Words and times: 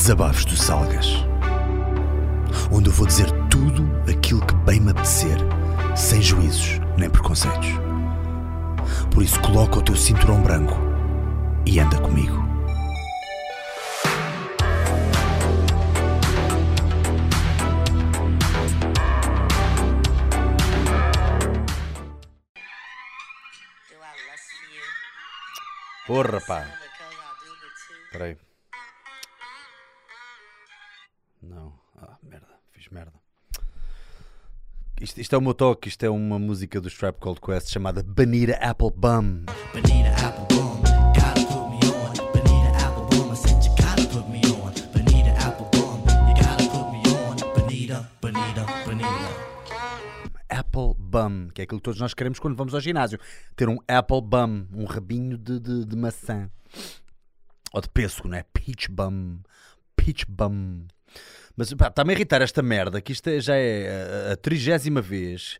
Desabafos 0.00 0.46
do 0.46 0.56
Salgas. 0.56 1.08
Onde 2.72 2.88
eu 2.88 2.92
vou 2.94 3.06
dizer 3.06 3.30
tudo 3.50 3.86
aquilo 4.10 4.40
que 4.46 4.54
bem 4.54 4.80
me 4.80 4.92
apetecer, 4.92 5.36
sem 5.94 6.22
juízos 6.22 6.80
nem 6.96 7.10
preconceitos. 7.10 7.68
Por 9.12 9.22
isso, 9.22 9.38
coloca 9.42 9.78
o 9.78 9.82
teu 9.82 9.94
cinturão 9.94 10.40
branco 10.40 10.74
e 11.66 11.78
anda 11.78 12.00
comigo. 12.00 12.42
Porra, 26.06 26.40
pá. 26.40 26.66
Peraí. 28.10 28.32
Não. 28.32 28.49
Isto, 35.00 35.18
isto 35.18 35.34
é 35.34 35.38
o 35.38 35.40
meu 35.40 35.54
toque. 35.54 35.88
Isto 35.88 36.04
é 36.04 36.10
uma 36.10 36.38
música 36.38 36.78
do 36.78 36.88
Strap 36.88 37.18
Called 37.18 37.40
Quest 37.40 37.70
chamada 37.70 38.02
Banira 38.02 38.56
Apple 38.56 38.90
Bum. 38.94 39.46
Bonita, 47.54 48.10
Bonita, 48.20 48.66
Bonita. 48.84 49.30
Apple 50.50 50.94
Bum, 50.98 51.48
que 51.54 51.62
é 51.62 51.64
aquilo 51.64 51.80
que 51.80 51.84
todos 51.84 51.98
nós 51.98 52.12
queremos 52.12 52.38
quando 52.38 52.54
vamos 52.56 52.74
ao 52.74 52.80
ginásio. 52.80 53.18
Ter 53.56 53.70
um 53.70 53.78
Apple 53.88 54.20
Bum, 54.20 54.66
um 54.74 54.84
rabinho 54.84 55.38
de, 55.38 55.58
de, 55.58 55.86
de 55.86 55.96
maçã. 55.96 56.50
Ou 57.72 57.80
de 57.80 57.88
pêssego, 57.88 58.28
não 58.28 58.36
é? 58.36 58.42
Peach 58.52 58.90
Bum. 58.90 59.38
Peach 59.96 60.26
Bum. 60.28 60.84
Mas 61.56 61.70
está-me 61.72 62.12
a 62.12 62.14
irritar 62.16 62.40
esta 62.42 62.62
merda, 62.62 63.00
que 63.00 63.12
isto 63.12 63.28
é- 63.28 63.40
já 63.40 63.54
é 63.56 64.32
a- 64.32 64.36
trigésima 64.36 65.00
vez 65.02 65.58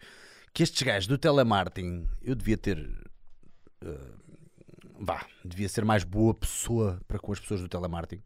que 0.55 0.63
estes 0.63 0.83
gajos 0.83 1.07
do 1.07 1.19
telemarketing, 1.19 2.07
eu 2.23 2.35
devia 2.35 2.57
ter... 2.57 2.79
eh, 3.85 4.13
vá, 4.99 5.25
devia 5.45 5.69
ser 5.69 5.85
mais 5.85 6.05
boa 6.05 6.35
pessoa 6.35 7.01
para 7.07 7.19
com 7.19 7.33
as 7.33 7.41
pessoas 7.41 7.61
do 7.61 7.69
telemarketing. 7.69 8.23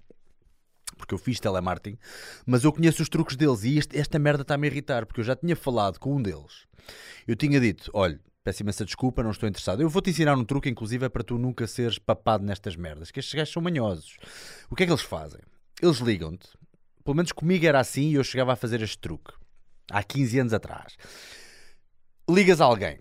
Porque 0.97 1.13
eu 1.13 1.19
fiz 1.19 1.41
telemarketing, 1.41 1.99
mas 2.47 2.63
eu 2.63 2.73
conheço 2.73 3.03
os 3.03 3.09
truques 3.09 3.37
deles 3.37 3.65
e 3.65 3.79
este- 3.79 3.99
esta 3.99 4.19
merda 4.19 4.43
está-me 4.43 4.67
a 4.67 4.71
irritar, 4.71 5.05
porque 5.07 5.21
eu 5.21 5.25
já 5.25 5.35
tinha 5.35 5.57
falado 5.57 5.99
com 5.99 6.15
um 6.17 6.23
deles. 6.23 6.67
Eu 7.27 7.35
tinha 7.35 7.59
dito: 7.61 7.91
olha, 7.93 8.21
peço 8.45 8.63
imensa 8.63 8.85
desculpa, 8.85 9.23
não 9.23 9.33
estou 9.33 9.49
interessado. 9.49 9.83
Eu 9.83 9.89
vou-te 9.89 10.11
ensinar 10.11 10.37
um 10.37 10.45
truque, 10.45 10.69
inclusive, 10.69 11.05
é 11.05 11.09
para 11.09 11.25
tu 11.25 11.37
nunca 11.37 11.67
seres 11.67 11.99
papado 11.99 12.45
nestas 12.45 12.77
merdas, 12.77 13.11
que 13.11 13.19
estes 13.19 13.35
gajos 13.35 13.53
são 13.53 13.61
manhosos. 13.63 14.17
O 14.71 14.77
que 14.77 14.85
é 14.85 14.87
que 14.87 14.93
eles 14.93 15.03
fazem? 15.03 15.41
Eles 15.83 15.99
ligam-te, 15.99 16.49
pelo 17.05 17.17
menos 17.17 17.33
comigo 17.33 17.67
era 17.67 17.79
assim 17.79 18.11
e 18.11 18.15
eu 18.15 18.25
chegava 18.25 18.53
a 18.53 18.57
fazer 18.57 18.83
este 18.83 18.99
truque, 18.99 19.33
há 19.91 20.03
15 20.03 20.41
anos 20.41 20.53
atrás. 20.53 20.97
Ligas 22.29 22.61
a 22.61 22.65
alguém 22.65 22.99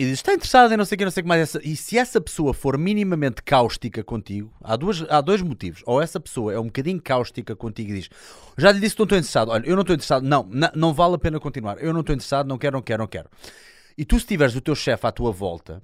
e 0.00 0.04
dizes: 0.04 0.20
está 0.20 0.32
interessado 0.32 0.72
em 0.72 0.78
não 0.78 0.84
sei 0.86 0.96
o 0.96 0.98
que, 0.98 1.04
não 1.04 1.10
sei 1.10 1.20
o 1.20 1.24
que 1.24 1.28
mais. 1.28 1.54
E 1.56 1.76
se 1.76 1.98
essa 1.98 2.18
pessoa 2.22 2.54
for 2.54 2.78
minimamente 2.78 3.42
cáustica 3.42 4.02
contigo, 4.02 4.50
há, 4.62 4.74
duas, 4.74 5.04
há 5.10 5.20
dois 5.20 5.42
motivos. 5.42 5.82
Ou 5.84 6.00
essa 6.00 6.18
pessoa 6.18 6.54
é 6.54 6.58
um 6.58 6.64
bocadinho 6.64 6.98
cáustica 7.02 7.54
contigo 7.54 7.90
e 7.90 7.94
diz: 7.96 8.08
já 8.56 8.72
lhe 8.72 8.80
disse 8.80 8.94
que 8.94 9.00
não 9.00 9.04
estou 9.04 9.18
interessado. 9.18 9.50
Olha, 9.50 9.66
eu 9.66 9.74
não 9.74 9.82
estou 9.82 9.92
interessado. 9.92 10.22
Não, 10.22 10.42
não, 10.50 10.70
não 10.74 10.94
vale 10.94 11.16
a 11.16 11.18
pena 11.18 11.38
continuar. 11.38 11.76
Eu 11.82 11.92
não 11.92 12.00
estou 12.00 12.14
interessado, 12.14 12.46
não 12.46 12.56
quero, 12.56 12.76
não 12.76 12.82
quero, 12.82 13.02
não 13.02 13.06
quero. 13.06 13.28
E 13.98 14.02
tu, 14.06 14.18
se 14.18 14.24
tiveres 14.24 14.56
o 14.56 14.60
teu 14.62 14.74
chefe 14.74 15.06
à 15.06 15.12
tua 15.12 15.32
volta, 15.32 15.82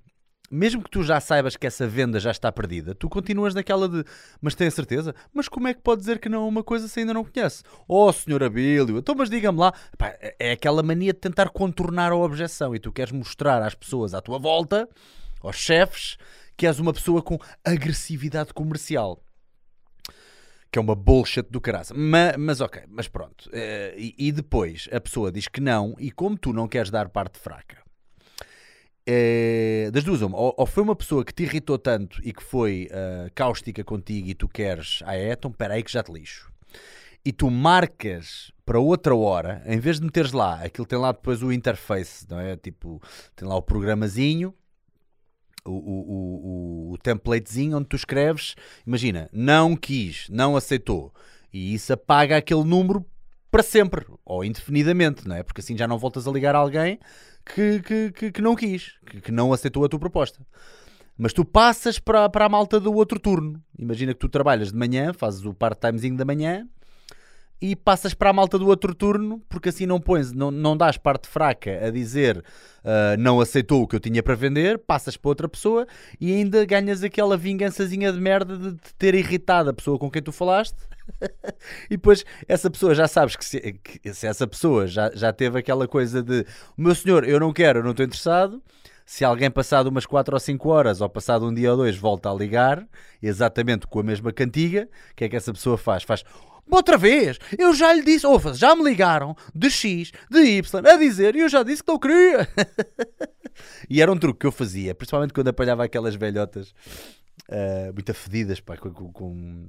mesmo 0.51 0.83
que 0.83 0.91
tu 0.91 1.03
já 1.03 1.21
saibas 1.21 1.57
que 1.57 1.67
essa 1.67 1.87
venda 1.87 2.21
já 2.21 2.31
está 2.31 2.51
perdida, 2.53 2.95
tu 2.95 3.09
continuas 3.09 3.55
naquela 3.55 3.89
de 3.89 4.05
mas 4.41 4.55
tem 4.55 4.67
a 4.67 4.71
certeza? 4.71 5.15
Mas 5.33 5.49
como 5.49 5.69
é 5.69 5.75
que 5.75 5.81
pode 5.81 6.01
dizer 6.01 6.19
que 6.19 6.29
não 6.29 6.45
é 6.45 6.49
uma 6.49 6.63
coisa 6.63 6.89
se 6.89 7.01
ainda 7.01 7.15
não 7.15 7.25
conhece? 7.25 7.63
Oh, 7.89 8.13
senhor 8.13 8.43
Abílio, 8.43 8.99
então 8.99 9.15
mas 9.15 9.31
diga-me 9.31 9.59
lá. 9.59 9.73
Pá, 9.99 10.15
é 10.39 10.53
aquela 10.53 10.83
mania 10.83 11.13
de 11.13 11.19
tentar 11.19 11.49
contornar 11.51 12.13
a 12.13 12.17
objeção 12.17 12.75
e 12.75 12.79
tu 12.79 12.93
queres 12.93 13.13
mostrar 13.13 13.63
às 13.63 13.75
pessoas 13.75 14.15
à 14.15 14.21
tua 14.21 14.39
volta, 14.39 14.89
aos 15.43 15.57
chefes, 15.57 16.17
que 16.57 16.67
és 16.67 16.79
uma 16.79 16.93
pessoa 16.93 17.23
com 17.23 17.39
agressividade 17.65 18.53
comercial. 18.55 19.23
Que 20.71 20.79
é 20.79 20.83
uma 20.83 20.95
bullshit 20.95 21.47
do 21.51 21.61
caraça. 21.61 21.95
Mas, 21.95 22.37
mas 22.37 22.61
ok, 22.61 22.83
mas 22.89 23.09
pronto. 23.09 23.49
Eh, 23.53 23.95
e, 23.97 24.15
e 24.29 24.33
depois 24.33 24.89
a 24.93 25.01
pessoa 25.01 25.31
diz 25.31 25.49
que 25.49 25.61
não, 25.61 25.95
e 25.99 26.11
como 26.11 26.37
tu 26.37 26.53
não 26.53 26.67
queres 26.67 26.91
dar 26.91 27.09
parte 27.09 27.39
fraca, 27.39 27.86
é, 29.07 29.89
das 29.93 30.03
duas, 30.03 30.21
uma, 30.21 30.37
ou, 30.37 30.53
ou 30.57 30.67
foi 30.67 30.83
uma 30.83 30.97
pessoa 30.97 31.25
que 31.25 31.33
te 31.33 31.45
irritou 31.45 31.79
tanto 31.79 32.21
e 32.25 32.33
que 32.33 32.43
foi 32.43 32.89
ah, 32.91 33.31
cáustica 33.35 33.85
contigo 33.85 34.29
e 34.29 34.35
tu 34.35 34.49
queres, 34.49 35.01
ah 35.05 35.17
é, 35.17 35.33
então 35.33 35.53
peraí 35.53 35.83
que 35.83 35.93
já 35.93 36.03
te 36.03 36.13
lixo. 36.13 36.51
E 37.25 37.33
tu 37.33 37.51
marcas 37.51 38.53
para 38.65 38.81
outra 38.81 39.15
hora, 39.15 39.63
em 39.67 39.79
vez 39.79 40.01
de 40.01 40.07
meteres 40.07 40.33
lá, 40.33 40.63
aquilo 40.65 40.87
tem 40.87 40.99
lá 40.99 41.13
depois 41.13 41.43
o 41.43 41.53
interface, 41.53 42.27
não 42.29 42.39
é? 42.41 42.57
Tipo, 42.57 43.01
tem 43.35 43.47
lá 43.47 43.57
o 43.57 43.63
programazinho, 43.63 44.53
o, 45.65 45.73
o, 45.73 46.91
o, 46.91 46.93
o 46.93 46.99
templatezinho 46.99 47.79
onde 47.79 47.89
tu 47.89 47.97
escreves, 47.97 48.55
imagina, 48.87 49.29
não 49.33 49.77
quis, 49.77 50.29
não 50.29 50.57
aceitou, 50.57 51.13
e 51.53 51.75
isso 51.75 51.93
apaga 51.93 52.37
aquele 52.37 52.65
número 52.65 53.05
para 53.57 53.63
sempre, 53.63 54.05
ou 54.23 54.45
indefinidamente, 54.45 55.27
não 55.27 55.35
é? 55.35 55.43
Porque 55.43 55.63
assim 55.63 55.75
já 55.75 55.89
não 55.89 55.97
voltas 55.97 56.29
a 56.29 56.31
ligar 56.31 56.55
a 56.55 56.59
alguém 56.59 57.01
que, 57.43 57.81
que, 57.81 58.13
que, 58.13 58.33
que 58.33 58.43
não 58.43 58.55
quis, 58.55 58.93
que, 59.07 59.19
que 59.19 59.33
não 59.33 59.51
aceitou 59.51 59.83
a 59.83 59.89
tua 59.89 59.99
proposta. 59.99 60.47
Mas 61.17 61.33
tu 61.33 61.43
passas 61.43 61.99
para, 61.99 62.29
para 62.29 62.45
a 62.45 62.49
malta 62.51 62.79
do 62.79 62.93
outro 62.93 63.19
turno. 63.19 63.59
Imagina 63.79 64.13
que 64.13 64.21
tu 64.21 64.29
trabalhas 64.29 64.73
de 64.73 64.77
manhã, 64.77 65.15
fazes 65.15 65.43
o 65.47 65.55
part-timezinho 65.55 66.19
da 66.19 66.25
manhã 66.27 66.69
e 67.61 67.75
passas 67.75 68.15
para 68.15 68.31
a 68.31 68.33
malta 68.33 68.59
do 68.59 68.67
outro 68.67 68.95
turno, 68.95 69.43
porque 69.49 69.71
assim 69.71 69.87
não 69.87 70.01
pões, 70.01 70.33
não, 70.33 70.51
não 70.51 70.77
dás 70.77 70.99
parte 70.99 71.27
fraca 71.27 71.87
a 71.87 71.91
dizer 71.91 72.45
ah, 72.87 73.17
não 73.19 73.41
aceitou 73.41 73.83
o 73.83 73.89
que 73.89 73.97
eu 73.97 74.01
tinha 74.01 74.23
para 74.23 74.37
vender, 74.37 74.79
passas 74.79 75.17
para 75.17 75.29
outra 75.29 75.49
pessoa 75.49 75.89
e 76.21 76.33
ainda 76.33 76.65
ganhas 76.65 77.03
aquela 77.03 77.37
vingançazinha 77.37 78.13
de 78.13 78.21
merda 78.21 78.57
de 78.57 78.77
te 78.77 78.95
ter 78.95 79.13
irritado 79.17 79.71
a 79.71 79.73
pessoa 79.73 79.99
com 79.99 80.09
quem 80.09 80.23
tu 80.23 80.31
falaste. 80.31 80.77
e 81.91 81.97
depois 81.97 82.25
essa 82.47 82.71
pessoa 82.71 82.95
já 82.95 83.09
sabes 83.09 83.35
que 83.35 83.45
se, 83.45 83.61
que 83.73 84.15
se 84.15 84.29
essa 84.29 84.47
pessoa 84.47 84.87
já, 84.87 85.11
já 85.15 85.33
teve 85.33 85.59
aquela 85.59 85.89
coisa 85.89 86.23
de 86.23 86.47
meu 86.77 86.95
senhor, 86.95 87.29
eu 87.29 87.41
não 87.41 87.53
quero, 87.53 87.81
eu 87.81 87.83
não 87.83 87.91
estou 87.91 88.07
interessado. 88.07 88.63
Se 89.05 89.25
alguém 89.25 89.51
passado 89.51 89.89
umas 89.89 90.07
4 90.07 90.35
ou 90.35 90.41
5 90.41 90.69
horas 90.69 91.01
ou 91.01 91.09
passado 91.09 91.47
um 91.47 91.55
dia 91.55 91.73
ou 91.73 91.77
dois 91.77 91.97
volta 91.97 92.31
a 92.31 92.35
ligar, 92.35 92.87
exatamente 93.21 93.87
com 93.89 93.99
a 93.99 94.03
mesma 94.03 94.33
cantiga, 94.33 94.89
o 95.11 95.15
que 95.17 95.25
é 95.25 95.29
que 95.29 95.37
essa 95.37 95.53
pessoa 95.53 95.77
faz? 95.77 96.05
Faz 96.05 96.25
outra 96.75 96.97
vez, 96.99 97.39
eu 97.59 97.75
já 97.75 97.93
lhe 97.93 98.03
disse, 98.03 98.27
ouça, 98.27 98.55
já 98.55 98.75
me 98.75 98.83
ligaram 98.83 99.37
de 99.55 99.71
X, 99.71 100.11
de 100.31 100.39
Y, 100.41 100.87
a 100.87 100.97
dizer, 100.97 101.37
e 101.37 101.41
eu 101.41 101.49
já 101.49 101.63
disse 101.63 101.83
que 101.83 101.91
não 101.93 101.99
queria. 101.99 102.49
e 103.89 104.01
era 104.03 104.11
um 104.11 104.17
truque 104.19 104.41
que 104.41 104.47
eu 104.47 104.53
fazia, 104.53 104.95
principalmente 104.95 105.33
quando 105.33 105.49
apanhava 105.49 105.85
aquelas 105.85 106.15
velhotas 106.15 106.75
ah, 107.49 107.91
muito 107.93 108.11
afedidas, 108.11 108.61
pá, 108.61 108.77
com- 108.77 109.13
com 109.13 109.69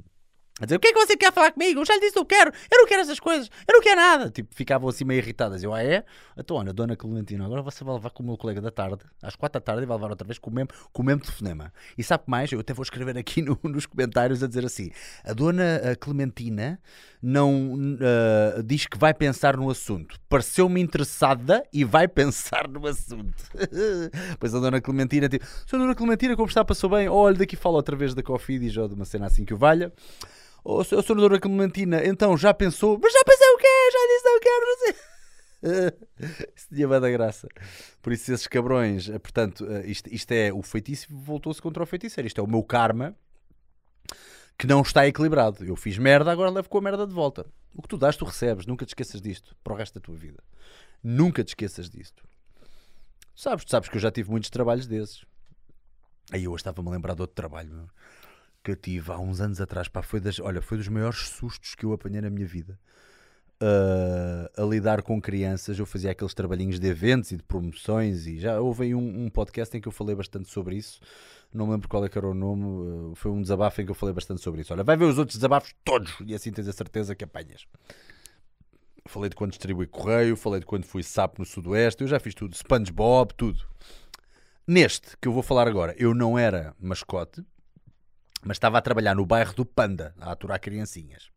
a 0.59 0.65
dizer, 0.65 0.77
o 0.77 0.79
que 0.79 0.87
é 0.87 0.93
que 0.93 0.99
você 1.05 1.15
quer 1.15 1.31
falar 1.31 1.51
comigo? 1.51 1.79
Eu 1.79 1.85
já 1.85 1.93
lhe 1.93 1.99
disse 1.99 2.13
que 2.13 2.19
eu 2.19 2.25
quero, 2.25 2.51
eu 2.71 2.79
não 2.79 2.87
quero 2.87 3.01
essas 3.01 3.19
coisas, 3.19 3.49
eu 3.67 3.73
não 3.73 3.81
quero 3.81 4.01
nada. 4.01 4.29
Tipo, 4.31 4.53
ficavam 4.55 4.89
assim 4.89 5.03
meio 5.03 5.19
irritadas. 5.19 5.61
Eu, 5.61 5.73
ah 5.73 5.83
é? 5.83 6.03
Então, 6.35 6.57
olha, 6.57 6.73
dona 6.73 6.95
Clementina, 6.95 7.45
agora 7.45 7.61
você 7.61 7.83
vai 7.83 7.93
levar 7.93 8.09
com 8.09 8.23
o 8.23 8.25
meu 8.25 8.37
colega 8.37 8.59
da 8.59 8.71
tarde, 8.71 9.03
às 9.21 9.35
quatro 9.35 9.59
da 9.59 9.63
tarde, 9.63 9.83
e 9.83 9.85
vai 9.85 9.95
levar 9.97 10.09
outra 10.09 10.25
vez 10.25 10.39
com 10.39 10.49
o 10.49 10.53
mesmo, 10.53 10.69
com 10.91 11.01
o 11.03 11.05
mesmo 11.05 11.21
telefonema. 11.21 11.71
E 11.95 12.03
sabe 12.03 12.23
mais? 12.25 12.51
Eu 12.51 12.59
até 12.59 12.73
vou 12.73 12.81
escrever 12.81 13.15
aqui 13.17 13.41
no- 13.43 13.59
nos 13.63 13.85
comentários 13.85 14.41
a 14.41 14.47
dizer 14.47 14.65
assim, 14.65 14.89
a 15.23 15.33
dona 15.33 15.81
ah, 15.91 15.95
Clementina 15.95 16.79
não 17.21 17.77
ah, 18.01 18.61
diz 18.65 18.87
que 18.87 18.97
vai 18.97 19.13
pensar 19.13 19.55
no 19.57 19.69
assunto. 19.69 20.19
Pareceu-me 20.27 20.81
interessada 20.81 21.63
e 21.71 21.83
vai 21.83 22.07
pensar 22.07 22.67
no 22.67 22.87
assunto. 22.87 23.43
pois 24.39 24.55
a 24.55 24.59
dona 24.59 24.81
Clementina, 24.81 25.29
tipo, 25.29 25.45
Sra. 25.67 25.77
dona 25.77 25.93
Clementina, 25.93 26.35
como 26.35 26.47
está? 26.47 26.65
Passou 26.65 26.89
bem? 26.89 27.07
Olha, 27.07 27.37
daqui 27.37 27.55
fala 27.55 27.75
outra 27.75 27.95
vez 27.95 28.15
da 28.15 28.23
Coffee 28.23 28.55
e 28.55 28.69
de 28.69 28.79
uma 28.79 29.05
cena 29.05 29.27
assim 29.27 29.45
que 29.45 29.53
o 29.53 29.57
valha. 29.57 29.93
Ô, 30.69 30.79
oh, 30.79 30.83
senadora 30.83 31.39
Clementina, 31.39 32.05
então 32.05 32.37
já 32.37 32.53
pensou? 32.53 32.99
Mas 33.01 33.13
já 33.13 33.23
pensei 33.23 33.47
o 33.47 33.57
quê? 33.57 33.67
Já 33.93 33.99
disse 34.09 34.25
não 34.25 34.39
quero, 34.41 34.65
não 34.65 34.77
sei. 34.83 36.47
Isso 36.57 36.67
tinha 36.67 36.87
bem 36.89 36.99
da 36.99 37.09
graça. 37.09 37.47
Por 38.01 38.11
isso, 38.11 38.33
esses 38.33 38.47
cabrões, 38.47 39.07
eh, 39.07 39.17
portanto, 39.17 39.65
eh, 39.65 39.87
isto, 39.87 40.13
isto 40.13 40.29
é 40.33 40.51
o 40.51 40.61
feitiço 40.61 41.07
voltou-se 41.09 41.61
contra 41.61 41.81
o 41.81 41.85
feiticeiro. 41.85 42.27
Isto 42.27 42.41
é 42.41 42.43
o 42.43 42.47
meu 42.47 42.61
karma 42.63 43.15
que 44.57 44.67
não 44.67 44.81
está 44.81 45.07
equilibrado. 45.07 45.63
Eu 45.63 45.77
fiz 45.77 45.97
merda, 45.97 46.33
agora 46.33 46.49
levo 46.49 46.67
com 46.67 46.79
a 46.79 46.81
merda 46.81 47.07
de 47.07 47.13
volta. 47.13 47.45
O 47.73 47.81
que 47.81 47.87
tu 47.87 47.97
dás, 47.97 48.17
tu 48.17 48.25
recebes. 48.25 48.65
Nunca 48.65 48.85
te 48.85 48.89
esqueças 48.89 49.21
disto 49.21 49.55
para 49.63 49.71
o 49.71 49.77
resto 49.77 49.93
da 49.93 50.01
tua 50.01 50.17
vida. 50.17 50.43
Nunca 51.01 51.45
te 51.45 51.49
esqueças 51.49 51.89
disto. 51.89 52.27
Sabes, 53.33 53.63
tu 53.63 53.71
sabes 53.71 53.87
que 53.87 53.95
eu 53.95 54.01
já 54.01 54.11
tive 54.11 54.29
muitos 54.29 54.49
trabalhos 54.49 54.85
desses. 54.85 55.23
Aí 56.29 56.43
eu 56.43 56.53
estava-me 56.53 56.89
a 56.89 56.91
lembrar 56.91 57.15
de 57.15 57.21
outro 57.21 57.35
trabalho 57.35 57.73
meu, 57.73 57.87
que 58.67 58.71
eu 58.71 58.75
tive 58.75 59.11
há 59.13 59.17
uns 59.17 59.39
anos 59.39 59.61
atrás. 59.61 59.87
Pá, 59.87 60.01
foi, 60.01 60.19
das, 60.19 60.39
olha, 60.41 60.61
foi 60.61 60.77
dos 60.77 60.89
maiores 60.89 61.29
sustos 61.29 61.73
que 61.73 61.85
eu 61.85 61.93
apanhei 61.93 62.19
na 62.19 62.29
minha 62.29 62.45
vida. 62.45 62.77
uh, 63.61 64.61
a 64.61 64.65
lidar 64.65 65.01
com 65.01 65.21
crianças. 65.21 65.79
Eu 65.79 65.85
fazia 65.85 66.11
aqueles 66.11 66.33
trabalhinhos 66.33 66.79
de 66.79 66.87
eventos 66.87 67.31
e 67.31 67.37
de 67.37 67.43
promoções 67.43 68.27
e 68.27 68.37
já 68.39 68.59
houve 68.59 68.85
aí 68.85 68.95
um, 68.95 69.25
um 69.25 69.29
podcast 69.29 69.75
em 69.75 69.81
que 69.81 69.87
eu 69.87 69.91
falei 69.91 70.15
bastante 70.15 70.49
sobre 70.49 70.75
isso. 70.75 70.99
Não 71.53 71.65
me 71.65 71.71
lembro 71.71 71.87
qual 71.87 72.05
é 72.05 72.09
era 72.13 72.27
o 72.27 72.33
nome, 72.33 72.65
uh, 72.65 73.13
foi 73.15 73.31
um 73.31 73.41
desabafo 73.41 73.81
em 73.81 73.85
que 73.85 73.91
eu 73.91 73.95
falei 73.95 74.13
bastante 74.13 74.41
sobre 74.41 74.61
isso. 74.61 74.73
Olha, 74.73 74.83
vai 74.83 74.97
ver 74.97 75.05
os 75.05 75.17
outros 75.17 75.37
desabafos 75.37 75.73
todos 75.83 76.13
e 76.25 76.35
assim 76.35 76.51
tens 76.51 76.67
a 76.67 76.73
certeza 76.73 77.15
que 77.15 77.23
apanhas. 77.23 77.65
Falei 79.07 79.29
de 79.29 79.35
quando 79.37 79.51
distribuí 79.51 79.87
correio, 79.87 80.35
falei 80.35 80.59
de 80.59 80.65
quando 80.65 80.83
fui 80.83 81.01
sapo 81.01 81.39
no 81.39 81.45
Sudoeste, 81.45 82.01
eu 82.01 82.07
já 82.07 82.19
fiz 82.19 82.35
tudo, 82.35 82.53
SpongeBob, 82.53 83.33
tudo. 83.35 83.65
Neste 84.67 85.15
que 85.21 85.29
eu 85.29 85.31
vou 85.31 85.41
falar 85.41 85.65
agora, 85.65 85.95
eu 85.97 86.13
não 86.13 86.37
era 86.37 86.75
mascote, 86.77 87.41
mas 88.43 88.55
estava 88.55 88.77
a 88.77 88.81
trabalhar 88.81 89.15
no 89.15 89.25
bairro 89.25 89.53
do 89.53 89.65
Panda, 89.65 90.13
a 90.19 90.31
aturar 90.31 90.59
criancinhas. 90.59 91.29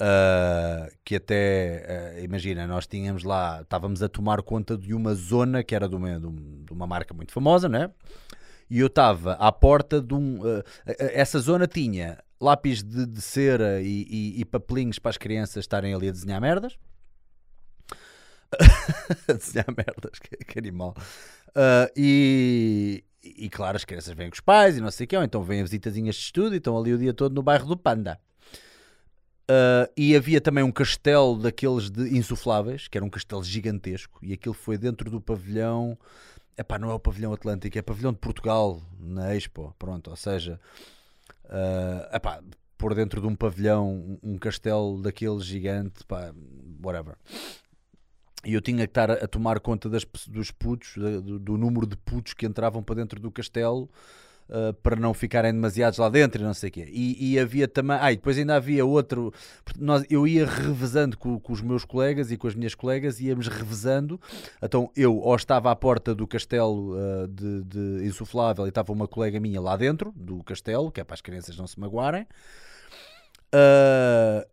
Uh, 0.00 0.88
que 1.04 1.16
até, 1.16 2.14
uh, 2.16 2.24
imagina, 2.24 2.68
nós 2.68 2.86
tínhamos 2.86 3.24
lá, 3.24 3.62
estávamos 3.62 4.00
a 4.00 4.08
tomar 4.08 4.40
conta 4.42 4.78
de 4.78 4.94
uma 4.94 5.12
zona 5.14 5.64
que 5.64 5.74
era 5.74 5.88
de 5.88 5.96
uma, 5.96 6.20
de 6.20 6.26
um- 6.26 6.64
uma 6.70 6.86
marca 6.86 7.12
muito 7.12 7.32
famosa, 7.32 7.68
né? 7.68 7.90
E 8.70 8.78
eu 8.78 8.86
estava 8.86 9.32
à 9.32 9.50
porta 9.50 10.00
de 10.00 10.14
um. 10.14 10.38
uh, 10.40 10.62
essa 10.86 11.40
zona 11.40 11.66
tinha 11.66 12.18
lápis 12.40 12.80
de, 12.80 13.06
de 13.06 13.20
cera 13.20 13.80
e, 13.82 14.06
e- 14.08 14.40
e 14.40 14.44
papelinhos 14.44 15.00
para 15.00 15.10
as 15.10 15.18
crianças 15.18 15.56
estarem 15.64 15.92
ali 15.92 16.08
a 16.08 16.12
desenhar 16.12 16.40
merdas. 16.40 16.78
desenhar 19.26 19.66
merdas, 19.76 20.18
que, 20.20 20.36
que 20.36 20.58
animal. 20.60 20.94
Uh, 21.48 23.02
e, 23.22 23.48
claro, 23.48 23.76
as 23.76 23.84
crianças 23.84 24.14
vêm 24.14 24.30
com 24.30 24.34
os 24.34 24.40
pais 24.40 24.76
e 24.76 24.80
não 24.80 24.90
sei 24.90 25.04
o 25.04 25.08
que, 25.08 25.16
ou 25.16 25.22
então 25.22 25.42
vêm 25.42 25.60
a 25.60 25.64
visitazinhas 25.64 26.14
de 26.14 26.22
estudo 26.22 26.54
e 26.54 26.58
estão 26.58 26.78
ali 26.78 26.92
o 26.92 26.98
dia 26.98 27.12
todo 27.12 27.34
no 27.34 27.42
bairro 27.42 27.66
do 27.66 27.76
Panda. 27.76 28.18
Uh, 29.50 29.90
e 29.96 30.14
havia 30.14 30.42
também 30.42 30.62
um 30.62 30.70
castelo 30.70 31.38
daqueles 31.38 31.90
de 31.90 32.16
insufláveis, 32.16 32.86
que 32.86 32.98
era 32.98 33.04
um 33.04 33.08
castelo 33.08 33.42
gigantesco, 33.42 34.18
e 34.22 34.34
aquilo 34.34 34.54
foi 34.54 34.76
dentro 34.76 35.10
do 35.10 35.20
pavilhão. 35.20 35.98
Epá, 36.56 36.78
não 36.78 36.90
é 36.90 36.94
o 36.94 36.98
pavilhão 37.00 37.32
Atlântico, 37.32 37.78
é 37.78 37.80
o 37.80 37.84
pavilhão 37.84 38.12
de 38.12 38.18
Portugal, 38.18 38.82
na 39.00 39.34
Expo. 39.34 39.74
Pronto, 39.78 40.10
ou 40.10 40.16
seja, 40.16 40.60
uh, 41.46 42.14
epá, 42.14 42.42
por 42.76 42.94
dentro 42.94 43.20
de 43.20 43.26
um 43.26 43.34
pavilhão, 43.34 44.18
um, 44.22 44.36
castelo 44.36 45.00
daquele 45.00 45.40
gigante, 45.40 46.04
pá, 46.06 46.32
whatever. 46.82 47.16
E 48.44 48.54
eu 48.54 48.60
tinha 48.60 48.78
que 48.78 48.90
estar 48.90 49.10
a, 49.10 49.26
tomar 49.26 49.60
conta 49.60 49.88
das, 49.88 50.06
dos 50.26 50.50
putos, 50.50 50.94
do, 50.96 51.38
do 51.38 51.56
número 51.56 51.86
de 51.86 51.96
putos 51.96 52.34
que 52.34 52.46
entravam 52.46 52.82
para 52.82 52.96
dentro 52.96 53.20
do 53.20 53.30
castelo. 53.30 53.88
Uh, 54.50 54.72
para 54.82 54.96
não 54.96 55.12
ficarem 55.12 55.52
demasiados 55.52 55.98
lá 55.98 56.08
dentro 56.08 56.40
e 56.40 56.44
não 56.44 56.54
sei 56.54 56.70
o 56.70 56.72
quê. 56.72 56.88
E, 56.90 57.32
e 57.32 57.38
havia 57.38 57.68
também. 57.68 57.98
Ah, 58.00 58.10
e 58.10 58.16
depois 58.16 58.38
ainda 58.38 58.56
havia 58.56 58.82
outro. 58.82 59.30
Nós, 59.78 60.06
eu 60.08 60.26
ia 60.26 60.46
revezando 60.46 61.18
com, 61.18 61.38
com 61.38 61.52
os 61.52 61.60
meus 61.60 61.84
colegas 61.84 62.30
e 62.30 62.38
com 62.38 62.46
as 62.46 62.54
minhas 62.54 62.74
colegas, 62.74 63.20
íamos 63.20 63.46
revezando. 63.46 64.18
Então 64.62 64.90
eu 64.96 65.18
ou 65.18 65.36
estava 65.36 65.70
à 65.70 65.76
porta 65.76 66.14
do 66.14 66.26
castelo 66.26 66.94
uh, 66.96 67.28
de, 67.28 67.62
de 67.64 68.06
insuflável 68.06 68.64
e 68.64 68.70
estava 68.70 68.90
uma 68.90 69.06
colega 69.06 69.38
minha 69.38 69.60
lá 69.60 69.76
dentro 69.76 70.14
do 70.16 70.42
castelo, 70.42 70.90
que 70.90 71.02
é 71.02 71.04
para 71.04 71.12
as 71.12 71.20
crianças 71.20 71.54
não 71.58 71.66
se 71.66 71.78
magoarem. 71.78 72.26
Uh, 73.54 74.48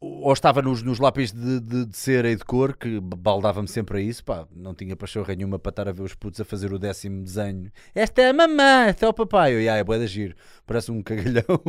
ou 0.00 0.32
estava 0.32 0.62
nos, 0.62 0.82
nos 0.82 0.98
lápis 0.98 1.32
de, 1.32 1.60
de, 1.60 1.84
de 1.86 1.96
cera 1.96 2.30
e 2.30 2.36
de 2.36 2.44
cor, 2.44 2.76
que 2.76 3.00
baldava-me 3.00 3.68
sempre 3.68 3.98
a 3.98 4.00
isso, 4.00 4.24
pá, 4.24 4.46
não 4.54 4.74
tinha 4.74 4.96
pachorra 4.96 5.34
nenhuma 5.34 5.58
para 5.58 5.70
estar 5.70 5.88
a 5.88 5.92
ver 5.92 6.02
os 6.02 6.14
putos 6.14 6.40
a 6.40 6.44
fazer 6.44 6.72
o 6.72 6.78
décimo 6.78 7.22
desenho. 7.22 7.70
Esta 7.94 8.22
é 8.22 8.30
a 8.30 8.32
mamãe, 8.32 8.88
este 8.90 9.04
é 9.04 9.08
o 9.08 9.12
papai. 9.12 9.54
Eu, 9.54 9.60
"Ya, 9.62 9.76
é 9.76 9.84
bué 9.84 9.98
de 9.98 10.06
giro, 10.06 10.34
parece 10.66 10.90
um 10.90 11.02
cagalhão. 11.02 11.44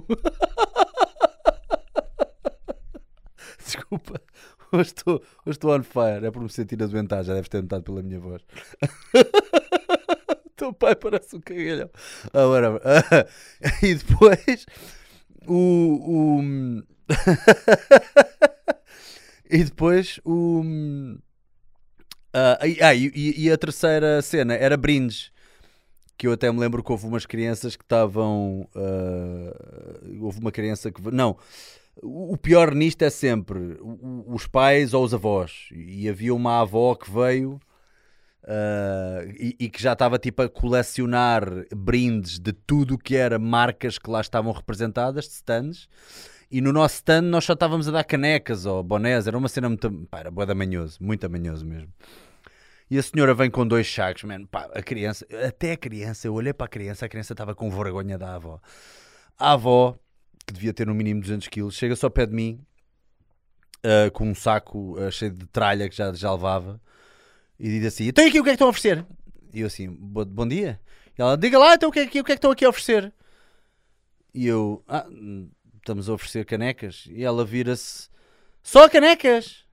Desculpa, 3.60 4.22
hoje 4.72 4.94
estou, 4.96 5.16
hoje 5.46 5.58
estou 5.58 5.76
on 5.76 5.84
fire, 5.84 6.26
é 6.26 6.32
por 6.32 6.42
me 6.42 6.50
sentir 6.50 6.82
adoentado, 6.82 7.26
já 7.26 7.34
deves 7.34 7.50
ter 7.50 7.62
notado 7.62 7.84
pela 7.84 8.02
minha 8.02 8.20
voz. 8.20 8.42
Teu 10.56 10.72
pai 10.72 10.96
parece 10.96 11.36
um 11.36 11.42
cagalhão. 11.42 11.90
Ah, 12.34 12.48
whatever. 12.48 12.82
Ah, 12.86 13.28
e 13.84 13.96
depois, 13.96 14.66
o... 15.48 16.40
o... 16.40 16.42
e 19.50 19.64
depois 19.64 20.20
o. 20.26 20.64
ah, 22.34 22.60
e- 22.68 22.78
ah, 22.82 22.94
e, 22.96 23.12
e- 23.16 23.52
a 23.52 23.58
terceira 23.58 24.22
cena 24.22 24.54
era 24.54 24.78
brindes. 24.78 25.32
Que 26.18 26.28
eu 26.28 26.32
até 26.32 26.50
me 26.50 26.60
lembro 26.60 26.82
que 26.82 26.92
houve 26.92 27.06
umas 27.06 27.26
crianças 27.26 27.76
que 27.76 27.84
estavam. 27.84 28.68
ah, 28.76 30.00
houve 30.22 30.40
uma 30.40 30.52
criança 30.52 30.92
que. 30.92 31.02
Não. 31.12 31.38
O 32.04 32.36
pior 32.36 32.76
nisto 32.76 33.04
é 33.04 33.10
sempre 33.10 33.78
os 34.28 34.46
pais 34.48 34.94
ou 34.94 35.04
os 35.04 35.14
avós. 35.14 35.70
E 35.72 36.10
havia 36.10 36.34
uma 36.36 36.60
avó 36.62 36.94
que 36.96 37.10
veio. 37.12 37.60
ah, 38.44 39.24
e, 39.40 39.56
e 39.60 39.70
que 39.70 39.82
já 39.82 39.94
estava 39.94 40.18
tipo 40.20 40.42
a 40.42 40.50
colecionar 40.50 41.46
brindes 41.76 42.40
de 42.40 42.54
tudo 42.54 42.96
o 42.96 42.98
que 42.98 43.16
era 43.16 43.40
marcas 43.40 43.98
que 43.98 44.10
lá 44.10 44.22
estavam 44.22 44.52
representadas, 44.54 45.26
de 45.26 45.32
stands, 45.34 45.88
e 46.52 46.62
no 46.62 46.72
nosso 46.72 46.96
stand 46.96 47.24
nós 47.24 47.44
só 47.46 47.54
estávamos 47.54 47.88
a 47.88 47.92
dar 47.92 48.04
canecas 48.04 48.66
ou 48.66 48.84
bonés, 48.84 49.28
era 49.28 49.38
uma 49.38 49.48
cena 49.48 49.68
muito. 49.70 49.90
Pá, 50.10 50.20
era 50.20 50.32
boa 50.32 50.46
da 50.46 50.56
manhoso, 50.56 50.98
muito 51.02 51.26
amanhoso 51.26 51.66
mesmo. 51.66 51.92
E 52.90 53.00
a 53.00 53.04
senhora 53.04 53.34
vem 53.34 53.50
com 53.50 53.66
dois 53.68 53.92
sacos, 53.92 54.24
man, 54.24 54.46
pá, 54.46 54.70
a 54.74 54.82
criança, 54.84 55.26
até 55.48 55.72
a 55.72 55.78
criança, 55.78 56.28
eu 56.28 56.34
olhei 56.34 56.54
para 56.54 56.66
a 56.66 56.70
criança, 56.70 57.06
a 57.06 57.10
criança 57.10 57.34
estava 57.34 57.56
com 57.56 57.70
vergonha 57.72 58.18
da 58.18 58.36
avó. 58.36 58.62
A 59.40 59.54
avó, 59.54 59.98
que 60.46 60.54
devia 60.54 60.72
ter 60.74 60.86
no 60.86 60.94
mínimo 60.94 61.20
200 61.22 61.48
quilos, 61.48 61.76
chega 61.76 61.96
só 61.96 62.08
ao 62.08 62.12
pé 62.12 62.28
de 62.28 62.34
mim, 62.36 62.64
ah, 63.84 64.10
com 64.12 64.30
um 64.30 64.36
saco 64.36 64.98
ah, 65.00 65.10
cheio 65.10 65.32
de 65.32 65.48
tralha 65.48 65.90
que 65.90 65.96
já, 65.96 66.14
já 66.14 66.32
levava, 66.32 66.80
e 67.60 67.70
diz 67.70 67.88
assim: 67.88 68.06
Então 68.08 68.26
aqui 68.26 68.40
o 68.40 68.44
que 68.44 68.50
é 68.50 68.52
que 68.52 68.56
estão 68.56 68.68
a 68.68 68.70
oferecer? 68.70 69.06
E 69.54 69.62
eu 69.62 69.68
assim: 69.68 69.90
Bo- 69.90 70.26
Bom 70.26 70.48
dia. 70.48 70.80
E 71.18 71.22
ela: 71.22 71.36
Diga 71.38 71.58
lá, 71.58 71.74
então 71.76 71.90
o 71.90 71.92
que 71.92 72.00
é 72.00 72.04
o 72.04 72.10
que, 72.10 72.20
é 72.20 72.24
que 72.24 72.32
estão 72.34 72.52
aqui 72.52 72.66
a 72.66 72.70
oferecer? 72.70 73.12
E 74.34 74.46
eu: 74.46 74.84
Ah, 74.88 75.06
hum, 75.10 75.50
estamos 75.86 76.10
a 76.10 76.14
oferecer 76.14 76.44
canecas. 76.46 77.08
E 77.12 77.24
ela 77.24 77.46
vira-se: 77.46 78.10
Só 78.64 78.90
canecas? 78.90 79.64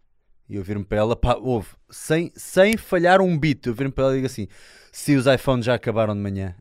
E 0.49 0.57
eu 0.57 0.63
viro-me 0.63 0.85
para 0.85 0.99
ela: 0.99 1.17
Pá, 1.17 1.35
ouve, 1.35 1.71
sem, 1.91 2.31
sem 2.37 2.77
falhar 2.77 3.23
um 3.23 3.37
bit. 3.39 3.67
Eu 3.67 3.75
viro-me 3.75 3.95
para 3.95 4.05
ela 4.05 4.13
e 4.13 4.17
digo 4.17 4.27
assim: 4.27 4.47
Se 4.93 5.17
os 5.17 5.27
iPhones 5.27 5.65
já 5.65 5.75
acabaram 5.75 6.15
de 6.15 6.21
manhã. 6.21 6.55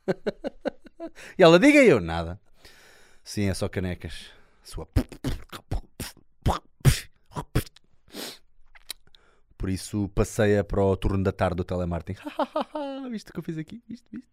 e 1.38 1.42
ela: 1.42 1.58
Diga 1.58 1.82
eu: 1.82 1.98
Nada. 1.98 2.38
Sim, 3.24 3.48
é 3.48 3.54
só 3.54 3.68
canecas. 3.68 4.26
Sua. 4.62 4.86
Por 9.58 9.70
isso 9.70 10.08
passeia 10.10 10.62
para 10.62 10.84
o 10.84 10.96
turno 10.96 11.24
da 11.24 11.32
tarde 11.32 11.56
do 11.56 11.64
telemarketing. 11.64 12.20
Viste 13.10 13.30
o 13.30 13.32
que 13.32 13.38
eu 13.38 13.42
fiz 13.42 13.56
aqui? 13.56 13.82
Viste, 13.88 14.06
viste? 14.12 14.28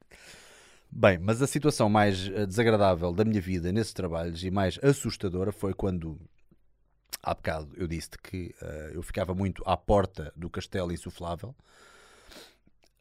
Bem, 0.96 1.18
mas 1.18 1.42
a 1.42 1.48
situação 1.48 1.90
mais 1.90 2.28
eh, 2.28 2.46
desagradável 2.46 3.12
da 3.12 3.26
minha 3.26 3.42
vida 3.42 3.72
nesses 3.72 3.94
trabalhos 3.94 4.44
e 4.44 4.52
mais 4.52 4.80
assustadora 4.84 5.52
foi 5.52 5.74
quando, 5.74 6.20
há 7.22 7.34
bocado, 7.34 7.72
eu 7.76 7.88
disse 7.88 8.12
que 8.22 8.54
eh, 8.62 8.92
eu 8.94 9.02
ficava 9.02 9.34
muito 9.34 9.64
à 9.66 9.76
porta 9.76 10.32
do 10.36 10.52
castelo 10.52 10.92
insuflável 10.92 11.56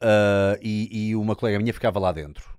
ah, 0.01 0.57
e, 0.61 1.09
e 1.09 1.15
uma 1.15 1.35
colega 1.35 1.59
minha 1.59 1.73
ficava 1.73 1.99
lá 1.99 2.11
dentro. 2.11 2.57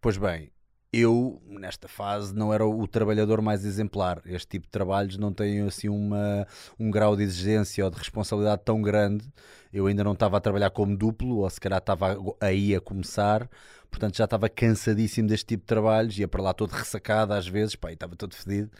Pois 0.00 0.18
bem, 0.18 0.50
eu, 0.92 1.42
nesta 1.46 1.88
fase, 1.88 2.34
não 2.34 2.52
era 2.52 2.66
o 2.66 2.86
trabalhador 2.86 3.42
mais 3.42 3.64
exemplar. 3.64 4.20
Este 4.24 4.48
tipo 4.48 4.66
de 4.66 4.70
trabalhos 4.70 5.18
não 5.18 5.32
tem 5.32 5.60
assim 5.60 5.88
uma, 5.88 6.46
um 6.78 6.90
grau 6.90 7.16
de 7.16 7.22
exigência 7.22 7.84
ou 7.84 7.90
de 7.90 7.98
responsabilidade 7.98 8.62
tão 8.64 8.80
grande. 8.82 9.26
Eu 9.72 9.86
ainda 9.86 10.04
não 10.04 10.12
estava 10.12 10.36
a 10.38 10.40
trabalhar 10.40 10.70
como 10.70 10.96
duplo, 10.96 11.38
ou 11.38 11.50
se 11.50 11.60
calhar 11.60 11.78
estava 11.78 12.16
aí 12.40 12.74
a 12.74 12.80
começar, 12.80 13.48
portanto 13.90 14.16
já 14.16 14.24
estava 14.24 14.48
cansadíssimo 14.48 15.28
deste 15.28 15.46
tipo 15.46 15.62
de 15.62 15.66
trabalhos, 15.66 16.18
ia 16.18 16.28
para 16.28 16.42
lá 16.42 16.52
todo 16.54 16.70
ressacado 16.72 17.32
às 17.32 17.46
vezes, 17.46 17.74
pá, 17.76 17.90
e 17.90 17.94
estava 17.94 18.16
todo 18.16 18.34
fedido. 18.34 18.70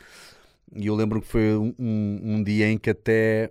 E 0.75 0.87
eu 0.87 0.95
lembro 0.95 1.21
que 1.21 1.29
foi 1.29 1.57
um, 1.57 1.75
um- 1.79 2.43
dia 2.45 2.69
em 2.69 2.79
que 2.79 2.91
até. 2.91 3.51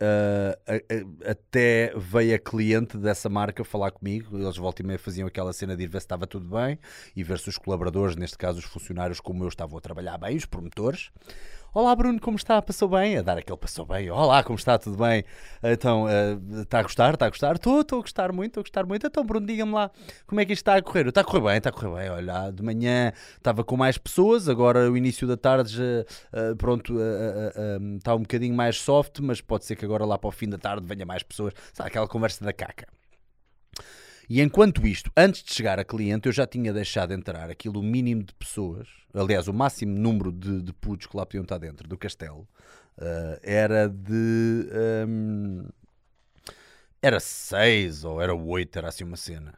ah, 0.00 0.58
a- 0.66 0.74
a- 0.74 1.30
até 1.32 1.92
veio 1.96 2.34
a 2.34 2.38
cliente 2.38 2.98
dessa 2.98 3.28
marca 3.30 3.64
falar 3.64 3.90
comigo. 3.90 4.36
Eles 4.38 4.56
volta 4.56 4.82
e 4.82 4.84
meia 4.86 4.98
faziam 4.98 5.26
aquela 5.26 5.52
cena 5.52 5.76
de 5.76 5.84
ir 5.84 5.88
ver 5.88 6.00
se 6.00 6.04
estava 6.06 6.26
tudo 6.26 6.46
bem 6.54 6.78
e 7.16 7.22
ver 7.24 7.38
se 7.38 7.48
os 7.48 7.56
colaboradores, 7.58 8.14
neste 8.16 8.36
caso 8.38 8.58
os 8.58 8.64
funcionários 8.66 9.20
como 9.20 9.42
eu, 9.44 9.48
estavam 9.48 9.78
a 9.78 9.80
trabalhar 9.80 10.18
bem, 10.18 10.36
os 10.36 10.44
promotores. 10.44 11.10
Olá 11.74 11.94
Bruno, 11.94 12.18
como 12.18 12.36
está? 12.36 12.62
Passou 12.62 12.88
bem? 12.88 13.18
A 13.18 13.22
dar 13.22 13.36
aquele 13.36 13.58
passou 13.58 13.84
bem. 13.84 14.10
Olá, 14.10 14.42
como 14.42 14.58
está? 14.58 14.78
Tudo 14.78 14.96
bem? 14.96 15.22
Então, 15.62 16.08
eh, 16.08 16.38
está 16.62 16.78
a 16.78 16.82
gostar? 16.82 17.12
Está 17.14 17.26
a 17.26 17.28
gostar? 17.28 17.56
Estou, 17.56 17.82
estou 17.82 17.98
a 17.98 18.02
gostar 18.02 18.32
muito, 18.32 18.52
estou 18.52 18.60
a 18.62 18.64
gostar 18.64 18.86
muito. 18.86 19.06
Então, 19.06 19.22
Bruno, 19.22 19.46
diga-me 19.46 19.72
lá, 19.72 19.90
como 20.26 20.40
é 20.40 20.46
que 20.46 20.54
isto 20.54 20.62
está 20.62 20.76
a 20.76 20.82
correr? 20.82 21.06
Está 21.08 21.20
a 21.20 21.24
correr 21.24 21.42
bem, 21.42 21.56
está 21.58 21.68
a 21.68 21.72
correr 21.72 21.94
bem. 21.94 22.10
Olha, 22.10 22.50
de 22.50 22.62
manhã 22.62 23.12
estava 23.36 23.62
com 23.62 23.76
mais 23.76 23.98
pessoas, 23.98 24.48
agora 24.48 24.90
o 24.90 24.96
início 24.96 25.28
da 25.28 25.36
tarde 25.36 25.74
já, 25.74 25.82
eh, 26.32 26.54
pronto, 26.56 26.96
eh, 26.98 27.78
está 27.98 28.14
um 28.14 28.20
bocadinho 28.20 28.54
mais 28.54 28.80
soft, 28.80 29.20
mas 29.20 29.42
pode 29.42 29.66
ser 29.66 29.76
que 29.76 29.84
agora 29.84 30.06
lá 30.06 30.16
para 30.16 30.28
o 30.28 30.32
fim 30.32 30.48
da 30.48 30.56
tarde 30.56 30.86
venha 30.86 31.04
mais 31.04 31.22
pessoas. 31.22 31.52
Sabe, 31.74 31.88
aquela 31.88 32.08
conversa 32.08 32.42
da 32.42 32.54
caca. 32.54 32.86
E 34.28 34.40
enquanto 34.40 34.86
isto, 34.86 35.10
antes 35.16 35.42
de 35.42 35.54
chegar 35.54 35.78
a 35.78 35.84
cliente, 35.84 36.28
eu 36.28 36.32
já 36.32 36.46
tinha 36.46 36.72
deixado 36.72 37.12
entrar 37.12 37.48
aquilo 37.48 37.80
o 37.80 37.82
mínimo 37.82 38.24
de 38.24 38.34
pessoas, 38.34 38.88
aliás, 39.14 39.46
o 39.46 39.52
máximo 39.52 39.96
número 39.96 40.32
de, 40.32 40.62
de 40.62 40.72
putos 40.72 41.06
que 41.06 41.16
lá 41.16 41.24
podiam 41.24 41.42
estar 41.42 41.58
dentro 41.58 41.88
do 41.88 41.96
castelo, 41.96 42.46
ah, 42.98 43.38
era 43.42 43.88
de. 43.88 44.68
hum, 45.08 45.68
era 47.00 47.20
seis 47.20 48.04
ou 48.04 48.20
era 48.20 48.34
oito, 48.34 48.76
era 48.78 48.88
assim 48.88 49.04
uma 49.04 49.16
cena. 49.16 49.54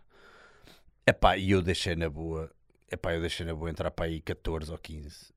Epá, 1.07 1.37
e 1.39 1.51
eu 1.51 1.63
deixei 1.63 1.97
na 1.97 2.11
boa. 2.11 2.51
Epá, 2.91 3.15
eu 3.15 3.21
deixei 3.21 3.47
na 3.47 3.55
boa 3.55 3.71
entrar 3.71 3.91
para 3.91 4.07
aí 4.07 4.21
14 4.21 4.71
ou 4.71 4.79
15. 4.79 5.33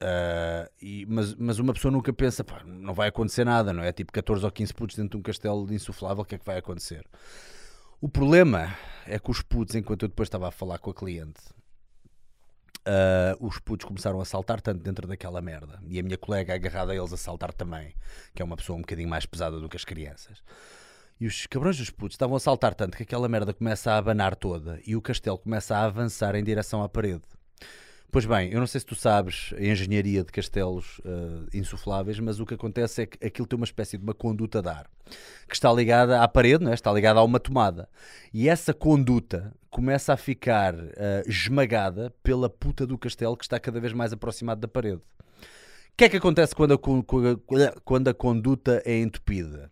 Ah, 0.00 0.70
e, 0.80 1.06
mas, 1.06 1.34
mas 1.34 1.58
uma 1.58 1.72
pessoa 1.72 1.90
nunca 1.90 2.12
pensa, 2.12 2.44
pá, 2.44 2.62
não 2.64 2.94
vai 2.94 3.08
acontecer 3.08 3.44
nada, 3.44 3.72
não 3.72 3.82
é? 3.82 3.92
Tipo 3.92 4.12
14 4.12 4.44
ou 4.44 4.50
15 4.52 4.74
putos 4.74 4.96
dentro 4.96 5.10
de 5.10 5.16
um 5.18 5.22
castelo 5.22 5.72
insuflável, 5.72 6.22
o 6.22 6.26
que 6.26 6.34
é 6.36 6.38
que 6.38 6.44
vai 6.46 6.58
acontecer? 6.58 7.04
O 8.00 8.08
problema 8.08 8.76
é 9.06 9.18
que 9.18 9.30
os 9.30 9.40
putos, 9.40 9.74
enquanto 9.74 10.02
eu 10.02 10.08
depois 10.08 10.26
estava 10.26 10.48
a 10.48 10.50
falar 10.50 10.78
com 10.78 10.90
a 10.90 10.94
cliente, 10.94 11.40
ah, 12.84 13.36
os 13.40 13.58
putos 13.58 13.86
começaram 13.86 14.20
a 14.20 14.24
saltar 14.24 14.60
tanto 14.60 14.82
dentro 14.82 15.08
daquela 15.08 15.40
merda. 15.40 15.80
E 15.88 15.98
a 15.98 16.02
minha 16.02 16.18
colega 16.18 16.54
agarrada 16.54 16.92
a 16.92 16.96
eles 16.96 17.12
a 17.12 17.16
saltar 17.16 17.52
também, 17.52 17.94
que 18.34 18.42
é 18.42 18.44
uma 18.44 18.56
pessoa 18.56 18.76
um 18.76 18.82
bocadinho 18.82 19.08
mais 19.08 19.24
pesada 19.24 19.58
do 19.58 19.68
que 19.68 19.76
as 19.76 19.84
crianças. 19.84 20.42
E 21.18 21.26
os 21.26 21.46
cabrões 21.46 21.78
dos 21.78 21.88
putos 21.88 22.14
estavam 22.14 22.36
a 22.36 22.40
saltar 22.40 22.74
tanto 22.74 22.96
que 22.96 23.02
aquela 23.02 23.28
merda 23.28 23.54
começa 23.54 23.90
a 23.90 23.96
abanar 23.96 24.36
toda 24.36 24.78
e 24.86 24.94
o 24.94 25.00
castelo 25.00 25.38
começa 25.38 25.74
a 25.74 25.84
avançar 25.84 26.34
em 26.34 26.44
direção 26.44 26.82
à 26.82 26.88
parede. 26.88 27.24
Pois 28.10 28.24
bem, 28.24 28.50
eu 28.50 28.60
não 28.60 28.66
sei 28.66 28.80
se 28.80 28.86
tu 28.86 28.94
sabes 28.94 29.52
a 29.56 29.62
engenharia 29.62 30.24
de 30.24 30.32
castelos 30.32 31.00
eh, 31.04 31.58
insufláveis, 31.58 32.18
mas 32.18 32.40
o 32.40 32.46
que 32.46 32.54
acontece 32.54 33.02
é 33.02 33.06
que 33.06 33.26
aquilo 33.26 33.46
tem 33.46 33.56
uma 33.56 33.64
espécie 33.64 33.98
de 33.98 34.04
uma 34.04 34.14
conduta 34.14 34.62
de 34.62 34.68
ar 34.68 34.86
que 35.48 35.54
está 35.54 35.72
ligada 35.72 36.22
à 36.22 36.28
parede, 36.28 36.64
não 36.64 36.70
é? 36.70 36.74
está 36.74 36.92
ligada 36.92 37.20
a 37.20 37.22
uma 37.22 37.38
tomada. 37.38 37.88
E 38.32 38.48
essa 38.48 38.72
conduta 38.72 39.52
começa 39.70 40.12
a 40.12 40.16
ficar 40.16 40.74
eh, 40.74 41.24
esmagada 41.26 42.12
pela 42.22 42.48
puta 42.48 42.86
do 42.86 42.96
castelo 42.96 43.36
que 43.36 43.44
está 43.44 43.60
cada 43.60 43.80
vez 43.80 43.92
mais 43.92 44.12
aproximado 44.12 44.60
da 44.60 44.68
parede. 44.68 45.02
O 45.92 45.96
que 45.96 46.04
é 46.04 46.08
que 46.08 46.16
acontece 46.16 46.54
quando 46.54 46.74
a, 46.74 47.80
quando 47.84 48.08
a 48.08 48.14
conduta 48.14 48.82
é 48.84 48.98
entupida? 48.98 49.70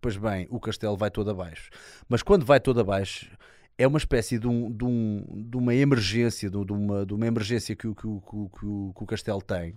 Pois 0.00 0.16
bem, 0.18 0.46
o 0.50 0.60
castelo 0.60 0.96
vai 0.96 1.10
todo 1.10 1.30
abaixo. 1.30 1.70
Mas 2.06 2.22
quando 2.22 2.44
vai 2.44 2.60
todo 2.60 2.80
abaixo, 2.80 3.30
é 3.76 3.86
uma 3.86 3.98
espécie 3.98 4.38
de, 4.38 4.46
um- 4.46 4.70
de 4.70 4.84
um- 4.84 5.24
de 5.50 5.56
uma 5.56 5.74
emergência, 5.74 6.48
de, 6.50 6.64
de 6.64 6.72
uma, 6.72 7.04
de 7.06 7.12
uma 7.14 7.26
emergência 7.26 7.74
que, 7.74 7.86
o- 7.88 7.94
que 7.94 8.02
que 8.02 8.08
que 8.08 8.66
o- 8.66 8.92
que 8.96 9.02
o 9.02 9.06
castelo 9.06 9.42
tem, 9.42 9.76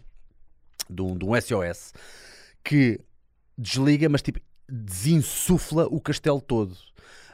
de 0.90 1.02
um, 1.02 1.18
de 1.18 1.26
um 1.26 1.36
SOS, 1.36 1.94
que 2.64 3.00
desliga, 3.58 4.08
mas 4.10 4.22
tipo, 4.22 4.40
desinsufla 4.70 5.88
o 5.88 6.00
castelo 6.00 6.42
todo. 6.42 6.76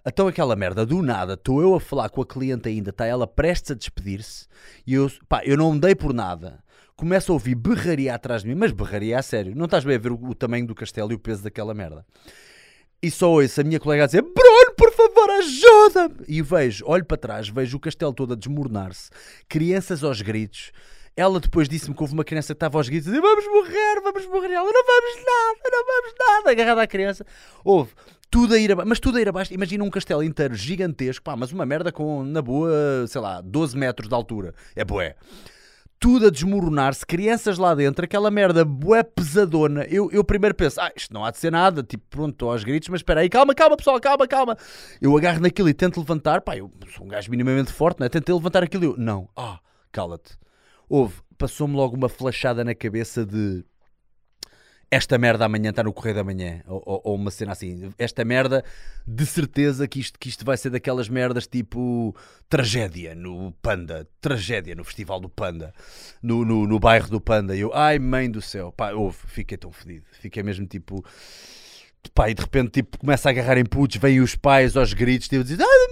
Então 0.06 0.28
aquela 0.28 0.56
merda, 0.56 0.86
do 0.86 1.02
nada, 1.02 1.34
estou 1.34 1.62
eu 1.62 1.76
a 1.76 1.80
falar 1.80 2.10
com 2.10 2.22
a 2.22 2.26
cliente 2.26 2.68
ainda, 2.68 2.90
está 2.90 3.06
ela 3.06 3.26
prestes 3.26 3.72
a 3.72 3.74
despedir-se, 3.76 4.48
e 4.86 4.94
eu, 4.94 5.10
pá, 5.30 5.42
eu 5.46 5.56
não 5.58 5.78
dei 5.78 5.96
por 5.96 6.14
nada. 6.14 6.62
Começo 6.96 7.32
a 7.32 7.34
ouvir 7.34 7.56
berraria 7.56 8.14
atrás 8.14 8.44
de 8.44 8.50
mim, 8.50 8.56
mas 8.56 8.72
berraria 8.72 9.18
a 9.18 9.22
sério. 9.24 9.56
Não 9.56 9.66
estás 9.66 9.84
bem 9.84 9.96
a 9.96 10.00
ver 10.00 10.12
o, 10.12 10.16
o 10.30 10.36
tamanho 10.36 10.68
do 10.68 10.76
castelo 10.76 11.12
e 11.12 11.16
o 11.16 11.20
peso 11.20 11.42
daquela 11.44 11.74
merda. 11.74 12.06
E 13.02 13.10
só 13.10 13.32
ouço 13.32 13.60
a 13.60 13.64
minha 13.64 13.80
colega 13.80 14.04
a 14.04 14.06
dizer 14.06 14.22
Bruno, 14.22 14.63
por 14.76 14.92
favor, 14.92 15.30
ajuda-me! 15.32 16.16
E 16.28 16.42
vejo, 16.42 16.84
olho 16.88 17.06
para 17.06 17.18
trás, 17.18 17.50
vejo 17.50 17.78
o 17.78 17.80
castelo 17.80 18.14
todo 18.14 18.34
a 18.34 18.36
desmoronar-se, 18.36 19.10
crianças 19.48 20.04
aos 20.04 20.22
gritos. 20.22 20.72
Ela 21.16 21.40
depois 21.40 21.70
disse-me 21.70 21.96
que 21.96 22.02
houve 22.02 22.14
uma 22.14 22.24
criança 22.24 22.54
que 22.54 22.58
estava 22.58 22.78
aos 22.78 22.90
gritos 22.90 23.12
vamos 23.12 23.46
morrer, 23.46 24.02
vamos 24.02 24.26
morrer. 24.26 24.52
Ela, 24.52 24.72
não 24.72 24.84
vamos 24.86 25.16
nada, 25.18 25.70
não 25.72 25.86
vamos 25.86 26.14
nada. 26.20 26.52
Agarrada 26.52 26.82
à 26.82 26.88
criança. 26.88 27.26
Houve 27.64 27.92
tudo 28.32 28.56
a 28.56 28.58
ir 28.58 28.72
abaixo, 28.72 28.90
mas 28.90 29.00
tudo 29.00 29.20
a 29.20 29.22
ir 29.22 29.30
abaixo. 29.30 29.54
Imagina 29.54 29.84
um 29.84 29.92
castelo 29.92 30.24
inteiro 30.24 30.56
gigantesco, 30.56 31.24
pá, 31.24 31.36
mas 31.36 31.52
uma 31.52 31.68
merda 31.68 31.92
com, 31.92 32.24
na 32.24 32.42
boa, 32.42 33.06
sei 33.08 33.22
lá, 33.22 33.42
12 33.42 33.78
metros 33.78 34.10
de 34.10 34.16
altura. 34.16 34.56
É 34.76 34.84
boé 34.84 35.16
tudo 36.00 36.28
a 36.28 36.30
desmoronar-se, 36.30 37.06
crianças 37.06 37.58
lá 37.58 37.74
dentro, 37.74 38.04
aquela 38.04 38.30
merda 38.30 38.66
bué 38.66 39.04
pesadona. 39.04 39.86
Eu, 39.86 40.10
eu 40.12 40.24
primeiro 40.24 40.54
penso, 40.54 40.82
ah, 40.82 40.92
isto 40.96 41.14
não 41.14 41.24
há 41.24 41.32
de 41.32 41.38
ser 41.38 41.52
nada, 41.52 41.82
tipo, 41.82 42.04
pronto, 42.10 42.34
estou 42.34 42.52
aos 42.52 42.64
gritos, 42.64 42.90
mas 42.90 43.00
espera 43.00 43.22
aí, 43.22 43.30
calma, 43.30 43.56
calma, 43.56 43.78
pessoal, 43.78 44.00
calma, 44.00 44.28
calma. 44.28 44.58
Eu 45.02 45.16
agarro 45.18 45.40
naquilo 45.40 45.70
e 45.70 45.74
tento 45.74 46.00
levantar, 46.00 46.42
pá, 46.42 46.58
eu 46.58 46.70
sou 46.96 47.06
um 47.06 47.10
gajo 47.10 47.32
minimamente 47.32 47.72
forte, 47.72 48.00
não 48.00 48.06
é? 48.06 48.10
Tentei 48.10 48.36
levantar 48.36 48.64
aquilo 48.64 48.84
e 48.84 48.88
eu, 48.88 48.96
não, 48.98 49.30
ah, 49.36 49.60
cala-te. 49.92 50.38
Houve, 50.90 51.16
passou-me 51.38 51.76
logo 51.76 51.96
uma 51.96 52.10
flashada 52.10 52.64
na 52.64 52.76
cabeça 52.76 53.26
de 53.26 53.64
esta 54.94 55.18
merda 55.18 55.46
amanhã 55.46 55.70
está 55.72 55.84
no 55.84 55.92
correio 55.92 56.16
da 56.16 56.24
manhã, 56.24 56.62
ou, 56.68 56.82
ou- 56.86 57.02
ou 57.04 57.16
uma 57.16 57.32
cena 57.32 57.52
assim, 57.52 57.92
esta 57.98 58.24
merda, 58.24 58.64
de 59.08 59.26
certeza 59.26 59.88
que 59.88 60.00
isto, 60.00 60.18
que 60.20 60.30
isto 60.30 60.46
vai 60.46 60.56
ser 60.58 60.70
daquelas 60.70 61.10
merdas 61.10 61.48
tipo 61.48 62.16
tragédia 62.48 63.14
no 63.16 63.52
Panda, 63.62 64.08
tragédia 64.22 64.76
no 64.76 64.84
Festival 64.84 65.20
do 65.20 65.28
Panda, 65.30 65.74
no, 66.22 66.46
no, 66.46 66.68
no 66.68 66.80
bairro 66.80 67.10
do 67.10 67.20
Panda. 67.20 67.56
E 67.56 67.60
eu, 67.62 67.72
ai 67.74 68.00
mãe 68.00 68.30
do 68.30 68.42
céu, 68.42 68.72
pá, 68.72 68.92
houve, 68.92 69.18
fiquei 69.28 69.58
tão 69.58 69.72
fedido, 69.72 70.06
fiquei 70.22 70.44
mesmo 70.44 70.66
tipo. 70.66 71.04
Pá, 72.14 72.30
e 72.30 72.34
de 72.34 72.42
repente 72.42 72.70
tipo, 72.72 72.98
começa 72.98 73.30
a 73.30 73.32
agarrar 73.32 73.58
em 73.58 73.64
putos, 73.66 73.96
vêm 73.98 74.20
os 74.20 74.36
pais 74.36 74.76
aos 74.76 74.94
gritos, 74.94 75.28
tipo, 75.30 75.42
dizem, 75.44 75.66
ah, 75.66 75.90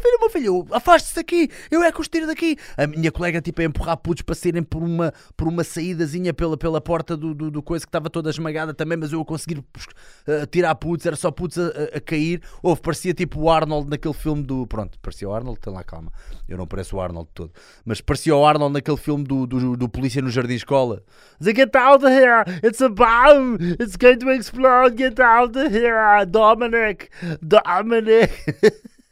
filho, 0.00 0.18
meu 0.20 0.30
filho, 0.30 0.66
afaste-se 0.70 1.14
daqui, 1.16 1.48
eu 1.70 1.82
é 1.82 1.92
que 1.92 2.00
os 2.00 2.08
tiro 2.08 2.26
daqui. 2.26 2.56
A 2.76 2.86
minha 2.86 3.12
colega 3.12 3.40
tipo 3.40 3.60
a 3.60 3.64
empurrar 3.64 3.96
putos 3.96 4.22
para 4.22 4.34
saírem 4.34 4.62
por 4.62 4.82
uma, 4.82 5.12
por 5.36 5.46
uma 5.48 5.62
saídazinha 5.64 6.32
pela, 6.34 6.56
pela 6.56 6.80
porta 6.80 7.16
do, 7.16 7.34
do, 7.34 7.50
do 7.50 7.62
coisa 7.62 7.84
que 7.84 7.88
estava 7.88 8.08
toda 8.10 8.30
esmagada 8.30 8.72
também, 8.74 8.98
mas 8.98 9.12
eu 9.12 9.20
a 9.20 9.24
conseguir 9.24 9.58
uh, 9.58 10.46
tirar 10.50 10.74
putos, 10.74 11.06
era 11.06 11.16
só 11.16 11.30
putos 11.30 11.58
a, 11.58 11.68
a- 11.96 12.00
cair. 12.00 12.40
Houve, 12.62 12.80
parecia 12.80 13.14
tipo 13.14 13.40
o 13.40 13.50
Arnold 13.50 13.90
naquele 13.90 14.14
filme 14.14 14.42
do. 14.42 14.66
Pronto, 14.66 14.98
parecia 15.00 15.28
o 15.28 15.32
Arnold, 15.34 15.60
tem 15.60 15.72
lá 15.72 15.84
calma, 15.84 16.10
eu 16.48 16.56
não 16.58 16.66
pareço 16.66 16.96
o 16.96 17.00
Arnold 17.00 17.28
todo, 17.34 17.52
mas 17.84 18.00
parecia 18.00 18.34
o 18.34 18.44
Arnold 18.44 18.72
naquele 18.72 18.96
filme 18.96 19.24
do, 19.24 19.46
do, 19.46 19.76
do 19.76 19.88
Polícia 19.88 20.20
no 20.22 20.30
Jardim 20.30 20.54
Escola. 20.54 21.02
Dizer, 21.38 21.54
Get 21.56 21.76
out 21.76 22.04
of 22.04 22.12
here! 22.12 22.44
It's 22.62 22.80
a 22.80 22.88
bomb! 22.88 23.56
It's 23.80 23.96
going 23.96 24.18
to 24.18 24.30
explode! 24.30 24.96
Get 24.96 25.20
out 25.20 25.56
of 25.58 25.74
here! 25.74 26.24
Dominic! 26.26 27.10
Dominic! 27.42 28.30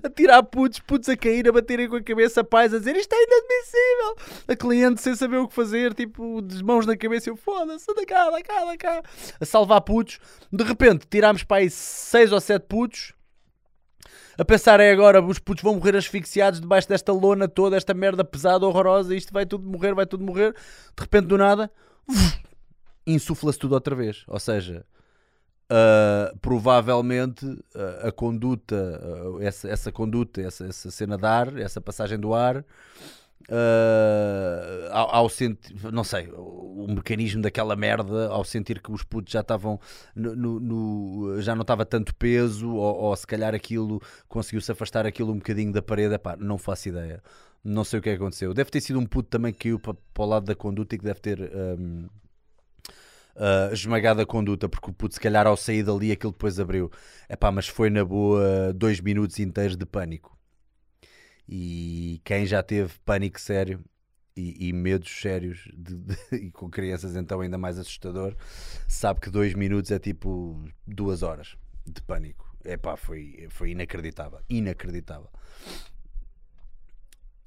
a 0.03 0.09
tirar 0.09 0.43
putos, 0.43 0.79
putos 0.79 1.09
a 1.09 1.17
cair, 1.17 1.47
a 1.47 1.51
baterem 1.51 1.87
com 1.89 1.95
a 1.95 2.01
cabeça, 2.03 2.43
pais 2.43 2.73
a 2.73 2.79
dizer 2.79 2.95
isto 2.95 3.13
é 3.13 3.23
inadmissível. 3.23 4.43
A 4.47 4.55
cliente 4.55 5.01
sem 5.01 5.15
saber 5.15 5.37
o 5.37 5.47
que 5.47 5.53
fazer, 5.53 5.93
tipo, 5.93 6.41
de 6.41 6.63
mãos 6.63 6.85
na 6.85 6.97
cabeça, 6.97 7.29
eu 7.29 7.35
foda-se, 7.35 7.89
anda 7.89 8.05
cá, 8.05 8.27
anda 8.27 8.41
cá, 8.41 8.63
anda 8.63 8.77
cá. 8.77 9.03
A 9.39 9.45
salvar 9.45 9.81
putos. 9.81 10.19
De 10.51 10.63
repente, 10.63 11.05
tirámos 11.09 11.43
para 11.43 11.57
aí 11.57 11.69
seis 11.69 12.31
ou 12.31 12.39
sete 12.39 12.63
putos. 12.67 13.13
A 14.37 14.43
pensar 14.43 14.81
é 14.81 14.91
agora, 14.91 15.23
os 15.23 15.39
putos 15.39 15.63
vão 15.63 15.75
morrer 15.75 15.95
asfixiados 15.95 16.59
debaixo 16.59 16.89
desta 16.89 17.13
lona 17.13 17.47
toda, 17.47 17.77
esta 17.77 17.93
merda 17.93 18.23
pesada, 18.23 18.65
horrorosa, 18.65 19.15
isto 19.15 19.31
vai 19.31 19.45
tudo 19.45 19.65
morrer, 19.65 19.93
vai 19.93 20.05
tudo 20.05 20.25
morrer. 20.25 20.51
De 20.51 21.01
repente, 21.01 21.27
do 21.27 21.37
nada, 21.37 21.71
insufla-se 23.07 23.57
tudo 23.57 23.75
outra 23.75 23.95
vez. 23.95 24.25
Ou 24.27 24.39
seja, 24.39 24.85
Uh, 25.67 26.37
provavelmente 26.39 27.43
uh, 27.43 28.07
a 28.07 28.11
conduta, 28.11 28.75
uh, 28.75 29.41
essa, 29.41 29.67
essa 29.67 29.91
conduta, 29.91 30.39
essa, 30.41 30.67
essa 30.67 30.91
cena 30.91 31.17
de 31.17 31.25
ar, 31.25 31.57
essa 31.57 31.81
passagem 31.81 32.19
do 32.19 32.35
ar, 32.35 32.63
ao, 34.91 35.15
ao 35.15 35.29
sentir, 35.29 35.75
não 35.91 36.03
sei, 36.03 36.27
o, 36.29 36.85
o 36.85 36.93
mecanismo 36.93 37.41
daquela 37.41 37.75
merda, 37.75 38.27
ao 38.29 38.43
sentir 38.43 38.81
que 38.81 38.91
os 38.91 39.03
putos 39.03 39.31
já 39.33 39.41
estavam, 39.41 39.79
no, 40.15 40.35
no- 40.35 40.59
no- 40.59 41.41
já 41.41 41.55
não 41.55 41.61
estava 41.61 41.85
tanto 41.85 42.13
peso, 42.15 42.69
ou, 42.71 42.95
ou 42.95 43.15
se 43.15 43.25
calhar 43.25 43.53
aquilo 43.55 44.01
conseguiu-se 44.27 44.71
afastar 44.71 45.05
aquilo 45.05 45.31
um 45.31 45.37
bocadinho 45.37 45.71
da 45.73 45.81
parede, 45.81 46.13
epá, 46.15 46.35
não 46.37 46.57
faço 46.57 46.89
ideia. 46.89 47.21
Não 47.63 47.83
sei 47.83 47.97
o 47.99 48.01
que 48.01 48.09
é 48.09 48.13
aconteceu. 48.13 48.53
Deve 48.53 48.69
ter 48.69 48.81
sido 48.81 48.99
um 48.99 49.05
puto 49.05 49.29
também 49.29 49.51
que 49.51 49.63
caiu 49.63 49.79
para, 49.79 49.95
para 50.13 50.23
o 50.23 50.27
lado 50.27 50.45
da 50.45 50.53
conduta 50.55 50.93
e 50.93 50.99
que 50.99 51.03
deve 51.05 51.19
ter. 51.19 51.39
um, 51.41 52.05
uh, 53.35 53.73
esmagada 53.73 54.23
a 54.23 54.25
conduta, 54.25 54.67
porque 54.69 54.89
o 54.89 54.93
puto, 54.93 55.15
se 55.15 55.19
calhar, 55.19 55.47
ao 55.47 55.57
sair 55.57 55.83
dali, 55.83 56.11
aquilo 56.11 56.31
depois 56.31 56.59
abriu. 56.59 56.91
Epá, 57.29 57.51
mas 57.51 57.67
foi 57.67 57.89
na 57.89 58.03
boa 58.05 58.73
dois 58.73 58.99
minutos 59.01 59.39
inteiros 59.39 59.77
de 59.77 59.85
pânico. 59.85 60.37
E 61.47 62.21
quem 62.23 62.45
já 62.45 62.63
teve 62.63 62.93
pânico 63.05 63.39
sério 63.39 63.83
e, 64.35 64.69
e 64.69 64.73
medos 64.73 65.09
sérios 65.11 65.67
de- 65.75 65.95
de- 65.95 66.17
e 66.47 66.51
com 66.51 66.69
crianças, 66.69 67.15
então 67.15 67.39
ainda 67.41 67.57
mais 67.57 67.77
assustador, 67.77 68.35
sabe 68.87 69.19
que 69.21 69.29
dois 69.29 69.53
minutos 69.53 69.91
é 69.91 69.99
tipo 69.99 70.63
duas 70.87 71.21
horas 71.23 71.55
de 71.85 72.01
pânico. 72.01 72.45
Epá, 72.65 72.97
foi, 72.97 73.45
foi 73.49 73.71
inacreditável. 73.71 74.39
Inacreditável. 74.49 75.29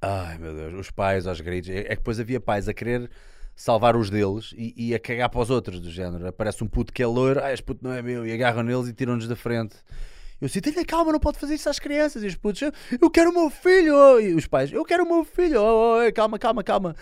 Ai 0.00 0.38
meu 0.38 0.54
Deus, 0.54 0.74
os 0.74 0.90
pais 0.90 1.26
aos 1.26 1.40
gritos. 1.40 1.70
É 1.70 1.78
é 1.80 1.82
que 1.84 1.96
depois 1.96 2.20
havia 2.20 2.40
pais 2.40 2.68
a 2.68 2.74
querer 2.74 3.10
salvar 3.58 3.96
os 3.96 4.08
deles 4.08 4.54
e, 4.56 4.72
e 4.76 4.94
a 4.94 5.00
cagar 5.00 5.28
para 5.28 5.40
os 5.40 5.50
outros, 5.50 5.80
do 5.80 5.90
género. 5.90 6.28
Aparece 6.28 6.62
um 6.62 6.68
puto 6.68 6.92
que 6.92 7.02
é 7.02 7.06
loiro, 7.06 7.42
ah, 7.42 7.52
este 7.52 7.64
puto 7.64 7.82
não 7.84 7.92
é 7.92 8.00
meu, 8.00 8.24
e 8.24 8.32
agarram 8.32 8.62
neles 8.62 8.86
e 8.86 8.92
tiram-nos 8.94 9.26
da 9.26 9.34
frente. 9.34 9.76
Eu 10.40 10.46
disse, 10.46 10.60
tenha 10.60 10.84
calma, 10.86 11.10
não 11.10 11.18
pode 11.18 11.36
fazer 11.40 11.56
isso 11.56 11.68
às 11.68 11.80
crianças. 11.80 12.22
E 12.22 12.28
os 12.28 12.36
putos, 12.36 12.62
"Eu- 12.62 12.72
eu 13.02 13.10
quero 13.10 13.30
o 13.30 13.34
meu 13.34 13.50
filho. 13.50 13.92
oh." 13.96 14.20
E 14.20 14.32
os 14.34 14.46
pais, 14.46 14.70
eu 14.72 14.84
quero 14.84 15.02
o 15.04 15.08
meu 15.08 15.24
filho. 15.24 15.60
Oh, 15.60 15.96
oh, 15.98 16.06
oh, 16.06 16.12
calma, 16.12 16.38
calma, 16.38 16.62
calma. 16.62 16.94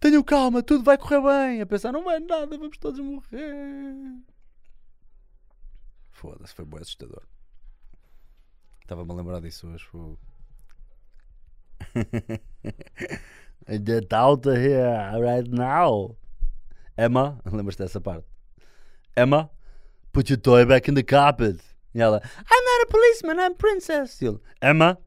Tenham 0.00 0.20
calma, 0.24 0.60
tudo 0.64 0.82
vai 0.82 0.98
correr 0.98 1.20
bem. 1.22 1.60
A 1.60 1.66
pensar, 1.66 1.92
não 1.92 2.02
vai 2.02 2.18
nada, 2.18 2.58
vamos 2.58 2.76
todos 2.78 2.98
morrer. 2.98 3.94
Foda-se, 6.10 6.52
foi 6.54 6.64
bem 6.64 6.80
assustador. 6.80 7.22
Estava-me 8.82 9.12
a 9.12 9.14
lembrar 9.14 9.40
disso 9.40 9.68
hoje. 9.68 9.86
out 14.12 14.46
of 14.46 14.56
here 14.58 15.12
right 15.20 15.48
now. 15.50 16.16
Emma, 16.96 17.38
lembras-te 17.50 17.82
dessa 17.82 18.00
parte? 18.00 18.24
Emma, 19.16 19.50
put 20.12 20.30
your 20.30 20.38
toy 20.38 20.64
back 20.64 20.88
in 20.88 20.94
the 20.94 21.02
carpet. 21.02 21.60
E 21.94 22.00
ela, 22.00 22.20
I'm 22.22 22.64
not 22.64 22.82
a 22.82 22.86
policeman, 22.90 23.38
I'm 23.40 23.54
princess. 23.54 24.20
E 24.22 24.26
ele, 24.26 24.40
Emma, 24.62 24.98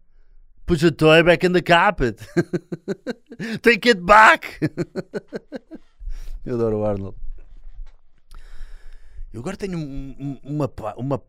put 0.66 0.82
your 0.82 0.92
toy 0.92 1.24
back 1.24 1.46
in 1.46 1.52
the 1.54 1.62
carpet. 1.62 2.20
Take 3.62 3.88
it 3.90 4.02
back. 4.02 4.60
Eu 6.46 6.56
adoro 6.56 6.80
o 6.80 6.86
Arnold. 6.86 7.18
Eu 9.34 9.42
agora 9.42 9.56
tenho 9.58 9.78
um- 9.78 10.16
um- 10.20 10.40
uma, 10.44 10.72
uma, 10.98 11.22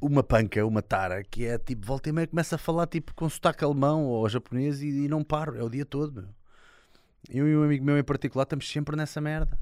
uma 0.00 0.22
panca, 0.22 0.64
uma 0.66 0.82
tara, 0.82 1.22
que 1.24 1.46
é 1.46 1.56
tipo, 1.58 1.86
volta 1.86 2.08
e 2.08 2.12
meia 2.12 2.26
começa 2.26 2.56
a 2.56 2.58
falar 2.58 2.86
tipo 2.86 3.14
com 3.14 3.28
sotaque 3.28 3.64
alemão 3.64 4.04
ou 4.06 4.28
japonês 4.28 4.82
e, 4.82 4.88
e 4.88 5.08
não 5.08 5.24
paro, 5.24 5.56
é 5.58 5.62
o 5.62 5.70
dia 5.70 5.86
todo, 5.86 6.12
meu. 6.22 6.28
Eu 7.28 7.48
e 7.48 7.56
um 7.56 7.62
amigo 7.62 7.84
meu 7.84 7.98
em 7.98 8.04
particular 8.04 8.44
estamos 8.44 8.68
sempre 8.68 8.96
nessa 8.96 9.20
merda. 9.20 9.58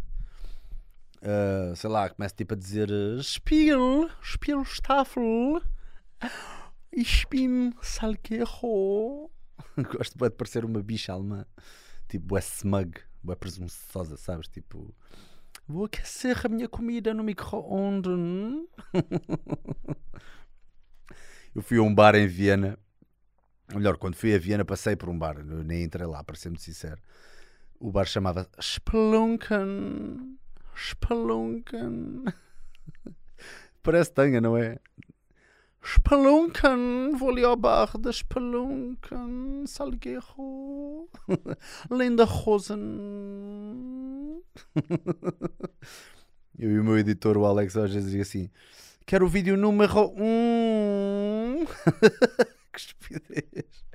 Ah, 1.23 1.75
sei 1.75 1.91
lá, 1.91 2.09
começo 2.09 2.35
tipo 2.35 2.55
a 2.55 2.57
dizer 2.57 2.89
Spiel, 3.23 4.09
Spielstaffel, 4.23 5.61
ich 6.93 7.27
bin 7.29 7.73
Salgueiro. 7.83 9.31
Gosto 9.77 10.17
de 10.17 10.31
parecer 10.31 10.65
uma 10.65 10.83
bicha 10.83 11.13
alemã, 11.13 11.45
tipo, 12.09 12.37
é 12.37 12.41
smug, 12.41 13.01
é 13.29 13.35
presunçosa, 13.35 14.17
sabes? 14.17 14.49
Tipo, 14.49 14.95
vou 15.67 15.87
aquecer 15.87 16.41
a 16.45 16.49
minha 16.49 16.69
comida 16.69 17.13
no 17.13 17.25
micro-ondas. 17.25 18.13
Eu 21.55 21.63
fui 21.63 21.79
a 21.79 21.83
um 21.83 21.93
bar 21.93 22.15
em 22.15 22.29
Viena. 22.29 22.79
Melhor, 23.75 23.99
quando 23.99 24.15
fui 24.15 24.35
a 24.35 24.39
Viena 24.39 24.65
passei 24.65 24.95
por 24.95 25.09
um 25.09 25.19
bar, 25.19 25.43
nem 25.45 25.83
entrei 25.83 26.07
lá, 26.07 26.23
para 26.23 26.37
ser 26.37 26.51
muito 26.51 26.63
sincero. 26.63 27.01
O 27.81 27.93
bar 27.93 28.07
chamava 28.07 28.49
Spelunken. 28.61 30.37
Spelunken. 30.77 32.25
Parece 33.83 34.13
tanga, 34.13 34.41
não 34.41 34.57
é? 34.57 34.79
Spelunken, 35.85 37.13
vou 37.17 37.31
ali 37.31 37.45
ao 37.45 37.57
bar 37.57 37.97
de 37.97 38.13
Spelunken, 38.13 39.65
Salgueiro, 39.67 41.09
Linda 41.91 42.25
Rosen. 42.25 42.79
Eu 46.59 46.73
e 46.73 46.81
o 46.81 46.85
meu 46.85 46.99
editor, 46.99 47.39
o 47.39 47.47
Alex, 47.47 47.77
às 47.77 47.93
vezes 47.93 48.11
dizia 48.11 48.23
assim: 48.23 48.51
Quero 49.07 49.25
o 49.27 49.29
vídeo 49.29 49.57
número 49.57 50.13
1. 50.17 51.65
que 52.73 52.79
estupidez. 52.79 53.87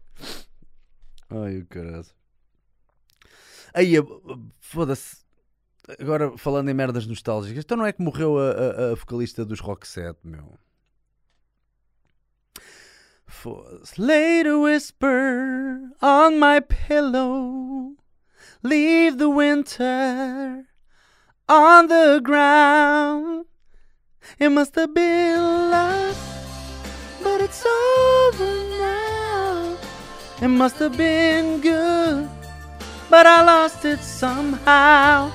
Ai, 1.30 1.58
o 1.60 1.66
caralho. 1.66 2.23
Aí, 3.74 3.94
foda-se. 4.60 5.18
Agora, 6.00 6.38
falando 6.38 6.70
em 6.70 6.74
merdas 6.74 7.06
nostálgicas, 7.06 7.63
então 7.65 7.75
não 7.77 7.86
é 7.86 7.92
que 7.92 8.01
morreu 8.01 8.38
a, 8.39 8.51
a- 8.51 8.92
a 8.92 8.96
vocalista 8.96 9.44
dos 9.44 9.60
Rock 9.60 9.88
Set, 9.88 10.15
meu? 10.24 10.58
Foda-se. 13.27 14.01
A 14.01 14.58
whisper 14.58 15.92
on 16.01 16.39
my 16.39 16.62
pillow. 16.62 17.96
Leave 18.62 19.18
the 19.18 19.27
winter 19.30 20.65
on 21.50 21.88
the 21.88 22.20
ground. 22.22 23.46
It 24.39 24.50
must 24.50 24.75
have 24.75 24.94
been 24.94 25.39
love, 25.70 26.15
but 27.22 27.42
it's 27.42 27.65
over 27.65 28.46
now. 28.80 29.77
It 30.42 30.48
must 30.48 30.77
have 30.80 30.96
been 30.96 31.60
good, 31.60 32.30
but 33.13 33.27
I 33.27 33.43
lost 33.43 33.86
it 33.86 34.03
somehow. 34.03 35.29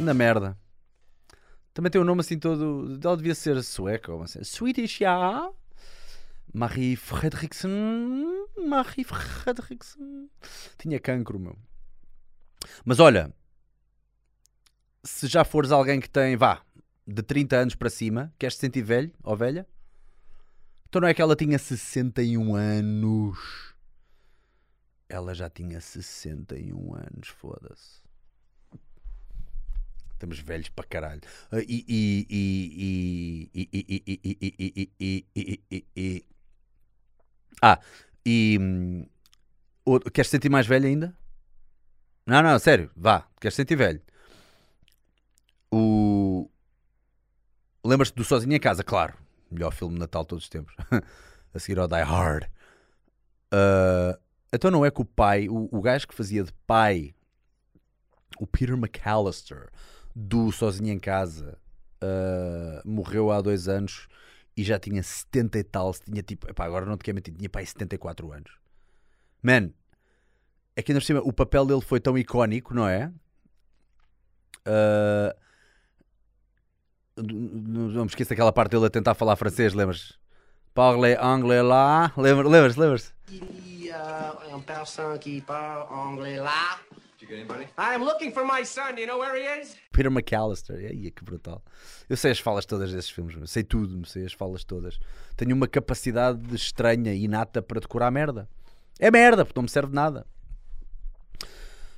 Na 0.00 0.14
merda. 0.14 0.56
Também 1.74 1.90
tem 1.90 2.00
um 2.00 2.04
nome 2.04 2.20
assim 2.20 2.38
todo. 2.38 2.98
Ela 3.04 3.16
devia 3.18 3.34
ser 3.34 3.62
sueca 3.62 4.10
ou 4.10 4.22
assim. 4.22 4.42
Swedish, 4.44 5.00
ja. 5.00 5.50
Marie 6.54 6.96
Fredriksen. 6.96 7.70
Marie 8.66 9.04
Fredriksen. 9.04 10.30
Tinha 10.78 10.98
cancro, 10.98 11.38
meu. 11.38 11.58
Mas 12.82 12.98
olha, 12.98 13.30
se 15.08 15.26
já 15.26 15.44
fores 15.44 15.72
alguém 15.72 16.00
que 16.00 16.08
tem, 16.08 16.36
vá, 16.36 16.62
de 17.06 17.22
30 17.22 17.56
anos 17.56 17.74
para 17.74 17.88
cima, 17.88 18.32
queres 18.38 18.56
te 18.56 18.60
sentir 18.60 18.82
velho 18.82 19.12
ou 19.22 19.36
velha? 19.36 19.66
Então 20.88 21.00
não 21.00 21.08
é 21.08 21.14
que 21.14 21.22
ela 21.22 21.34
tinha 21.34 21.58
61 21.58 22.54
anos. 22.54 23.74
Ela 25.08 25.34
já 25.34 25.48
tinha 25.48 25.80
61 25.80 26.94
anos, 26.94 27.28
foda-se. 27.28 28.02
Estamos 30.12 30.38
velhos 30.40 30.68
para 30.68 30.84
caralho. 30.86 31.22
E. 31.66 33.04
Ah, 37.62 37.80
e. 38.26 38.58
Queres 40.12 40.30
sentir 40.30 40.50
mais 40.50 40.66
velho 40.66 40.86
ainda? 40.86 41.16
Não, 42.26 42.42
não, 42.42 42.58
sério, 42.58 42.90
vá. 42.94 43.26
Queres 43.40 43.54
sentir 43.54 43.76
velho? 43.76 44.02
O. 45.72 46.48
Lembras-te 47.84 48.14
do 48.14 48.24
Sozinho 48.24 48.54
em 48.54 48.60
Casa? 48.60 48.82
Claro. 48.82 49.14
Melhor 49.50 49.72
filme 49.72 49.94
de 49.94 50.00
Natal 50.00 50.22
de 50.22 50.28
todos 50.28 50.44
os 50.44 50.50
tempos. 50.50 50.74
A 51.54 51.58
seguir 51.58 51.78
ao 51.78 51.88
Die 51.88 52.02
Hard. 52.02 52.48
Ah, 53.50 54.18
então 54.52 54.70
não 54.70 54.84
é 54.84 54.90
que 54.90 55.00
o 55.00 55.04
pai, 55.04 55.48
o, 55.48 55.68
o 55.70 55.80
gajo 55.80 56.06
que 56.06 56.14
fazia 56.14 56.42
de 56.42 56.52
pai 56.66 57.14
o 58.38 58.46
Peter 58.46 58.74
McAllister 58.74 59.70
do 60.14 60.52
Sozinho 60.52 60.92
em 60.92 60.98
Casa 60.98 61.58
uh, 62.02 62.88
morreu 62.88 63.30
há 63.30 63.40
dois 63.40 63.68
anos 63.68 64.06
e 64.56 64.62
já 64.62 64.78
tinha 64.78 65.02
70 65.02 65.58
e 65.58 65.64
tal. 65.64 65.92
Tinha 65.94 66.22
tipo, 66.22 66.48
epá, 66.50 66.64
agora 66.64 66.84
não 66.84 66.96
te 66.96 67.04
quero 67.04 67.16
mentir, 67.16 67.34
tinha 67.34 67.48
pai 67.48 67.64
74 67.64 68.32
anos. 68.32 68.52
Man, 69.42 69.70
é 70.76 70.82
que 70.82 70.92
ainda 70.92 71.00
por 71.00 71.06
cima 71.06 71.20
o 71.20 71.32
papel 71.32 71.66
dele 71.66 71.80
foi 71.80 72.00
tão 72.00 72.16
icónico, 72.18 72.74
não 72.74 72.86
é? 72.86 73.12
Uh, 74.66 75.34
não 77.22 78.02
me 78.02 78.06
esqueço 78.08 78.30
daquela 78.30 78.52
parte 78.52 78.70
dele 78.72 78.86
a 78.86 78.90
tentar 78.90 79.14
falar 79.14 79.36
francês, 79.36 79.74
lembras? 79.74 80.18
Parle 80.74 81.16
anglais 81.20 81.64
lá, 81.64 82.12
lembras? 82.16 82.50
Lembras? 82.50 82.76
lembras? 82.76 83.14
Il 83.30 83.84
y 83.86 83.90
a 83.90 84.34
un 84.54 84.60
personne 84.60 85.18
qui 85.18 85.40
parle 85.40 85.86
anglais 85.90 86.36
là. 86.38 86.78
Did 87.18 87.22
you 87.22 87.28
get 87.28 87.38
anybody? 87.38 87.66
I'm 87.76 88.04
looking 88.04 88.32
for 88.32 88.44
my 88.44 88.64
son. 88.64 88.94
Do 88.94 89.00
you 89.00 89.06
know 89.06 89.18
where 89.18 89.34
he 89.36 89.60
is? 89.60 89.76
Peter 89.92 90.10
McAllister, 90.10 90.76
Ai, 90.76 91.10
que 91.10 91.24
brutal. 91.24 91.62
Eu 92.08 92.16
sei 92.16 92.30
as 92.30 92.38
falas 92.38 92.64
todas 92.64 92.92
desses 92.92 93.10
filmes, 93.10 93.34
meu. 93.34 93.46
sei 93.46 93.64
tudo, 93.64 94.06
sei 94.06 94.24
as 94.24 94.32
falas 94.32 94.62
todas. 94.62 95.00
Tenho 95.36 95.54
uma 95.56 95.66
capacidade 95.66 96.54
estranha 96.54 97.12
e 97.12 97.24
inata 97.24 97.60
para 97.60 97.80
decorar 97.80 98.10
merda. 98.12 98.48
É 99.00 99.10
merda, 99.10 99.44
porque 99.44 99.58
não 99.58 99.64
me 99.64 99.68
serve 99.68 99.88
de 99.88 99.94
nada. 99.96 100.24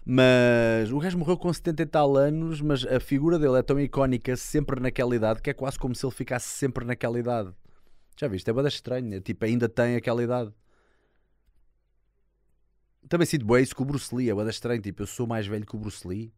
Mas 0.04 0.90
o 0.90 0.98
gajo 0.98 1.18
morreu 1.18 1.36
com 1.36 1.52
70 1.52 1.82
e 1.82 1.86
tal 1.86 2.16
anos, 2.16 2.60
mas 2.60 2.84
a 2.84 2.98
figura 2.98 3.38
dele 3.38 3.58
é 3.58 3.62
tão 3.62 3.78
icónica, 3.78 4.36
sempre 4.36 4.80
naquela 4.80 5.14
idade, 5.14 5.42
que 5.42 5.50
é 5.50 5.54
quase 5.54 5.78
como 5.78 5.94
se 5.94 6.04
ele 6.04 6.14
ficasse 6.14 6.48
sempre 6.48 6.84
naquela 6.84 7.18
idade. 7.18 7.54
Já 8.18 8.28
viste? 8.28 8.48
É 8.48 8.52
bada 8.52 8.68
estranho. 8.68 9.14
é 9.14 9.20
Tipo, 9.20 9.44
ainda 9.44 9.68
tem 9.68 9.96
aquela 9.96 10.22
idade. 10.22 10.52
Também 13.08 13.26
sinto 13.26 13.46
bem 13.46 13.62
isso 13.62 13.74
com 13.74 13.82
o 13.82 13.86
Bruce 13.86 14.14
Lee. 14.14 14.30
É 14.30 14.34
bada 14.34 14.50
estranho. 14.50 14.80
Tipo, 14.82 15.02
eu 15.02 15.06
sou 15.06 15.26
mais 15.26 15.46
velho 15.46 15.64
que 15.64 15.74
o 15.74 15.78
Bruce 15.78 16.06
Lee. 16.06 16.32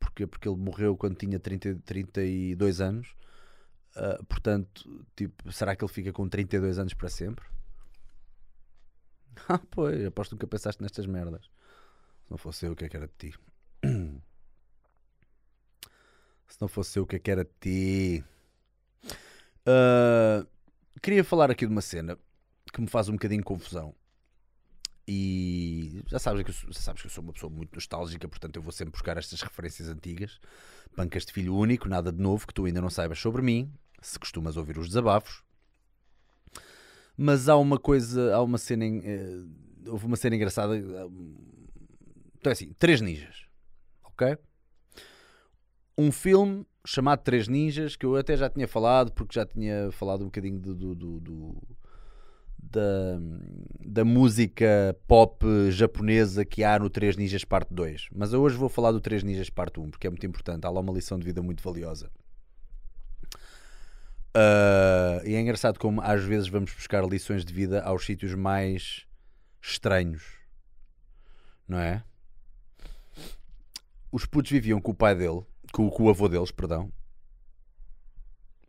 Porquê? 0.00 0.26
Porque 0.26 0.48
ele 0.48 0.56
morreu 0.56 0.96
quando 0.96 1.16
tinha 1.16 1.38
30, 1.38 1.80
32 1.84 2.80
anos. 2.80 3.14
Ah, 3.96 4.18
portanto, 4.28 5.04
tipo, 5.16 5.50
será 5.50 5.74
que 5.74 5.82
ele 5.82 5.92
fica 5.92 6.12
com 6.12 6.28
32 6.28 6.78
anos 6.78 6.94
para 6.94 7.08
sempre? 7.08 7.44
Ah, 9.48 9.60
pois, 9.70 10.02
aposto 10.06 10.30
que 10.30 10.36
nunca 10.36 10.46
pensaste 10.46 10.82
nestas 10.82 11.06
merdas. 11.06 11.50
Se 12.26 12.30
não 12.32 12.36
fosse 12.38 12.66
eu, 12.66 12.72
o 12.72 12.76
que 12.76 12.84
é 12.84 12.88
que 12.88 12.96
era 12.96 13.06
de 13.06 13.12
ti? 13.16 13.34
Se 16.48 16.60
não 16.60 16.66
fosse 16.66 16.98
eu, 16.98 17.04
o 17.04 17.06
que 17.06 17.14
é 17.14 17.18
que 17.20 17.30
era 17.30 17.44
de 17.44 17.50
ti? 17.60 18.24
Ah, 19.64 20.44
queria 21.00 21.22
falar 21.22 21.52
aqui 21.52 21.64
de 21.64 21.70
uma 21.72 21.80
cena 21.80 22.18
que 22.72 22.80
me 22.80 22.88
faz 22.88 23.08
um 23.08 23.12
bocadinho 23.12 23.44
confusão. 23.44 23.94
E 25.06 26.02
já 26.08 26.18
sabes, 26.18 26.42
que 26.42 26.50
eu 26.50 26.72
já 26.72 26.80
sabes 26.80 27.00
que 27.00 27.06
eu 27.06 27.10
sou 27.12 27.22
uma 27.22 27.32
pessoa 27.32 27.48
muito 27.48 27.72
nostálgica, 27.76 28.28
portanto 28.28 28.56
eu 28.56 28.62
vou 28.62 28.72
sempre 28.72 28.90
buscar 28.90 29.16
estas 29.16 29.40
referências 29.40 29.88
antigas. 29.88 30.40
Bancas 30.96 31.24
de 31.24 31.32
filho 31.32 31.54
único, 31.54 31.88
nada 31.88 32.10
de 32.10 32.20
novo 32.20 32.44
que 32.44 32.52
tu 32.52 32.64
ainda 32.64 32.80
não 32.80 32.90
saibas 32.90 33.20
sobre 33.20 33.40
mim, 33.40 33.72
se 34.02 34.18
costumas 34.18 34.56
ouvir 34.56 34.78
os 34.78 34.88
desabafos. 34.88 35.44
Mas 37.16 37.48
há 37.48 37.56
uma 37.56 37.78
coisa, 37.78 38.34
há 38.34 38.42
uma 38.42 38.58
cena 38.58 38.84
eh, 38.84 39.44
houve 39.86 40.06
uma 40.06 40.16
cena 40.16 40.36
engraçada. 40.36 40.74
Então 42.46 42.50
é 42.50 42.52
assim: 42.52 42.72
Três 42.78 43.00
Ninjas. 43.00 43.44
Ok? 44.04 44.38
Um 45.98 46.12
filme 46.12 46.64
chamado 46.86 47.20
Três 47.24 47.48
Ninjas, 47.48 47.96
que 47.96 48.06
eu 48.06 48.14
até 48.14 48.36
já 48.36 48.48
tinha 48.48 48.68
falado, 48.68 49.10
porque 49.10 49.34
já 49.34 49.44
tinha 49.44 49.90
falado 49.90 50.22
um 50.22 50.26
bocadinho 50.26 50.60
do, 50.60 50.72
do- 50.72 50.94
do- 50.94 51.20
do- 51.20 51.62
da, 52.58 53.18
da 53.84 54.04
música 54.04 54.96
pop 55.08 55.44
japonesa 55.72 56.44
que 56.44 56.62
há 56.62 56.78
no 56.78 56.88
Três 56.88 57.16
Ninjas 57.16 57.44
Parte 57.44 57.74
2. 57.74 58.08
Mas 58.14 58.32
eu 58.32 58.40
hoje 58.40 58.56
vou 58.56 58.68
falar 58.68 58.92
do 58.92 59.00
Três 59.00 59.24
Ninjas 59.24 59.50
Parte 59.50 59.80
1, 59.80 59.90
porque 59.90 60.06
é 60.06 60.10
muito 60.10 60.24
importante. 60.24 60.64
Há 60.66 60.70
lá 60.70 60.80
uma 60.80 60.92
lição 60.92 61.18
de 61.18 61.24
vida 61.24 61.42
muito 61.42 61.64
valiosa. 61.64 62.08
Ah, 64.34 65.20
e 65.24 65.34
é 65.34 65.40
engraçado 65.40 65.78
como 65.80 66.00
às 66.00 66.22
vezes 66.22 66.46
vamos 66.46 66.72
buscar 66.72 67.04
lições 67.04 67.44
de 67.44 67.52
vida 67.52 67.82
aos 67.82 68.04
sítios 68.04 68.34
mais 68.34 69.04
estranhos, 69.60 70.22
não 71.66 71.78
é? 71.80 72.04
Os 74.16 74.24
putos 74.24 74.50
viviam 74.50 74.80
com 74.80 74.92
o 74.92 74.94
pai 74.94 75.14
dele, 75.14 75.44
com, 75.70 75.90
com 75.90 76.04
o 76.04 76.08
avô 76.08 76.26
deles, 76.26 76.50
perdão. 76.50 76.90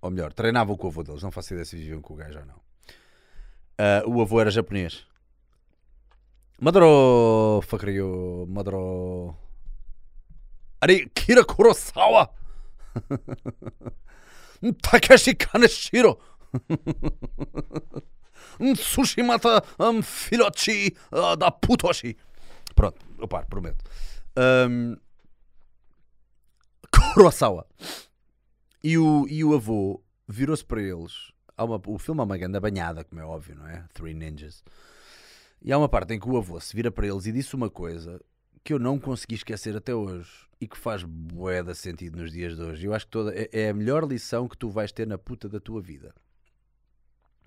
Ou 0.01 0.11
melhor, 0.11 0.33
treinavam 0.33 0.75
com 0.75 0.87
o 0.87 0.89
avô 0.89 1.03
deles, 1.03 1.23
não 1.23 1.31
faço 1.31 1.53
ideia 1.53 1.63
se 1.63 1.77
viviam 1.77 2.01
com 2.01 2.15
o 2.15 2.17
gajo 2.17 2.39
ou 2.39 2.45
não. 2.45 2.59
Ah, 3.77 4.03
o 4.05 4.21
avô 4.21 4.41
era 4.41 4.51
japonês. 4.51 5.07
Maduro 6.59 7.61
Fakryo, 7.61 8.45
Maduro. 8.49 9.37
Ari 10.81 11.09
Kira 11.15 11.45
Kurosawa! 11.45 12.29
Takeshi 14.83 15.33
Kaneshiro! 15.33 16.19
Tsushimata 18.75 19.63
um, 19.79 20.01
Filochi 20.01 20.93
ah, 21.09 21.37
da 21.37 21.51
Putoshi. 21.51 22.17
Pronto, 22.75 22.99
eu 23.17 23.29
paro, 23.29 23.47
prometo. 23.47 23.85
Um, 24.37 24.97
Kurosawa. 27.13 27.65
E 28.83 28.97
o, 28.97 29.27
e 29.27 29.43
o 29.43 29.53
avô 29.53 30.01
virou-se 30.27 30.63
para 30.65 30.81
eles. 30.81 31.31
Há 31.55 31.63
uma- 31.63 31.81
o 31.87 31.97
filme 31.97 32.21
é 32.21 32.23
uma 32.23 32.37
grande 32.37 32.59
banhada, 32.59 33.03
como 33.03 33.21
é 33.21 33.25
óbvio, 33.25 33.55
não 33.55 33.67
é? 33.67 33.85
Three 33.93 34.13
Ninjas. 34.13 34.63
E 35.61 35.71
há 35.73 35.77
uma 35.77 35.89
parte 35.89 36.13
em 36.13 36.19
que 36.19 36.29
o 36.29 36.37
avô 36.37 36.59
se 36.59 36.75
vira 36.75 36.91
para 36.91 37.07
eles 37.07 37.25
e 37.25 37.31
disse 37.31 37.55
uma 37.55 37.69
coisa 37.69 38.21
que 38.63 38.73
eu 38.73 38.79
não 38.79 38.99
consegui 38.99 39.35
esquecer 39.35 39.75
até 39.75 39.95
hoje 39.95 40.29
e 40.61 40.67
que 40.67 40.77
faz 40.77 41.03
de 41.03 41.75
sentido 41.75 42.17
nos 42.17 42.31
dias 42.31 42.55
de 42.55 42.61
hoje. 42.61 42.85
Eu 42.85 42.93
acho 42.93 43.05
que 43.05 43.11
toda, 43.11 43.33
é, 43.33 43.49
é 43.51 43.69
a 43.69 43.73
melhor 43.73 44.03
lição 44.07 44.47
que 44.47 44.57
tu 44.57 44.69
vais 44.69 44.91
ter 44.91 45.07
na 45.07 45.17
puta 45.17 45.49
da 45.49 45.59
tua 45.59 45.81
vida. 45.81 46.13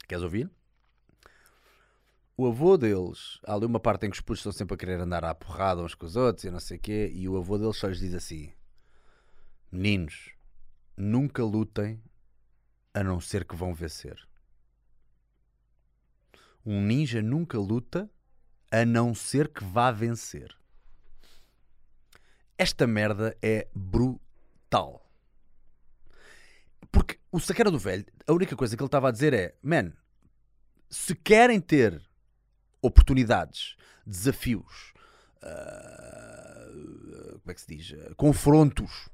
Queres 0.09 0.25
ouvir? 0.25 0.51
O 2.37 2.47
avô 2.47 2.77
deles, 2.77 3.39
há 3.45 3.55
ali 3.55 3.67
uma 3.67 3.79
parte 3.79 4.07
em 4.07 4.11
que 4.11 4.17
os 4.17 4.21
putos 4.21 4.41
estão 4.41 4.53
sempre 4.53 4.75
a 4.75 4.79
querer 4.79 4.99
andar 4.99 5.25
à 5.25 5.35
porrada 5.35 5.83
uns 5.83 5.95
com 5.95 6.07
os 6.07 6.17
outros 6.17 6.45
e 6.45 6.51
não 6.51 6.59
sei 6.59 6.79
o 6.79 6.81
quê, 6.81 7.11
e 7.15 7.29
o 7.29 7.37
avô 7.37 7.59
deles 7.59 7.77
só 7.77 7.87
lhes 7.87 8.01
diz 8.01 8.15
assim: 8.15 8.51
Meninos, 9.73 10.33
nunca 10.97 11.45
lutem 11.45 12.03
a 12.93 13.05
não 13.05 13.21
ser 13.21 13.45
que 13.45 13.55
vão 13.55 13.73
vencer. 13.73 14.29
Um 16.67 16.83
ninja 16.83 17.23
nunca 17.23 17.59
luta 17.59 18.11
a 18.71 18.85
não 18.85 19.15
ser 19.15 19.49
que 19.49 19.65
vá 19.65 19.91
vencer. 19.91 20.57
Esta 22.59 22.87
merda 22.87 23.37
é 23.41 23.69
brutal. 23.75 25.09
Porque 26.93 27.19
o 27.31 27.41
Saqueira 27.41 27.71
do 27.71 27.79
Velho, 27.79 28.05
a 28.27 28.33
única 28.33 28.57
coisa 28.57 28.77
que 28.77 28.83
ele 28.83 28.89
estava 28.89 29.09
a 29.09 29.13
dizer 29.13 29.33
é: 29.33 29.57
Man, 29.63 29.93
se 30.91 31.15
querem 31.15 31.61
ter 31.61 32.03
oportunidades, 32.83 33.77
desafios, 34.05 34.93
ah, 35.43 36.67
como 37.41 37.51
é 37.51 37.55
que 37.55 37.61
se 37.61 37.77
diz? 37.77 37.95
Ah, 37.99 38.15
confrontos, 38.17 39.09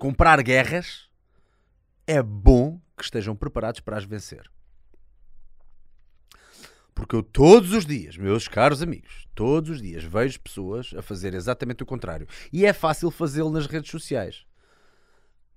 comprar 0.00 0.42
guerras, 0.42 1.10
é 2.06 2.22
bom 2.22 2.80
que 2.96 3.04
estejam 3.04 3.36
preparados 3.36 3.80
para 3.80 3.98
as 3.98 4.04
vencer. 4.04 4.50
Porque 6.94 7.14
eu 7.14 7.22
todos 7.22 7.74
os 7.74 7.84
dias, 7.84 8.16
meus 8.16 8.48
caros 8.48 8.80
amigos, 8.80 9.28
todos 9.34 9.68
os 9.68 9.82
dias 9.82 10.02
vejo 10.02 10.40
pessoas 10.40 10.94
a 10.96 11.02
fazer 11.02 11.34
exatamente 11.34 11.82
o 11.82 11.86
contrário. 11.86 12.26
E 12.50 12.64
é 12.64 12.72
fácil 12.72 13.10
fazê-lo 13.10 13.50
nas 13.50 13.66
redes 13.66 13.90
sociais. 13.90 14.46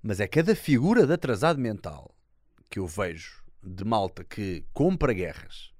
Mas 0.02 0.20
é 0.20 0.28
cada 0.28 0.54
figura 0.54 1.06
de 1.06 1.14
atrasado 1.14 1.58
mental 1.58 2.14
que 2.68 2.78
eu 2.78 2.86
vejo 2.86 3.42
de 3.62 3.82
malta 3.82 4.22
que 4.22 4.62
compra 4.74 5.14
guerras 5.14 5.72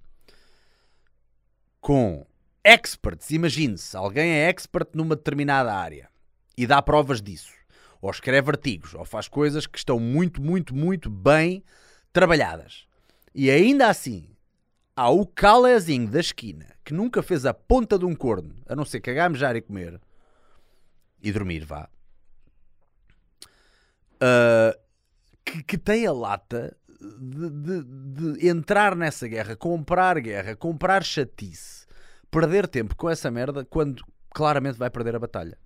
com 1.83 2.27
experts. 2.65 3.31
Imagine-se, 3.31 3.95
alguém 3.95 4.31
é 4.31 4.49
expert 4.49 4.89
numa 4.95 5.15
determinada 5.15 5.75
área 5.75 6.09
e 6.57 6.67
dá 6.67 6.81
provas 6.81 7.21
disso. 7.21 7.53
Ou 8.05 8.11
escreve 8.11 8.51
artigos, 8.51 8.93
ou 8.93 9.03
faz 9.03 9.29
coisas 9.29 9.67
que 9.67 9.79
estão 9.79 9.99
muito, 9.99 10.43
muito, 10.43 10.75
muito 10.75 11.09
bem 11.09 11.65
trabalhadas. 12.13 12.87
E 13.35 13.51
ainda 13.51 13.89
assim, 13.89 14.29
há 14.95 15.09
o 15.09 15.27
calezinho 15.27 16.07
da 16.07 16.21
esquina 16.21 16.67
que 16.85 16.93
nunca 16.93 17.23
fez 17.23 17.47
a 17.47 17.55
ponta 17.55 17.99
de 17.99 18.05
um 18.05 18.15
corno, 18.15 18.55
a 18.69 18.77
não 18.77 18.85
ser 18.85 19.01
cagar, 19.01 19.31
mejar 19.31 19.57
e 19.57 19.63
comer 19.63 19.99
e 21.23 21.33
dormir, 21.33 21.65
vá. 21.65 21.89
Ah, 24.21 24.77
que, 25.43 25.63
que 25.63 25.79
tem 25.79 26.07
a 26.07 26.13
lata 26.13 26.77
de, 27.01 27.49
de- 27.49 28.35
de 28.35 28.49
entrar 28.49 28.95
nessa 28.95 29.27
guerra, 29.27 29.57
comprar 29.57 30.21
guerra, 30.21 30.55
comprar 30.55 31.03
chatice, 31.03 31.87
perder 32.31 32.69
tempo 32.69 32.95
com 32.97 33.09
essa 33.09 33.31
merda 33.31 33.65
quando 33.65 34.05
claramente 34.29 34.77
vai 34.77 34.91
perder 34.91 35.17
a 35.17 35.19
batalha. 35.19 35.57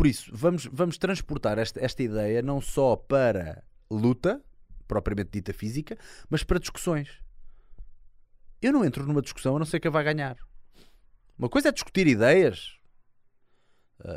Por 0.00 0.06
isso, 0.06 0.30
vamos, 0.32 0.64
vamos 0.72 0.96
transportar 0.96 1.58
esta, 1.58 1.78
esta 1.84 2.02
ideia 2.02 2.40
não 2.40 2.58
só 2.58 2.96
para 2.96 3.62
luta, 3.90 4.42
propriamente 4.88 5.28
dita 5.30 5.52
física, 5.52 5.98
mas 6.30 6.42
para 6.42 6.58
discussões. 6.58 7.22
Eu 8.62 8.72
não 8.72 8.82
entro 8.82 9.06
numa 9.06 9.20
discussão 9.20 9.56
a 9.56 9.58
não 9.58 9.66
ser 9.66 9.78
quem 9.78 9.90
vai 9.90 10.02
ganhar. 10.02 10.38
Uma 11.38 11.50
coisa 11.50 11.68
é 11.68 11.72
discutir 11.72 12.06
ideias 12.06 12.78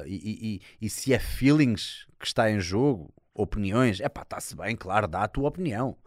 e, 0.05 0.15
e- 0.15 0.55
e- 0.55 0.61
e 0.85 0.89
se 0.89 1.13
é 1.13 1.19
feelings 1.19 2.07
que 2.17 2.27
está 2.27 2.49
em 2.49 2.61
jogo, 2.61 3.13
opiniões, 3.33 3.99
é 3.99 4.07
pá, 4.07 4.21
está-se 4.21 4.55
bem, 4.55 4.77
claro, 4.77 5.05
dá 5.05 5.23
a 5.23 5.27
tua 5.27 5.49
opinião. 5.49 5.97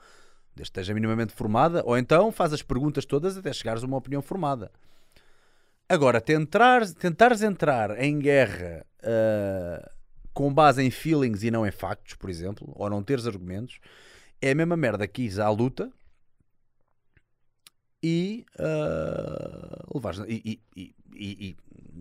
Desde 0.55 0.73
que 0.73 0.79
esteja 0.81 0.95
minimamente 0.95 1.35
formada, 1.35 1.83
ou 1.85 1.99
então 1.99 2.33
faz 2.33 2.55
as 2.55 2.63
perguntas 2.63 3.05
todas 3.05 3.37
até 3.37 3.53
chegares 3.53 3.85
a 3.85 3.87
uma 3.87 3.99
opinião 3.99 4.23
formada. 4.23 4.73
Agora, 5.89 6.21
tentar, 6.21 6.89
tentares 6.95 7.43
entrar 7.43 8.03
em 8.03 8.19
guerra 8.19 8.85
ah, 9.03 9.91
com 10.33 10.53
base 10.53 10.83
em 10.83 10.91
feelings 10.91 11.43
e 11.45 11.51
não 11.51 11.67
em 11.67 11.71
factos, 11.71 12.15
por 12.15 12.29
exemplo, 12.29 12.73
ou 12.77 12.91
não 12.91 13.03
teres 13.03 13.27
argumentos, 13.27 13.79
é 14.41 14.51
a 14.51 14.55
mesma 14.55 14.77
merda 14.77 15.07
que 15.07 15.23
ires 15.23 15.39
à 15.39 15.49
luta 15.49 15.91
e, 18.03 18.45
ah, 18.59 19.85
levares, 19.95 20.21
e, 20.29 20.61
e- 20.77 20.95
e- 21.17 21.49
e- 21.51 21.57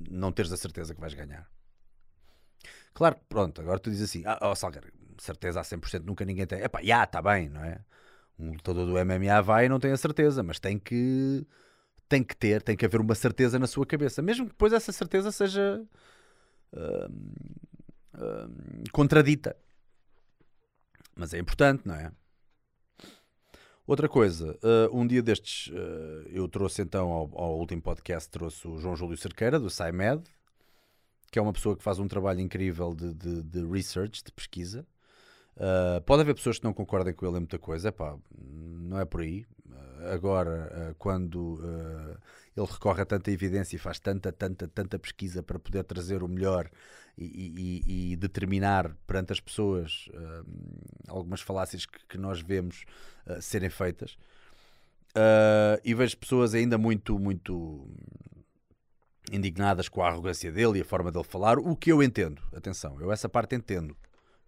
não 0.10 0.32
teres 0.32 0.52
a 0.52 0.58
certeza 0.58 0.94
que 0.94 1.02
vais 1.02 1.14
ganhar. 1.14 1.48
Claro, 2.94 3.18
pronto, 3.28 3.62
agora 3.62 3.80
tu 3.80 3.90
dizes 3.90 4.10
assim, 4.10 4.24
ah, 4.26 4.38
oh, 4.42 4.56
Salgueiro, 4.56 4.88
certeza 5.20 5.60
a 5.60 5.64
100% 5.64 6.06
nunca 6.06 6.24
ninguém 6.26 6.46
tem. 6.48 6.62
Epá, 6.62 6.82
já, 6.84 7.04
está 7.04 7.22
bem, 7.22 7.50
não 7.50 7.64
é? 7.64 7.80
Um 8.40 8.52
lutador 8.54 8.86
do 8.86 8.98
MMA 8.98 9.42
vai 9.42 9.66
e 9.66 9.70
não 9.70 9.80
tem 9.80 9.92
a 9.92 9.98
certeza, 9.98 10.44
mas 10.44 10.60
tem 10.60 10.78
que 10.80 11.46
tem 12.08 12.24
que 12.24 12.36
ter, 12.36 12.62
tem 12.62 12.76
que 12.78 12.86
haver 12.86 13.02
uma 13.02 13.16
certeza 13.16 13.58
na 13.60 13.68
sua 13.68 13.86
cabeça, 13.86 14.22
mesmo 14.22 14.46
que 14.46 14.52
depois 14.52 14.74
essa 14.74 14.92
certeza 14.92 15.32
seja 15.32 15.84
hum, 16.74 17.10
hum, 18.18 18.84
contradita. 18.92 19.56
Mas 21.16 21.34
é 21.34 21.40
importante, 21.40 21.88
não 21.88 21.96
é? 21.96 22.12
Outra 23.88 24.10
coisa, 24.10 24.58
uh, 24.64 24.98
um 24.98 25.06
dia 25.06 25.22
destes 25.22 25.68
uh, 25.68 26.28
eu 26.30 26.48
trouxe 26.48 26.82
então 26.82 27.10
ao, 27.12 27.30
ao 27.40 27.60
último 27.60 27.82
podcast 27.82 28.30
trouxe 28.30 28.68
o 28.68 28.80
João 28.80 28.96
Júlio 28.96 29.16
Cerqueira 29.16 29.60
do 29.60 29.70
SciMed, 29.70 30.24
que 31.32 31.38
é 31.38 31.42
uma 31.42 31.54
pessoa 31.54 31.76
que 31.78 31.84
faz 31.84 32.00
um 32.00 32.08
trabalho 32.08 32.40
incrível 32.40 32.96
de, 32.96 33.14
de- 33.14 33.44
de 33.44 33.66
research, 33.66 34.24
de 34.24 34.32
pesquisa. 34.32 34.86
Uh, 35.56 36.02
pode 36.02 36.22
haver 36.22 36.34
pessoas 36.34 36.58
que 36.58 36.64
não 36.66 36.74
concordem 36.74 37.14
com 37.14 37.26
ele 37.28 37.36
em 37.38 37.40
muita 37.42 37.60
coisa, 37.60 37.90
epá, 37.90 38.18
não 38.36 39.00
é 39.00 39.06
por 39.06 39.22
aí. 39.22 39.46
Agora, 40.14 40.92
uh, 40.92 40.96
quando 40.96 41.56
uh, 41.56 42.18
ele 42.56 42.68
recorre 42.68 43.02
a 43.02 43.06
tanta 43.06 43.32
evidência 43.32 43.76
e 43.76 43.80
faz 43.80 44.00
tanta, 44.00 44.32
tanta, 44.32 44.68
tanta 44.68 45.00
pesquisa 45.00 45.44
para 45.44 45.60
poder 45.60 45.84
trazer 45.84 46.24
o 46.24 46.28
melhor 46.28 46.70
e, 47.18 47.26
e- 47.26 48.12
e- 48.12 48.16
determinar 48.16 48.96
perante 49.08 49.34
as 49.34 49.40
pessoas 49.40 50.10
uh, 50.14 50.46
algumas 51.08 51.42
falácias 51.42 51.86
que, 51.86 52.00
que 52.08 52.18
nós 52.18 52.42
vemos 52.42 52.86
serem 53.42 53.72
feitas, 53.72 54.18
e 55.84 55.94
vejo 55.96 56.16
pessoas 56.18 56.54
ainda 56.54 56.78
muito, 56.78 57.18
muito 57.18 57.88
indignadas 59.32 59.90
com 59.90 60.04
a 60.04 60.08
arrogância 60.10 60.52
dele 60.52 60.78
e 60.78 60.82
a 60.82 60.86
forma 60.86 61.12
dele 61.12 61.24
falar, 61.24 61.58
o 61.58 61.76
que 61.76 61.92
eu 61.92 62.04
entendo. 62.04 62.42
Atenção, 62.54 63.00
eu 63.02 63.12
essa 63.12 63.28
parte 63.28 63.56
entendo. 63.56 63.96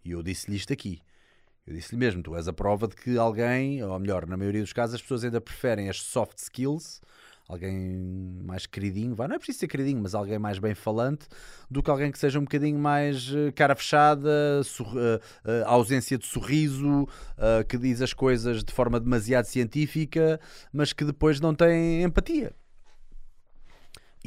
E 0.04 0.12
eu 0.12 0.22
disse-lhe 0.22 0.56
isto 0.56 0.72
aqui. 0.72 1.02
Eu 1.68 1.74
disse-lhe 1.74 2.00
mesmo, 2.00 2.24
tu 2.24 2.36
és 2.36 2.48
a 2.48 2.54
prova 2.54 2.88
de 2.88 2.96
que 2.96 3.18
alguém, 3.18 3.84
ou 3.84 4.00
melhor, 4.00 4.26
na 4.26 4.38
maioria 4.38 4.62
dos 4.62 4.72
casos, 4.72 4.96
as 4.96 5.02
pessoas 5.02 5.26
ainda 5.26 5.42
preferem 5.42 5.90
as 5.90 6.02
soft 6.02 6.38
skills 6.38 7.02
alguém 7.48 8.42
mais 8.44 8.66
queridinho, 8.66 9.16
vá, 9.16 9.28
não 9.28 9.36
é 9.36 9.38
preciso 9.38 9.60
ser 9.60 9.68
queridinho, 9.68 10.02
mas 10.02 10.14
alguém 10.14 10.38
mais 10.38 10.60
bem 10.60 10.76
falante 10.76 11.28
do 11.72 11.82
que 11.82 11.90
alguém 11.90 12.12
que 12.12 12.20
seja 12.20 12.40
um 12.40 12.44
bocadinho 12.44 12.78
mais 12.78 13.32
eh, 13.34 13.52
cara 13.54 13.76
fechada, 13.76 14.30
eh, 14.60 15.22
eh, 15.46 15.64
ausência 15.66 16.18
de 16.18 16.26
sorriso, 16.26 17.08
que 17.70 17.78
diz 17.78 18.02
as 18.02 18.14
coisas 18.14 18.64
de 18.64 18.74
forma 18.74 19.00
demasiado 19.00 19.46
científica, 19.46 20.40
mas 20.74 20.92
que 20.92 21.06
depois 21.06 21.40
não 21.40 21.54
tem 21.56 22.04
empatia. 22.04 22.54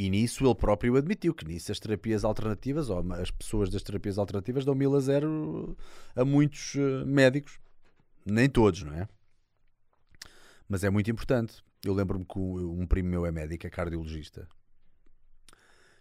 E 0.01 0.09
nisso 0.09 0.47
ele 0.47 0.55
próprio 0.55 0.97
admitiu 0.97 1.35
que 1.35 1.45
nisso 1.45 1.71
as 1.71 1.79
terapias 1.79 2.25
alternativas, 2.25 2.89
ou 2.89 3.13
as 3.13 3.31
pessoas 3.31 3.69
das 3.69 3.83
terapias 3.83 4.17
alternativas, 4.17 4.65
dão 4.65 4.75
mil 4.75 4.97
a 4.97 5.01
zero 5.01 5.77
a 6.17 6.25
muitos 6.25 6.75
eh, 6.75 7.05
médicos. 7.05 7.61
Nem 8.25 8.49
todos, 8.49 8.83
não 8.83 8.95
é? 8.95 9.07
Mas 10.67 10.85
é 10.85 10.89
muito 10.89 11.11
importante. 11.11 11.63
Eu 11.85 11.93
lembro-me 11.93 12.25
que 12.25 12.39
um 12.39 12.81
um 12.81 12.87
primo 12.87 13.11
meu 13.11 13.27
é 13.27 13.31
médico, 13.31 13.67
é 13.67 13.69
cardiologista. 13.69 14.49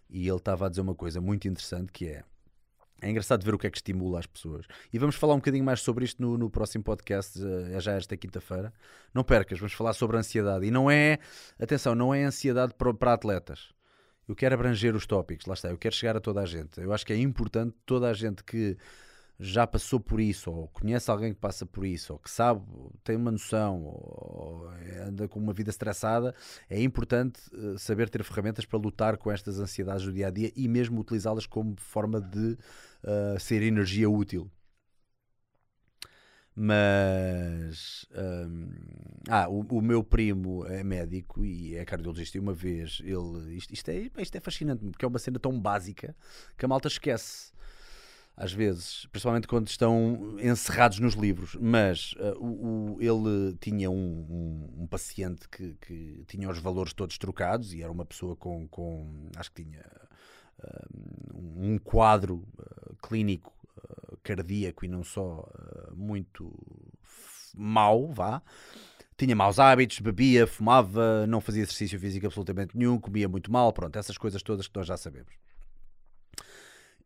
E 0.08 0.26
ele 0.26 0.38
estava 0.38 0.64
a 0.64 0.68
dizer 0.70 0.80
uma 0.80 0.94
coisa 0.94 1.20
muito 1.20 1.46
interessante 1.46 1.92
que 1.92 2.06
é. 2.06 2.24
É 3.02 3.10
engraçado 3.10 3.44
ver 3.44 3.54
o 3.54 3.58
que 3.58 3.66
é 3.66 3.70
que 3.70 3.76
estimula 3.76 4.18
as 4.18 4.26
pessoas. 4.26 4.64
E 4.90 4.98
vamos 4.98 5.16
falar 5.16 5.34
um 5.34 5.40
bocadinho 5.40 5.64
mais 5.64 5.82
sobre 5.82 6.06
isto 6.06 6.22
no, 6.22 6.38
no 6.38 6.48
próximo 6.48 6.82
podcast, 6.82 7.38
eh, 7.38 7.76
é 7.76 7.80
já 7.80 7.92
esta 7.92 8.16
quinta-feira. 8.16 8.72
Não 9.12 9.22
percas, 9.22 9.58
vamos 9.58 9.74
falar 9.74 9.92
sobre 9.92 10.16
ansiedade. 10.16 10.64
E 10.64 10.70
não 10.70 10.90
é, 10.90 11.18
atenção, 11.58 11.94
não 11.94 12.14
é 12.14 12.24
ansiedade 12.24 12.72
para, 12.72 12.94
para 12.94 13.12
atletas. 13.12 13.78
Eu 14.30 14.36
quero 14.36 14.54
abranger 14.54 14.94
os 14.94 15.06
tópicos, 15.06 15.44
lá 15.44 15.54
está, 15.54 15.70
eu 15.70 15.76
quero 15.76 15.92
chegar 15.92 16.16
a 16.16 16.20
toda 16.20 16.40
a 16.40 16.46
gente. 16.46 16.80
Eu 16.80 16.92
acho 16.92 17.04
que 17.04 17.12
é 17.12 17.18
importante 17.18 17.74
toda 17.84 18.08
a 18.08 18.12
gente 18.12 18.44
que 18.44 18.76
já 19.40 19.66
passou 19.66 19.98
por 19.98 20.20
isso, 20.20 20.52
ou 20.52 20.68
conhece 20.68 21.10
alguém 21.10 21.34
que 21.34 21.40
passa 21.40 21.66
por 21.66 21.84
isso, 21.84 22.12
ou 22.12 22.18
que 22.20 22.30
sabe, 22.30 22.64
tem 23.02 23.16
uma 23.16 23.32
noção, 23.32 23.82
ou 23.82 24.70
anda 25.04 25.26
com 25.26 25.40
uma 25.40 25.52
vida 25.52 25.70
estressada, 25.70 26.32
é 26.68 26.80
importante 26.80 27.40
eh, 27.52 27.76
saber 27.76 28.08
ter 28.08 28.22
ferramentas 28.22 28.64
para 28.64 28.78
lutar 28.78 29.16
com 29.16 29.32
estas 29.32 29.58
ansiedades 29.58 30.04
do 30.04 30.12
dia 30.12 30.28
a 30.28 30.30
dia 30.30 30.52
e 30.54 30.68
mesmo 30.68 31.00
utilizá-las 31.00 31.44
como 31.44 31.74
forma 31.80 32.20
de 32.20 32.56
eh, 33.02 33.36
ser 33.40 33.64
energia 33.64 34.08
útil. 34.08 34.48
Mas 36.54 38.06
hum, 38.16 38.70
ah, 39.28 39.48
o, 39.48 39.60
o 39.78 39.80
meu 39.82 40.02
primo 40.04 40.66
é 40.66 40.82
médico 40.84 41.44
e 41.44 41.76
é 41.76 41.84
cardiologista. 41.84 42.36
E 42.36 42.40
uma 42.40 42.52
vez 42.52 43.00
ele 43.04 43.56
isto, 43.56 43.72
isto, 43.72 43.88
é, 43.90 44.10
isto 44.18 44.36
é 44.36 44.40
fascinante 44.40 44.84
porque 44.84 45.04
é 45.04 45.08
uma 45.08 45.18
cena 45.18 45.38
tão 45.38 45.58
básica 45.58 46.14
que 46.58 46.64
a 46.64 46.68
malta 46.68 46.88
esquece 46.88 47.52
às 48.36 48.52
vezes, 48.52 49.06
principalmente 49.12 49.46
quando 49.46 49.68
estão 49.68 50.36
encerrados 50.40 50.98
nos 50.98 51.14
livros. 51.14 51.56
Mas 51.60 52.14
ah, 52.18 52.34
o, 52.38 52.94
o- 52.96 52.98
ele 53.02 53.56
tinha 53.60 53.90
um, 53.90 53.94
um- 54.76 54.82
um 54.82 54.86
paciente 54.86 55.48
que, 55.48 55.74
que 55.80 56.24
tinha 56.26 56.48
os 56.48 56.58
valores 56.58 56.92
todos 56.94 57.18
trocados 57.18 57.74
e 57.74 57.82
era 57.82 57.92
uma 57.92 58.04
pessoa 58.04 58.34
com, 58.36 58.66
com 58.68 59.28
acho 59.36 59.52
que 59.52 59.62
tinha 59.64 59.84
ah, 60.62 60.86
um 61.34 61.78
quadro 61.78 62.44
ah, 62.58 62.94
clínico 63.06 63.52
cardíaco 64.22 64.84
e 64.84 64.88
não 64.88 65.02
só 65.04 65.48
ah, 65.54 65.92
muito 65.94 66.52
mau, 67.54 68.12
vá. 68.12 68.42
Tinha 69.16 69.36
maus 69.36 69.58
hábitos, 69.58 70.00
bebia, 70.00 70.46
fumava, 70.46 71.26
não 71.26 71.40
fazia 71.40 71.62
exercício 71.62 72.00
físico 72.00 72.26
absolutamente 72.26 72.76
nenhum, 72.76 72.98
comia 72.98 73.28
muito 73.28 73.52
mal, 73.52 73.72
pronto, 73.72 73.98
essas 73.98 74.16
coisas 74.16 74.42
todas 74.42 74.66
que 74.66 74.76
nós 74.76 74.86
já 74.86 74.96
sabemos. 74.96 75.34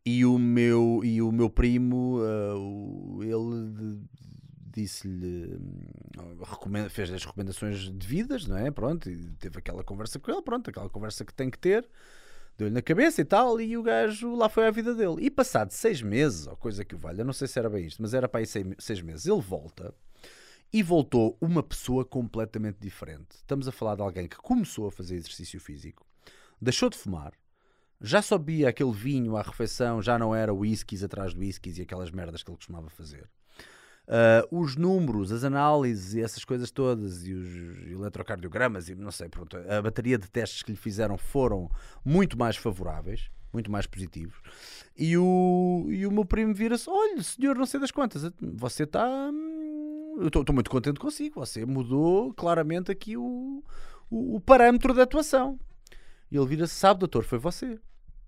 E 0.05 0.23
o 0.25 0.37
meu, 0.37 1.01
e 1.03 1.21
o 1.21 1.31
meu 1.31 1.49
primo, 1.49 2.19
o- 2.55 3.23
ele 3.23 3.99
disse-lhe, 4.71 5.55
hum, 5.55 6.89
fez 6.89 7.11
as 7.11 7.25
recomendações 7.25 7.89
devidas, 7.89 8.45
não 8.45 8.57
é? 8.57 8.69
Pronto, 8.69 9.09
e 9.09 9.31
teve 9.39 9.57
aquela 9.57 9.83
conversa 9.83 10.19
com 10.19 10.31
ele, 10.31 10.41
pronto, 10.41 10.69
aquela 10.69 10.89
conversa 10.89 11.25
que 11.25 11.33
tem 11.33 11.49
que 11.49 11.57
ter, 11.57 11.87
deu-lhe 12.57 12.73
na 12.73 12.81
cabeça 12.81 13.21
e 13.21 13.25
tal, 13.25 13.59
e 13.59 13.77
o 13.77 13.83
gajo 13.83 14.35
lá 14.35 14.49
foi 14.49 14.67
à 14.67 14.71
vida 14.71 14.93
dele. 14.93 15.17
E 15.19 15.29
passado 15.29 15.71
seis 15.71 16.01
meses, 16.01 16.47
ou 16.47 16.55
coisa 16.55 16.85
que 16.85 16.95
o 16.95 16.97
valha, 16.97 17.23
não 17.23 17.33
sei 17.33 17.47
se 17.47 17.59
era 17.59 17.69
bem 17.69 17.85
isto, 17.85 18.01
mas 18.01 18.13
era 18.13 18.27
para 18.27 18.39
aí 18.39 18.45
seis, 18.45 18.65
seis 18.79 19.01
meses, 19.01 19.25
ele 19.25 19.41
volta 19.41 19.93
e 20.71 20.81
voltou 20.83 21.37
uma 21.39 21.63
pessoa 21.63 22.03
completamente 22.03 22.77
diferente. 22.79 23.35
Estamos 23.35 23.67
a 23.67 23.71
falar 23.71 23.95
de 23.95 24.01
alguém 24.01 24.27
que 24.27 24.37
começou 24.37 24.87
a 24.87 24.91
fazer 24.91 25.15
exercício 25.15 25.59
físico, 25.59 26.05
deixou 26.61 26.89
de 26.89 26.97
fumar, 26.97 27.33
já 28.01 28.21
só 28.21 28.37
bebia 28.37 28.69
aquele 28.69 28.91
vinho 28.91 29.37
à 29.37 29.41
refeição, 29.41 30.01
já 30.01 30.19
não 30.19 30.35
era 30.35 30.53
whiskies 30.53 31.03
atrás 31.03 31.33
de 31.33 31.39
whiskies 31.39 31.77
e 31.77 31.81
aquelas 31.81 32.11
merdas 32.11 32.43
que 32.43 32.51
ele 32.51 32.57
costumava 32.57 32.89
fazer. 32.89 33.29
Ah, 34.07 34.45
os 34.51 34.75
números, 34.75 35.31
as 35.31 35.43
análises 35.43 36.13
e 36.13 36.21
essas 36.21 36.45
coisas 36.45 36.69
todas, 36.71 37.25
e 37.25 37.33
os 37.33 37.91
eletrocardiogramas, 37.91 38.87
e 38.89 38.95
não 38.95 39.11
sei, 39.11 39.27
pronto, 39.29 39.57
a 39.57 39.81
bateria 39.81 40.17
de 40.17 40.29
testes 40.29 40.61
que 40.61 40.71
lhe 40.71 40.77
fizeram 40.77 41.17
foram 41.17 41.69
muito 42.03 42.37
mais 42.37 42.55
favoráveis, 42.55 43.29
muito 43.51 43.71
mais 43.71 43.87
positivos. 43.87 44.35
E 44.97 45.17
o, 45.17 45.87
e 45.89 46.05
o 46.05 46.11
meu 46.11 46.23
primo 46.25 46.53
vira-se: 46.53 46.89
olha, 46.89 47.21
senhor, 47.23 47.55
não 47.55 47.65
sei 47.65 47.79
das 47.79 47.91
quantas, 47.91 48.31
você 48.39 48.83
está. 48.83 49.05
hum, 49.31 50.17
Eu 50.19 50.27
estou 50.27 50.53
muito 50.53 50.69
contente 50.69 50.99
consigo, 50.99 51.39
você 51.39 51.65
mudou 51.65 52.33
claramente 52.33 52.91
aqui 52.91 53.17
o, 53.17 53.63
o, 54.09 54.35
o 54.35 54.39
parâmetro 54.39 54.93
da 54.93 55.03
atuação. 55.03 55.59
E 56.31 56.37
ele 56.37 56.45
vira-se: 56.45 56.73
sabe, 56.75 56.99
doutor, 56.99 57.23
foi 57.23 57.39
você. 57.39 57.79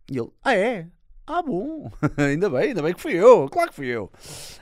E 0.10 0.18
ele: 0.18 0.30
ah, 0.44 0.56
é? 0.56 0.88
Ah, 1.30 1.42
bom, 1.42 1.92
ainda 2.18 2.50
bem, 2.50 2.70
ainda 2.70 2.82
bem 2.82 2.94
que 2.94 3.02
fui 3.02 3.12
eu, 3.14 3.50
claro 3.50 3.70
que 3.70 3.76
fui 3.76 3.88
eu. 3.88 4.10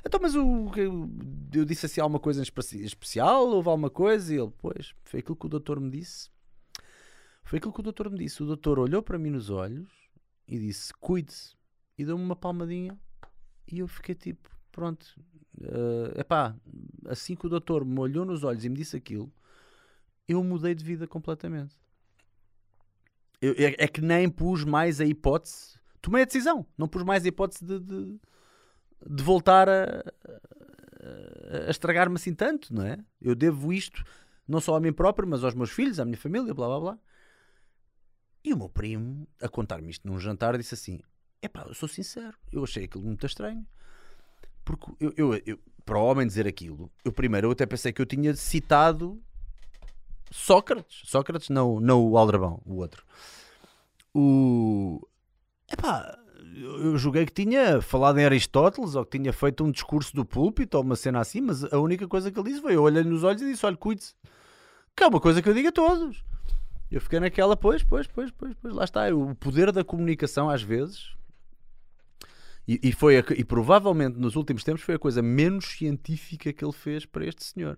Então, 0.03 0.19
mas 0.19 0.35
o, 0.35 0.71
eu, 0.75 1.63
disse 1.63 1.85
assim 1.85 2.01
alguma 2.01 2.19
coisa 2.19 2.41
especial? 2.41 3.47
Houve 3.49 3.69
alguma 3.69 3.89
coisa? 3.91 4.33
E 4.33 4.39
ele, 4.39 4.51
pois, 4.57 4.95
foi 5.03 5.19
aquilo 5.19 5.35
que 5.35 5.45
o 5.45 5.49
doutor 5.49 5.79
me 5.79 5.91
disse. 5.91 6.31
Foi 7.43 7.57
aquilo 7.57 7.71
que 7.71 7.81
o 7.81 7.83
doutor 7.83 8.09
me 8.09 8.17
disse. 8.17 8.41
O 8.41 8.47
doutor 8.47 8.79
olhou 8.79 9.03
para 9.03 9.19
mim 9.19 9.29
nos 9.29 9.51
olhos 9.51 9.87
e 10.47 10.57
disse: 10.57 10.91
cuide-se. 10.95 11.53
E 11.99 12.03
deu-me 12.03 12.23
uma 12.23 12.35
palmadinha. 12.35 12.97
E 13.71 13.77
eu 13.77 13.87
fiquei 13.87 14.15
tipo: 14.15 14.49
pronto, 14.71 15.05
é 15.61 16.21
epá, 16.21 16.55
assim 17.05 17.35
que 17.35 17.45
o 17.45 17.49
doutor 17.49 17.85
me 17.85 17.99
olhou 17.99 18.25
nos 18.25 18.43
olhos 18.43 18.65
e 18.65 18.69
me 18.69 18.75
disse 18.75 18.97
aquilo, 18.97 19.31
eu 20.27 20.43
mudei 20.43 20.73
de 20.73 20.83
vida 20.83 21.07
completamente. 21.07 21.75
Eu- 23.39 23.53
é, 23.53 23.75
é 23.77 23.87
que 23.87 24.01
nem 24.01 24.27
pus 24.27 24.63
mais 24.63 24.99
a 24.99 25.05
hipótese. 25.05 25.75
Tomei 26.05 26.21
a 26.21 26.25
decisão, 26.25 26.63
não 26.77 26.87
pus 26.87 27.01
mais 27.01 27.25
a 27.25 27.27
hipótese 27.27 27.65
de, 27.65 27.79
de, 27.79 28.19
de 29.09 29.23
voltar 29.23 29.67
a, 29.67 30.03
a- 31.03 31.69
estragar-me 31.69 32.15
assim 32.15 32.31
tanto, 32.33 32.71
não 32.71 32.85
é? 32.85 32.97
Eu 33.19 33.33
devo 33.33 33.73
isto 33.73 34.03
não 34.47 34.61
só 34.61 34.75
a 34.75 34.79
mim 34.79 34.93
próprio, 34.93 35.27
mas 35.27 35.43
aos 35.43 35.55
meus 35.55 35.71
filhos, 35.71 35.99
à 35.99 36.05
minha 36.05 36.17
família, 36.17 36.53
blá 36.53 36.67
blá 36.67 36.79
blá. 36.79 36.99
E 38.43 38.53
o 38.53 38.57
meu 38.57 38.69
primo, 38.69 39.27
a 39.41 39.49
contar-me 39.49 39.89
isto 39.89 40.07
num 40.07 40.19
jantar, 40.19 40.55
disse 40.55 40.75
assim: 40.75 40.99
Epá, 41.41 41.65
eu 41.67 41.73
sou 41.73 41.89
sincero, 41.89 42.37
eu 42.51 42.63
achei 42.63 42.83
aquilo 42.85 43.03
muito 43.03 43.25
estranho. 43.25 43.65
Porque 44.63 44.85
eu, 44.99 45.11
eu- 45.17 45.41
eu- 45.43 45.59
para 45.83 45.97
o 45.97 46.05
homem 46.05 46.27
dizer 46.27 46.45
aquilo, 46.47 46.91
eu 47.03 47.11
primeiro 47.11 47.47
eu 47.47 47.51
até 47.51 47.65
pensei 47.65 47.91
que 47.91 47.99
eu 48.01 48.05
tinha 48.05 48.35
citado 48.35 49.19
Sócrates. 50.29 51.01
Sócrates, 51.09 51.49
não, 51.49 51.79
não 51.79 52.05
o 52.07 52.15
Aldrabão, 52.15 52.61
o 52.63 52.75
outro. 52.75 53.03
O. 54.13 55.01
Epá, 55.71 56.17
eu 56.55 56.97
julguei 56.97 57.25
que 57.25 57.33
tinha 57.33 57.81
falado 57.81 58.17
em 58.19 58.25
Aristóteles 58.25 58.95
ou 58.95 59.05
que 59.05 59.17
tinha 59.17 59.33
feito 59.33 59.63
um 59.63 59.71
discurso 59.71 60.15
do 60.15 60.23
púlpito 60.25 60.77
ou 60.77 60.83
uma 60.83 60.95
cena 60.95 61.19
assim, 61.19 61.41
mas 61.41 61.63
a 61.65 61.79
única 61.79 62.07
coisa 62.07 62.31
que 62.31 62.39
ele 62.39 62.49
disse 62.49 62.61
foi: 62.61 62.75
eu 62.75 62.83
olhei 62.83 63.03
nos 63.03 63.23
olhos 63.23 63.41
e 63.41 63.51
disse, 63.51 63.65
olha, 63.65 63.75
cuide-se. 63.77 64.13
Que 64.95 65.03
é 65.03 65.07
uma 65.07 65.19
coisa 65.19 65.41
que 65.41 65.49
eu 65.49 65.53
digo 65.53 65.67
a 65.67 65.71
todos. 65.71 66.23
Eu 66.89 67.01
fiquei 67.01 67.19
naquela, 67.19 67.57
pois, 67.57 67.83
pois, 67.83 68.07
pois, 68.07 68.31
pois, 68.31 68.53
pois, 68.61 68.73
lá 68.73 68.83
está. 68.83 69.13
O 69.13 69.35
poder 69.35 69.71
da 69.71 69.83
comunicação, 69.83 70.49
às 70.49 70.61
vezes. 70.61 71.13
E, 72.67 72.79
e 72.81 72.91
foi 72.93 73.17
a 73.17 73.23
e 73.35 73.43
provavelmente 73.43 74.17
nos 74.17 74.35
últimos 74.35 74.63
tempos 74.63 74.81
foi 74.83 74.95
a 74.95 74.99
coisa 74.99 75.21
menos 75.21 75.65
científica 75.65 76.51
que 76.53 76.63
ele 76.63 76.73
fez 76.73 77.05
para 77.05 77.25
este 77.25 77.43
senhor. 77.43 77.77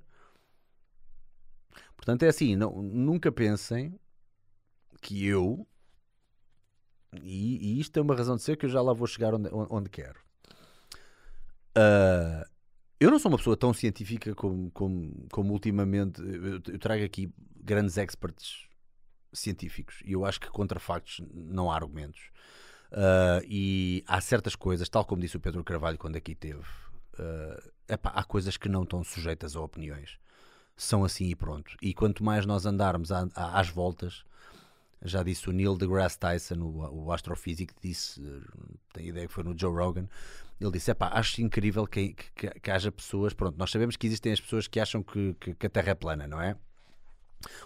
Portanto, 1.96 2.24
é 2.24 2.28
assim, 2.28 2.56
não- 2.56 2.82
nunca 2.82 3.32
pensem 3.32 4.00
que 5.02 5.26
eu, 5.26 5.68
e, 7.24 7.58
e 7.78 7.80
isto 7.80 7.98
é 7.98 8.02
uma 8.02 8.16
razão 8.16 8.36
de 8.36 8.42
ser 8.42 8.58
que 8.58 8.66
eu 8.66 8.70
já 8.70 8.82
lá 8.82 8.94
vou 8.94 9.08
chegar 9.08 9.34
onde, 9.34 9.50
onde 9.52 9.90
quero. 9.90 10.20
Ah, 11.76 12.48
eu 13.00 13.12
não 13.12 13.20
sou 13.20 13.32
uma 13.32 13.38
pessoa 13.38 13.56
tão 13.56 13.74
científica 13.74 14.34
como, 14.34 14.72
como, 14.72 15.28
como 15.32 15.54
ultimamente. 15.54 16.22
Eu, 16.22 16.54
eu 16.74 16.80
trago 16.80 17.04
aqui 17.04 17.32
grandes 17.56 17.98
experts 17.98 18.68
científicos 19.34 20.02
e 20.06 20.14
eu 20.14 20.26
acho 20.26 20.40
que 20.40 20.50
contra 20.50 20.80
factos 20.80 21.22
não 21.34 21.72
há 21.72 21.76
argumentos. 21.76 22.30
Ah, 22.92 23.42
e 23.46 24.04
há 24.08 24.20
certas 24.22 24.56
coisas, 24.56 24.90
tal 24.90 25.06
como 25.06 25.22
disse 25.22 25.38
o 25.38 25.40
Pedro 25.40 25.64
Carvalho 25.64 25.98
quando 25.98 26.16
aqui 26.16 26.34
teve, 26.34 26.64
ah, 27.20 27.64
epá, 27.90 28.10
há 28.10 28.24
coisas 28.24 28.58
que 28.58 28.70
não 28.70 28.84
estão 28.84 29.04
sujeitas 29.04 29.56
a 29.56 29.62
opiniões. 29.62 30.18
São 30.76 31.04
assim 31.04 31.26
e 31.26 31.36
pronto. 31.36 31.76
E 31.82 31.94
quanto 31.94 32.24
mais 32.24 32.46
nós 32.46 32.66
andarmos 32.66 33.12
a- 33.12 33.28
a- 33.36 33.60
às 33.60 33.68
voltas, 33.70 34.24
já 35.02 35.24
disse 35.24 35.50
o 35.50 35.54
Neil 35.54 35.78
deGrasse 35.78 36.18
Tyson, 36.18 36.56
o, 36.56 37.06
o 37.06 37.12
astrofísico, 37.12 37.74
disse, 37.82 38.22
eh, 38.22 38.78
tenho 38.94 39.10
ideia 39.10 39.28
que 39.28 39.34
foi 39.34 39.44
no 39.44 39.58
Joe 39.58 39.74
Rogan, 39.74 40.08
ele 40.60 40.72
disse: 40.72 40.92
Epá, 40.92 41.10
acho 41.14 41.42
incrível 41.42 41.86
que, 41.86 42.14
que, 42.14 42.50
que 42.50 42.72
haja 42.72 42.92
pessoas. 42.92 43.34
Pronto, 43.34 43.58
nós 43.58 43.70
sabemos 43.70 43.96
que 43.96 44.08
existem 44.08 44.34
as 44.34 44.42
pessoas 44.42 44.68
que 44.68 44.80
acham 44.80 45.04
que, 45.04 45.36
que, 45.40 45.54
que 45.54 45.68
a 45.68 45.70
Terra 45.70 45.92
é 45.92 45.96
plana, 45.96 46.28
não 46.28 46.42
é? 46.42 46.56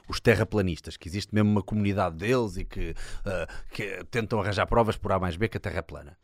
os 0.08 0.20
terraplanistas, 0.20 0.98
que 0.98 1.08
existe 1.08 1.34
mesmo 1.34 1.50
uma 1.50 1.63
comunidade 1.63 2.17
deles 2.17 2.58
e 2.58 2.65
que, 2.65 2.94
ah, 3.26 3.48
que 3.72 4.04
tentam 4.06 4.39
arranjar 4.39 4.67
provas 4.67 4.98
por 4.98 5.12
A 5.12 5.20
mais 5.20 5.36
B 5.36 5.48
que 5.48 5.58
a 5.58 5.60
Terra 5.60 5.80
é 5.80 5.82
plana. 5.82 6.17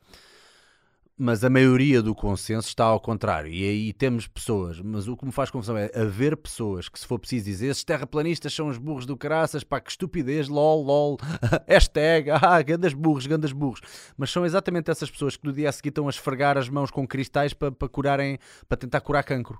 Mas 1.19 1.43
a 1.43 1.49
maioria 1.49 1.99
do 1.99 2.13
consenso 2.13 2.67
está 2.67 2.86
ao 2.86 2.99
contrário. 2.99 3.51
E 3.51 3.67
aí 3.67 3.91
temos 3.91 4.27
pessoas, 4.27 4.80
mas 4.80 5.08
o 5.08 5.17
que 5.17 5.25
me 5.25 5.32
faz 5.32 5.49
confusão 5.49 5.75
é 5.75 5.89
haver 5.95 6.38
pessoas 6.38 6.88
que, 6.88 6.99
se 6.99 7.08
for 7.08 7.17
preciso 7.17 7.45
dizer, 7.45 7.67
esses 7.69 7.84
terraplanistas 7.84 8.53
são 8.53 8.67
os 8.67 8.77
burros 8.77 9.08
do 9.08 9.17
caraças, 9.17 9.63
pá, 9.63 9.82
que 9.82 9.89
estupidez, 9.89 10.47
lol, 10.47 10.84
lol, 10.84 11.17
hashtag, 11.67 12.30
ah, 12.39 12.62
gandas 12.62 12.93
burros, 12.93 13.25
gandas 13.25 13.51
burros. 13.51 13.82
Mas 14.15 14.30
são 14.30 14.45
exatamente 14.45 14.91
essas 14.91 15.10
pessoas 15.10 15.36
que 15.36 15.43
no 15.47 15.51
dia 15.51 15.69
a 15.69 15.71
seguir 15.71 15.89
estão 15.89 16.06
a 16.06 16.12
esfregar 16.12 16.56
as 16.56 16.69
mãos 16.69 16.91
com 16.91 17.08
cristais 17.08 17.51
para, 17.51 17.71
para 17.71 17.89
curarem, 17.89 18.38
para 18.69 18.77
tentar 18.77 19.01
curar 19.01 19.23
cancro. 19.23 19.60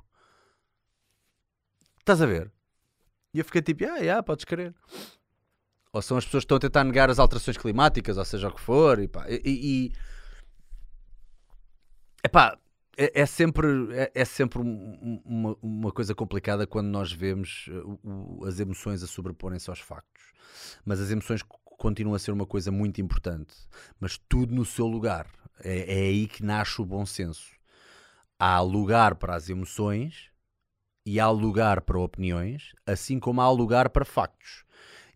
Estás 2.00 2.22
a 2.22 2.28
ver? 2.28 2.52
E 3.34 3.40
eu 3.40 3.46
fiquei 3.46 3.64
tipo, 3.64 3.84
ah, 3.84 3.98
yeah, 3.98 4.22
podes 4.22 4.46
crer. 4.46 4.76
Ou 5.92 6.04
são 6.04 6.18
as 6.18 6.26
pessoas 6.26 6.44
que 6.44 6.46
estão 6.46 6.58
a 6.58 6.60
tentar 6.60 6.84
negar 6.84 7.10
as 7.10 7.18
alterações 7.18 7.58
climáticas, 7.58 8.16
ou 8.16 8.26
seja 8.26 8.48
o 8.48 8.54
que 8.54 8.62
for, 8.62 9.00
e 9.00 9.08
pá, 9.08 9.26
e- 9.28 9.42
e- 9.44 9.92
Epá, 12.28 12.58
é, 12.98 13.22
é 13.22 13.26
sempre, 13.26 13.68
é, 13.94 14.12
é 14.14 14.26
sempre 14.26 14.60
um- 14.60 14.64
um- 14.66 15.22
uma, 15.26 15.58
uma 15.62 15.92
coisa 15.92 16.14
complicada 16.14 16.68
quando 16.68 16.88
nós 16.88 17.12
vemos 17.12 17.68
uh, 17.70 18.00
o- 18.04 18.46
as 18.46 18.60
emoções 18.60 19.02
a 19.02 19.08
sobreporem-se 19.08 19.70
aos 19.70 19.80
factos. 19.80 20.24
Mas 20.84 21.00
as 21.00 21.10
emoções 21.10 21.42
continuam 21.78 22.16
a 22.16 22.20
ser 22.20 22.32
uma 22.32 22.46
coisa 22.46 22.72
muito 22.72 23.00
importante. 23.00 23.56
Mas 24.00 24.18
tudo 24.28 24.54
no 24.54 24.66
seu 24.66 24.88
lugar. 24.88 25.28
É, 25.64 26.06
é 26.06 26.08
aí 26.08 26.28
que 26.28 26.44
nasce 26.44 26.82
o 26.82 26.86
bom 26.86 27.06
senso. 27.06 27.56
Há 28.38 28.60
lugar 28.60 29.16
para 29.16 29.36
as 29.36 29.50
emoções 29.50 30.30
e 31.06 31.20
há 31.20 31.30
lugar 31.30 31.82
para 31.82 31.98
opiniões, 31.98 32.74
assim 32.86 33.20
como 33.20 33.42
há 33.42 33.50
lugar 33.50 33.90
para 33.90 34.04
factos. 34.06 34.66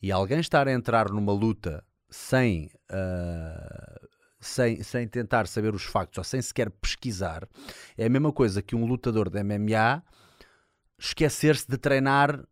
E 0.01 0.11
alguém 0.11 0.39
estar 0.39 0.67
a 0.67 0.71
entrar 0.71 1.09
numa 1.09 1.33
luta 1.33 1.83
sem, 2.09 2.71
ah, 2.89 4.00
sem, 4.41 4.81
sem 4.81 5.07
tentar 5.07 5.47
saber 5.47 5.73
os 5.73 5.83
factos 5.83 6.17
ou 6.17 6.23
sem 6.23 6.41
sequer 6.41 6.69
pesquisar 6.69 7.47
é 7.95 8.05
a 8.05 8.09
mesma 8.09 8.33
coisa 8.33 8.61
que 8.61 8.75
um 8.75 8.85
lutador 8.85 9.29
de 9.29 9.41
MMA 9.43 10.03
esquecer-se 10.97 11.67
de 11.67 11.77
treinar. 11.77 12.43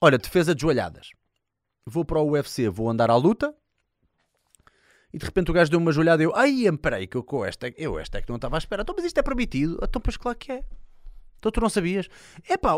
Olha, 0.00 0.18
defesa 0.18 0.54
de 0.54 0.62
joelhadas. 0.62 1.10
Vou 1.84 2.04
para 2.04 2.20
o 2.20 2.30
UFC, 2.30 2.68
vou 2.68 2.88
andar 2.88 3.10
à 3.10 3.16
luta. 3.16 3.54
E 5.12 5.18
de 5.18 5.24
repente 5.24 5.50
o 5.50 5.54
gajo 5.54 5.70
deu 5.70 5.80
uma 5.80 5.92
joelhada 5.92 6.22
e 6.22 6.26
eu, 6.26 6.34
ai, 6.34 6.64
peraí, 6.80 7.06
que 7.06 7.16
eu 7.16 7.22
com 7.22 7.44
esta, 7.44 7.68
eu 7.76 7.98
esta 7.98 8.18
é 8.18 8.22
que 8.22 8.28
não 8.28 8.36
estava 8.36 8.56
à 8.56 8.58
espera. 8.58 8.82
Então, 8.82 8.94
mas 8.96 9.04
isto 9.04 9.18
é 9.18 9.22
permitido? 9.22 9.78
Então, 9.82 10.00
pois 10.00 10.16
claro 10.16 10.36
que 10.36 10.52
é. 10.52 10.64
Então 11.38 11.52
tu 11.52 11.60
não 11.60 11.68
sabias? 11.68 12.08
Epá, 12.48 12.74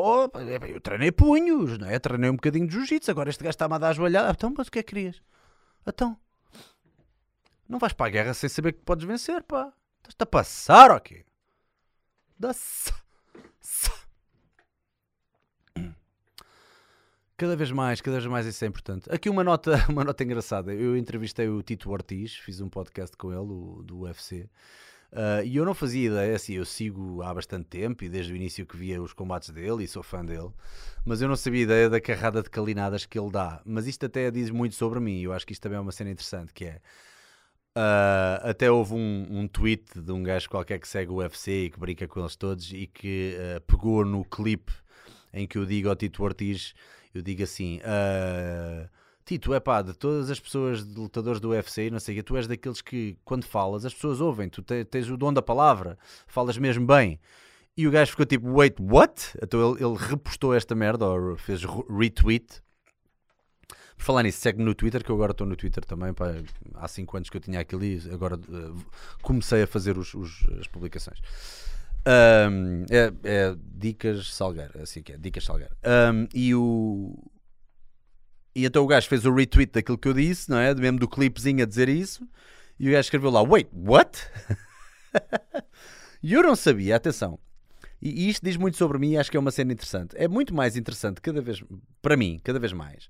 epá, 0.55 0.69
eu 0.69 0.81
treinei 0.81 1.11
punhos, 1.11 1.79
não 1.79 1.89
é? 1.89 1.99
Treinei 1.99 2.29
um 2.29 2.35
bocadinho 2.35 2.67
de 2.67 2.75
jiu-jitsu, 2.75 3.11
agora 3.11 3.31
este 3.31 3.43
gajo 3.43 3.51
está-me 3.51 3.75
a 3.75 3.79
dar 3.79 3.95
joelhada. 3.95 4.31
Então, 4.31 4.53
mas 4.57 4.69
o 4.69 4.71
que 4.71 4.81
é 4.81 4.83
que 4.83 4.95
querias? 4.95 5.23
Então, 5.87 6.19
não 7.69 7.79
vais 7.79 7.93
para 7.93 8.07
a 8.07 8.11
guerra 8.11 8.35
sem 8.35 8.49
saber 8.49 8.73
que 8.73 8.81
podes 8.81 9.07
vencer, 9.07 9.43
pá. 9.43 9.73
Estás-te 9.99 10.23
a 10.23 10.27
passar, 10.27 10.91
ou 10.91 11.01
quê? 11.01 11.25
Dá-se. 12.39 12.93
Cada 17.37 17.55
vez 17.55 17.71
mais, 17.71 18.01
cada 18.01 18.17
vez 18.17 18.27
mais 18.27 18.47
isso 18.47 18.65
é 18.65 18.69
importante. 18.69 19.09
Aqui 19.13 19.31
uma 19.31 19.45
nota, 19.45 19.77
uma 19.89 20.03
nota 20.03 20.25
engraçada. 20.25 20.75
Eu 20.75 20.97
entrevistei 20.97 21.49
o 21.49 21.63
Tito 21.63 21.89
Ortiz, 21.91 22.35
fiz 22.35 22.61
um 22.61 22.69
podcast 22.69 23.17
com 23.17 23.31
ele, 23.31 23.53
o, 23.53 23.83
do 23.85 24.01
UFC. 24.01 24.49
Ah, 25.13 25.43
e 25.43 25.57
eu 25.57 25.65
não 25.65 25.75
fazia 25.75 26.07
ideia, 26.09 26.37
assim, 26.37 26.55
eu 26.55 26.65
sigo 26.65 27.23
há 27.23 27.33
bastante 27.33 27.67
tempo 27.67 28.05
e 28.05 28.09
desde 28.09 28.33
o 28.33 28.37
início 28.37 28.67
que 28.67 28.77
via 28.77 29.01
os 29.01 29.13
combates 29.13 29.51
dele 29.51 29.85
e 29.85 29.89
sou 29.89 30.03
fã 30.03 30.25
dele, 30.25 30.51
mas 31.05 31.23
eu 31.23 31.29
não 31.29 31.37
sabia 31.37 31.63
ideia 31.63 31.89
da 31.89 32.01
carrada 32.01 32.43
de 32.43 32.51
calinadas 32.51 33.07
que 33.07 33.19
ele 33.19 33.31
dá. 33.31 33.63
Mas 33.65 33.87
isto 33.87 34.05
até 34.05 34.31
diz 34.31 34.51
muito 34.51 34.75
sobre 34.75 35.01
mim, 35.01 35.21
eu 35.21 35.33
acho 35.33 35.47
que 35.47 35.53
isto 35.53 35.63
também 35.63 35.79
é 35.79 35.81
uma 35.81 35.93
cena 35.93 36.11
interessante, 36.11 36.53
que 36.53 36.67
é... 36.67 36.81
ah, 37.79 38.41
até 38.51 38.71
houve 38.71 38.95
um, 38.95 39.27
um 39.31 39.47
tweet 39.49 40.01
de 40.01 40.13
um 40.13 40.23
gajo 40.23 40.49
qualquer 40.51 40.79
que 40.81 40.89
segue 40.89 41.13
o 41.13 41.17
UFC 41.17 41.65
e 41.67 41.71
que 41.71 41.79
brinca 41.79 42.09
com 42.09 42.21
eles 42.21 42.35
todos 42.37 42.73
e 42.73 42.87
que 42.87 43.37
ah, 43.57 43.61
pegou 43.67 44.05
no 44.05 44.25
clipe 44.25 44.73
em 45.33 45.47
que 45.47 45.59
eu 45.59 45.65
digo 45.67 45.89
ao 45.89 45.95
Tito 45.97 46.23
Ortiz, 46.23 46.75
eu 47.15 47.23
digo 47.23 47.43
assim... 47.43 47.81
ah, 47.85 48.89
Tito, 49.25 49.53
é 49.53 49.61
pá, 49.61 49.83
de 49.83 49.93
todas 49.93 50.31
as 50.31 50.41
pessoas, 50.41 50.83
de 50.83 50.99
lutadores 50.99 51.39
do 51.39 51.51
UFC 51.51 51.91
não 51.91 52.01
sei 52.01 52.15
o 52.15 52.17
quê, 52.17 52.23
tu 52.23 52.35
és 52.39 52.47
daqueles 52.47 52.81
que, 52.81 53.15
quando 53.27 53.45
falas, 53.45 53.85
as 53.85 53.93
pessoas 53.93 54.23
ouvem, 54.23 54.49
tu 54.49 54.63
te- 54.63 54.87
tens 54.87 55.11
o 55.11 55.19
dom 55.19 55.31
da 55.35 55.43
palavra, 55.43 55.99
falas 56.27 56.57
mesmo 56.57 56.87
bem. 56.87 57.21
E 57.77 57.87
o 57.87 57.91
gajo 57.91 58.13
ficou 58.13 58.25
tipo, 58.25 58.51
wait, 58.51 58.75
what? 58.81 59.37
Então 59.43 59.75
ele, 59.75 59.85
ele 59.85 59.97
repostou 59.99 60.55
esta 60.55 60.75
merda, 60.75 61.07
ou 61.07 61.37
fez 61.37 61.63
re- 61.63 61.85
retweet. 61.91 62.63
Por 63.99 64.05
falar 64.05 64.23
nisso, 64.23 64.41
segue-me 64.41 64.65
no 64.65 64.75
Twitter, 64.75 65.05
que 65.05 65.11
eu 65.11 65.17
agora 65.17 65.33
estou 65.33 65.47
no 65.47 65.57
Twitter 65.57 65.85
também, 65.85 66.15
pá, 66.15 66.33
há 66.77 66.89
5 66.89 67.17
anos 67.17 67.29
que 67.29 67.37
eu 67.37 67.41
tinha 67.41 67.61
aquilo 67.61 67.85
e 67.85 68.01
agora 68.13 68.37
eh, 68.37 68.83
comecei 69.21 69.63
a 69.63 69.67
fazer 69.67 69.99
os- 69.99 70.15
os- 70.15 70.47
as 70.61 70.67
publicações. 70.69 71.19
Ahm, 72.07 72.87
é, 72.91 73.13
é 73.25 73.57
Dicas 73.75 74.33
Salgueiro, 74.33 74.73
é 74.79 74.83
assim 74.83 75.03
que 75.03 75.13
é, 75.13 75.19
Dicas 75.19 75.45
Salgueiro. 75.45 75.75
Ahm, 75.83 76.27
e 76.33 76.55
o, 76.55 77.13
e 78.55 78.65
então 78.65 78.83
o 78.85 78.87
gajo 78.87 79.09
fez 79.09 79.25
o 79.25 79.33
retweet 79.35 79.73
daquilo 79.73 79.99
que 79.99 80.09
eu 80.09 80.15
disse, 80.15 80.51
não 80.51 80.59
é? 80.59 80.75
Mesmo 80.75 80.99
do 80.99 81.09
clipezinho 81.09 81.63
a 81.63 81.67
dizer 81.67 81.89
isso. 81.89 82.27
E 82.79 82.89
o 82.89 82.93
gajo 82.93 83.01
escreveu 83.07 83.31
lá: 83.31 83.43
Wait, 83.43 83.69
what? 83.73 84.19
E 86.23 86.33
eu 86.33 86.43
não 86.43 86.57
sabia, 86.57 86.97
atenção. 86.97 87.39
E 88.01 88.29
isto 88.29 88.45
diz 88.45 88.57
muito 88.57 88.77
sobre 88.77 88.99
mim 88.99 89.13
e 89.13 89.19
acho 89.19 89.31
que 89.31 89.37
é 89.37 89.41
uma 89.41 89.51
cena 89.51 89.73
interessante. 89.73 90.17
É 90.17 90.29
muito 90.29 90.55
mais 90.55 90.77
interessante, 90.77 91.21
cada 91.21 91.41
vez, 91.41 91.63
para 92.03 92.17
mim, 92.17 92.41
cada 92.43 92.59
vez 92.59 92.73
mais. 92.73 93.09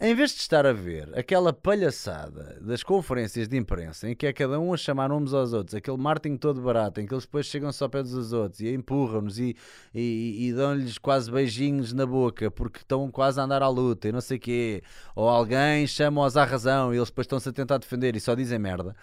Em 0.00 0.12
vez 0.12 0.32
de 0.32 0.40
estar 0.40 0.66
a 0.66 0.72
ver 0.72 1.16
aquela 1.16 1.52
palhaçada 1.52 2.58
das 2.60 2.82
conferências 2.82 3.46
de 3.46 3.56
imprensa 3.56 4.08
em 4.08 4.14
que 4.16 4.26
é 4.26 4.32
cada 4.32 4.58
um 4.58 4.74
a 4.74 4.76
chamar 4.76 5.12
uns 5.12 5.32
aos 5.32 5.52
outros, 5.52 5.74
aquele 5.74 5.96
marketing 5.96 6.36
todo 6.36 6.60
barato, 6.60 7.00
em 7.00 7.06
que 7.06 7.14
eles 7.14 7.24
depois 7.24 7.46
chegam 7.46 7.70
só 7.70 7.88
pé 7.88 8.02
dos 8.02 8.32
outros 8.32 8.60
e 8.60 8.74
empurram-nos 8.74 9.38
e, 9.38 9.56
e, 9.94 10.48
e 10.48 10.52
dão-lhes 10.52 10.98
quase 10.98 11.30
beijinhos 11.30 11.92
na 11.92 12.04
boca 12.04 12.50
porque 12.50 12.78
estão 12.78 13.08
quase 13.08 13.38
a 13.38 13.44
andar 13.44 13.62
à 13.62 13.68
luta 13.68 14.08
e 14.08 14.12
não 14.12 14.20
sei 14.20 14.36
o 14.36 14.40
quê, 14.40 14.82
ou 15.14 15.28
alguém 15.28 15.86
chama-os 15.86 16.36
à 16.36 16.44
razão 16.44 16.92
e 16.92 16.96
eles 16.96 17.08
depois 17.08 17.26
estão-se 17.26 17.48
a 17.48 17.52
tentar 17.52 17.78
defender 17.78 18.16
e 18.16 18.20
só 18.20 18.34
dizem 18.34 18.58
merda. 18.58 18.96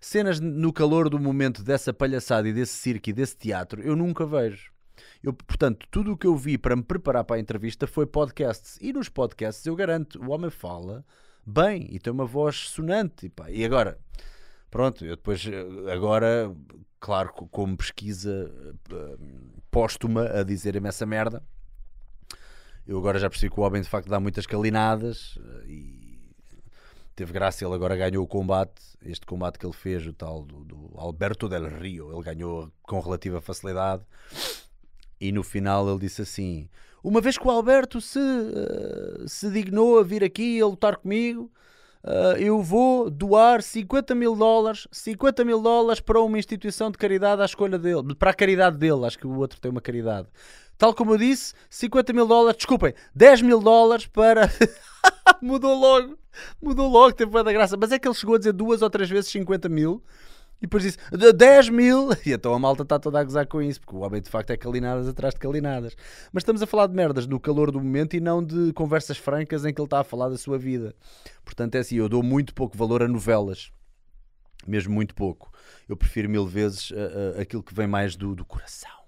Cenas 0.00 0.40
no 0.40 0.72
calor 0.72 1.10
do 1.10 1.18
momento 1.18 1.62
dessa 1.62 1.92
palhaçada 1.92 2.48
e 2.48 2.52
desse 2.54 2.72
circo 2.72 3.10
e 3.10 3.12
desse 3.12 3.36
teatro, 3.36 3.82
eu 3.82 3.94
nunca 3.94 4.24
vejo. 4.24 4.72
Eu, 5.22 5.32
portanto, 5.34 5.86
tudo 5.90 6.12
o 6.12 6.16
que 6.16 6.26
eu 6.26 6.34
vi 6.36 6.56
para 6.56 6.74
me 6.74 6.82
preparar 6.82 7.24
para 7.24 7.36
a 7.36 7.40
entrevista 7.40 7.86
foi 7.86 8.06
podcasts. 8.06 8.78
E 8.80 8.92
nos 8.92 9.08
podcasts, 9.08 9.66
eu 9.66 9.76
garanto, 9.76 10.18
o 10.22 10.30
homem 10.30 10.50
fala 10.50 11.04
bem 11.44 11.86
e 11.90 11.98
tem 11.98 12.12
uma 12.12 12.24
voz 12.24 12.56
sonante. 12.70 13.26
E, 13.26 13.28
pá, 13.28 13.50
e 13.50 13.64
agora, 13.64 13.98
pronto, 14.70 15.04
eu 15.04 15.16
depois, 15.16 15.44
eh, 15.46 15.92
agora, 15.92 16.54
claro, 16.98 17.32
co- 17.34 17.46
como 17.48 17.76
pesquisa 17.76 18.50
eh, 18.90 19.16
póstuma 19.70 20.24
a 20.26 20.42
dizerem-me 20.42 20.88
essa 20.88 21.04
merda, 21.04 21.42
eu 22.86 22.96
agora 22.98 23.18
já 23.18 23.28
percebi 23.28 23.52
que 23.52 23.60
o 23.60 23.62
homem 23.62 23.82
de 23.82 23.88
facto 23.88 24.08
dá 24.08 24.18
muitas 24.18 24.46
calinadas 24.46 25.38
eh, 25.38 25.64
e 25.68 26.32
teve 27.14 27.30
graça. 27.32 27.62
Ele 27.62 27.74
agora 27.74 27.94
ganhou 27.94 28.24
o 28.24 28.26
combate, 28.26 28.80
este 29.04 29.26
combate 29.26 29.58
que 29.58 29.66
ele 29.66 29.74
fez, 29.74 30.06
o 30.06 30.14
tal 30.14 30.44
do, 30.46 30.64
do 30.64 30.90
Alberto 30.96 31.46
del 31.46 31.68
Rio, 31.78 32.10
ele 32.10 32.22
ganhou 32.22 32.72
com 32.82 32.98
relativa 33.00 33.38
facilidade. 33.42 34.02
E 35.20 35.30
no 35.32 35.42
final 35.42 35.88
ele 35.88 35.98
disse 35.98 36.22
assim: 36.22 36.68
Uma 37.04 37.20
vez 37.20 37.36
que 37.36 37.46
o 37.46 37.50
Alberto 37.50 38.00
se, 38.00 38.18
eh, 38.18 39.24
se 39.26 39.50
dignou 39.50 39.98
a 39.98 40.02
vir 40.02 40.24
aqui 40.24 40.60
a 40.60 40.66
lutar 40.66 40.96
comigo, 40.96 41.50
eh, 42.02 42.36
eu 42.38 42.62
vou 42.62 43.10
doar 43.10 43.62
50 43.62 44.14
mil 44.14 44.34
dólares, 44.34 44.88
50 44.90 45.44
mil 45.44 45.60
dólares 45.60 46.00
para 46.00 46.20
uma 46.20 46.38
instituição 46.38 46.90
de 46.90 46.96
caridade 46.96 47.42
à 47.42 47.44
escolha 47.44 47.78
dele, 47.78 48.14
para 48.14 48.30
a 48.30 48.34
caridade 48.34 48.78
dele. 48.78 49.04
Acho 49.04 49.18
que 49.18 49.26
o 49.26 49.36
outro 49.36 49.60
tem 49.60 49.70
uma 49.70 49.80
caridade. 49.80 50.28
Tal 50.78 50.94
como 50.94 51.12
eu 51.12 51.18
disse, 51.18 51.52
50 51.68 52.12
mil 52.14 52.26
dólares, 52.26 52.56
desculpem, 52.56 52.94
10 53.14 53.42
mil 53.42 53.60
dólares 53.60 54.06
para. 54.06 54.50
mudou 55.42 55.78
logo, 55.78 56.18
mudou 56.62 56.88
logo, 56.88 57.12
teve 57.12 57.30
da 57.42 57.52
graça. 57.52 57.76
Mas 57.78 57.92
é 57.92 57.98
que 57.98 58.08
ele 58.08 58.14
chegou 58.14 58.36
a 58.36 58.38
dizer 58.38 58.52
duas 58.52 58.80
ou 58.80 58.88
três 58.88 59.10
vezes 59.10 59.30
50 59.30 59.68
mil. 59.68 60.02
E 60.60 60.66
depois 60.66 60.82
disse 60.82 60.98
"De 61.10 61.32
10 61.32 61.70
mil. 61.70 62.10
E 62.24 62.32
então 62.32 62.52
a 62.52 62.58
malta 62.58 62.82
está 62.82 62.98
toda 62.98 63.18
a 63.18 63.24
gozar 63.24 63.46
com 63.46 63.62
isso, 63.62 63.80
porque 63.80 63.96
o 63.96 64.00
homem 64.00 64.20
de 64.20 64.28
facto 64.28 64.50
é 64.50 64.56
calinadas 64.56 65.08
atrás 65.08 65.34
de 65.34 65.40
calinadas. 65.40 65.96
Mas 66.32 66.42
estamos 66.42 66.62
a 66.62 66.66
falar 66.66 66.86
de 66.86 66.94
merdas 66.94 67.26
no 67.26 67.40
calor 67.40 67.70
do 67.70 67.80
momento 67.80 68.14
e 68.14 68.20
não 68.20 68.44
de 68.44 68.72
conversas 68.72 69.16
francas 69.16 69.64
em 69.64 69.72
que 69.72 69.80
ele 69.80 69.86
está 69.86 70.00
a 70.00 70.04
falar 70.04 70.28
da 70.28 70.36
sua 70.36 70.58
vida. 70.58 70.94
Portanto, 71.44 71.74
é 71.76 71.78
assim, 71.78 71.96
eu 71.96 72.08
dou 72.08 72.22
muito 72.22 72.54
pouco 72.54 72.76
valor 72.76 73.02
a 73.02 73.08
novelas. 73.08 73.72
Mesmo 74.66 74.92
muito 74.92 75.14
pouco. 75.14 75.50
Eu 75.88 75.96
prefiro 75.96 76.28
mil 76.28 76.46
vezes 76.46 76.90
uh, 76.90 76.94
uh, 76.94 77.40
aquilo 77.40 77.62
que 77.62 77.74
vem 77.74 77.86
mais 77.86 78.14
do, 78.14 78.34
do 78.34 78.44
coração. 78.44 78.99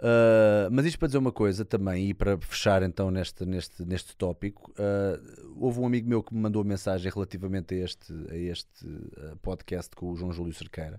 Uh, 0.00 0.72
mas 0.72 0.86
isto 0.86 0.98
para 0.98 1.08
dizer 1.08 1.18
uma 1.18 1.30
coisa 1.30 1.62
também, 1.62 2.08
e 2.08 2.14
para 2.14 2.38
fechar 2.38 2.82
então 2.82 3.10
neste, 3.10 3.44
neste, 3.44 3.84
neste 3.84 4.16
tópico, 4.16 4.72
uh, 4.72 5.52
houve 5.58 5.78
um 5.78 5.84
amigo 5.84 6.08
meu 6.08 6.22
que 6.22 6.34
me 6.34 6.40
mandou 6.40 6.64
mensagem 6.64 7.12
relativamente 7.12 7.74
a 7.74 7.84
este, 7.84 8.12
a 8.30 8.34
este 8.34 8.86
uh, 8.86 9.36
podcast 9.42 9.94
com 9.94 10.10
o 10.10 10.16
João 10.16 10.32
Júlio 10.32 10.54
Cerqueira. 10.54 10.98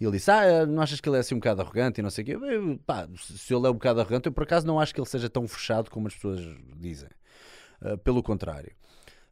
E 0.00 0.04
ele 0.04 0.16
disse: 0.16 0.32
Ah, 0.32 0.66
não 0.66 0.82
achas 0.82 1.00
que 1.00 1.08
ele 1.08 1.16
é 1.16 1.20
assim 1.20 1.36
um 1.36 1.38
bocado 1.38 1.62
arrogante 1.62 2.00
e 2.00 2.02
não 2.02 2.10
sei 2.10 2.24
o 2.24 2.26
quê? 2.26 2.34
Eu, 2.34 2.76
pá, 2.84 3.08
se 3.16 3.54
ele 3.54 3.66
é 3.68 3.70
um 3.70 3.74
bocado 3.74 4.00
arrogante, 4.00 4.26
eu 4.26 4.32
por 4.32 4.42
acaso 4.42 4.66
não 4.66 4.80
acho 4.80 4.92
que 4.92 5.00
ele 5.00 5.08
seja 5.08 5.30
tão 5.30 5.46
fechado 5.46 5.88
como 5.88 6.08
as 6.08 6.14
pessoas 6.14 6.40
dizem. 6.76 7.08
Uh, 7.80 7.96
pelo 7.98 8.20
contrário. 8.20 8.72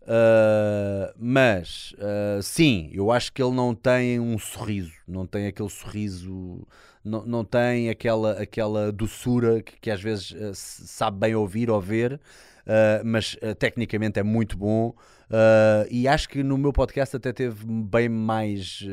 Uh, 0.08 1.12
mas 1.18 1.92
uh, 1.98 2.42
sim, 2.42 2.88
eu 2.94 3.10
acho 3.10 3.30
que 3.30 3.42
ele 3.42 3.54
não 3.54 3.74
tem 3.74 4.18
um 4.18 4.38
sorriso, 4.38 4.94
não 5.06 5.26
tem 5.26 5.46
aquele 5.46 5.68
sorriso, 5.68 6.66
não, 7.08 7.24
não 7.26 7.44
tem 7.44 7.88
aquela, 7.88 8.32
aquela 8.32 8.92
doçura 8.92 9.62
que, 9.62 9.80
que 9.80 9.90
às 9.90 10.00
vezes 10.00 10.30
uh, 10.32 10.54
sabe 10.54 11.18
bem 11.18 11.34
ouvir 11.34 11.70
ou 11.70 11.80
ver, 11.80 12.20
mas 13.02 13.34
tecnicamente 13.58 14.20
é 14.20 14.22
muito 14.22 14.58
bom. 14.58 14.94
e 15.90 16.06
acho 16.06 16.28
que 16.28 16.42
no 16.42 16.58
meu 16.58 16.70
podcast 16.70 17.16
até 17.16 17.32
teve 17.32 17.64
bem 17.66 18.10
mais 18.10 18.84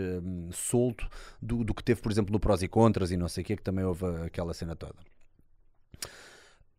solto 0.53 1.05
do, 1.41 1.61
do 1.61 1.73
que 1.73 1.83
teve, 1.83 2.01
por 2.01 2.09
exemplo, 2.09 2.31
no 2.31 2.39
Prós 2.39 2.61
e 2.61 2.69
Contras 2.69 3.11
e 3.11 3.17
não 3.17 3.27
sei 3.27 3.43
o 3.43 3.45
que, 3.45 3.57
que 3.57 3.61
também 3.61 3.83
houve 3.83 4.05
aquela 4.25 4.53
cena 4.53 4.77
toda. 4.77 4.95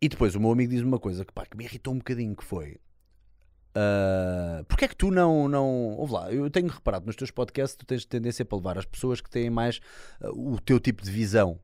E 0.01 0.09
depois 0.09 0.35
o 0.35 0.41
meu 0.41 0.51
amigo 0.51 0.73
diz 0.73 0.81
uma 0.81 0.99
coisa 0.99 1.23
que, 1.23 1.33
pá, 1.35 1.45
que 1.45 1.55
me 1.55 1.65
irritou 1.65 1.93
um 1.93 1.99
bocadinho, 1.99 2.35
que 2.35 2.45
foi 2.45 2.79
Uh, 3.77 4.65
porque 4.65 4.87
é 4.87 4.89
que 4.89 4.97
tu 4.97 5.11
não, 5.11 5.49
não. 5.49 5.67
Ouve 5.99 6.13
lá, 6.15 6.33
eu 6.33 6.49
tenho 6.49 6.69
reparado 6.69 7.05
nos 7.05 7.15
teus 7.15 7.31
podcasts 7.31 7.77
tu 7.77 7.85
tens 7.85 8.07
tendência 8.07 8.43
para 8.43 8.57
levar 8.57 8.79
as 8.79 8.87
pessoas 8.87 9.21
que 9.21 9.29
têm 9.29 9.51
mais 9.51 9.81
uh, 10.23 10.55
o 10.55 10.59
teu 10.59 10.81
tipo 10.81 11.03
de 11.03 11.11
visão 11.11 11.61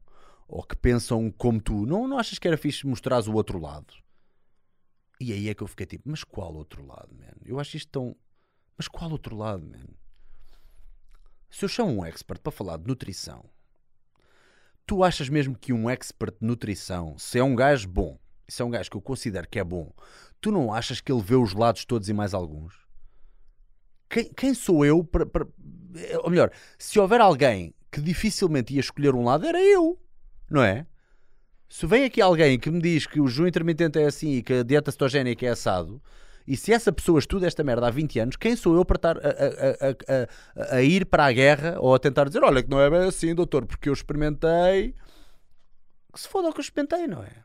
ou 0.47 0.63
que 0.63 0.77
pensam 0.77 1.31
como 1.31 1.59
tu. 1.59 1.87
Não, 1.87 2.07
não 2.07 2.19
achas 2.19 2.39
que 2.39 2.47
era 2.47 2.59
fixe 2.59 2.87
mostrares 2.87 3.27
o 3.29 3.33
outro 3.33 3.59
lado? 3.59 3.95
E 5.19 5.33
aí 5.33 5.49
é 5.49 5.55
que 5.55 5.63
eu 5.63 5.67
fiquei 5.67 5.87
tipo, 5.87 6.11
mas 6.11 6.23
qual 6.23 6.53
outro 6.53 6.85
lado, 6.85 7.15
man? 7.15 7.33
Eu 7.47 7.59
acho 7.59 7.79
isto 7.79 7.91
tão. 7.91 8.15
Mas 8.77 8.89
qual 8.89 9.11
outro 9.11 9.35
lado, 9.35 9.65
man? 9.65 9.87
Se 11.49 11.65
eu 11.65 11.69
chamo 11.69 11.93
um 11.93 12.05
expert 12.05 12.43
para 12.43 12.53
falar 12.53 12.77
de 12.77 12.87
nutrição, 12.87 13.49
tu 14.87 15.03
achas 15.03 15.31
mesmo 15.31 15.57
que 15.57 15.73
um 15.73 15.89
expert 15.89 16.37
de 16.39 16.47
nutrição, 16.47 17.17
se 17.17 17.39
é 17.39 17.45
um 17.45 17.55
gajo 17.55 17.89
bom, 17.89 18.19
se 18.49 18.61
é 18.61 18.65
um 18.65 18.71
gajo 18.71 18.91
que 18.91 18.97
eu 18.97 19.03
considero 19.03 19.49
que 19.49 19.59
é 19.59 19.65
bom, 19.65 19.93
tu 20.43 20.51
não 20.51 20.75
achas 20.75 21.01
que 21.01 21.11
ele 21.11 21.23
vê 21.23 21.37
os 21.37 21.55
lados 21.55 21.87
todos 21.87 22.09
e 22.09 22.13
mais 22.13 22.35
alguns? 22.35 22.75
Quem, 24.11 24.31
quem 24.37 24.53
sou 24.53 24.85
eu 24.85 25.03
para, 25.03 25.25
para. 25.25 25.47
Ou 26.23 26.29
melhor, 26.29 26.51
se 26.77 26.99
houver 26.99 27.21
alguém 27.21 27.73
que 27.91 28.01
dificilmente 28.01 28.75
ia 28.75 28.81
escolher 28.81 29.15
um 29.15 29.25
lado, 29.25 29.47
era 29.47 29.63
eu, 29.63 29.99
não 30.51 30.63
é? 30.63 30.87
Se 31.69 31.87
vem 31.87 32.05
aqui 32.05 32.21
alguém 32.21 32.59
que 32.59 32.71
me 32.71 32.83
diz 32.83 33.07
que 33.07 33.21
o 33.21 33.29
jejum 33.29 33.47
intermitente 33.47 33.99
é 33.99 34.05
assim 34.05 34.33
e 34.33 34.43
que 34.43 34.53
a 34.53 34.63
dieta 34.63 34.91
cetogénica 34.91 35.47
é 35.47 35.51
assado, 35.51 36.03
e 36.47 36.57
se 36.57 36.73
essa 36.73 36.93
pessoa 36.93 37.19
estuda 37.19 37.47
esta 37.47 37.63
merda 37.63 37.87
há 37.87 37.91
20 37.91 38.19
anos, 38.19 38.37
quem 38.37 38.57
sou 38.57 38.75
eu 38.75 38.85
para 38.85 38.97
estar 38.97 39.17
a, 39.19 39.21
a, 39.21 40.75
a, 40.75 40.77
a, 40.77 40.83
ir 40.83 41.07
para 41.07 41.25
a 41.27 41.33
guerra 41.33 41.77
ou 41.79 41.95
a 41.95 41.99
tentar 41.99 42.25
dizer: 42.25 42.43
olha, 42.43 42.63
que 42.63 42.69
não 42.69 42.81
é 42.81 42.91
bem 42.91 43.09
assim, 43.09 43.35
doutor, 43.35 43.65
porque 43.65 43.89
eu 43.89 43.93
experimentei. 43.93 44.95
Que 46.13 46.21
se 46.21 46.29
foda 46.29 46.49
o 46.49 46.53
que 46.53 46.59
eu 46.59 46.63
experimentei, 46.63 47.07
não 47.07 47.23
é? 47.23 47.45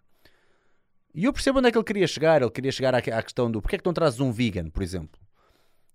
E 1.14 1.26
eu 1.26 1.34
percebo 1.34 1.60
onde 1.60 1.70
é 1.70 1.72
que 1.72 1.78
ele 1.78 1.86
queria 1.86 2.08
chegar. 2.08 2.42
Ele 2.42 2.52
queria 2.52 2.72
chegar 2.72 2.94
à, 2.94 2.98
à 2.98 3.24
questão 3.24 3.50
do 3.50 3.62
porque 3.62 3.76
é 3.76 3.80
que 3.80 3.86
não 3.86 3.94
trazes 3.94 4.20
um 4.20 4.32
vegan, 4.32 4.70
por 4.70 4.84
exemplo. 4.84 5.20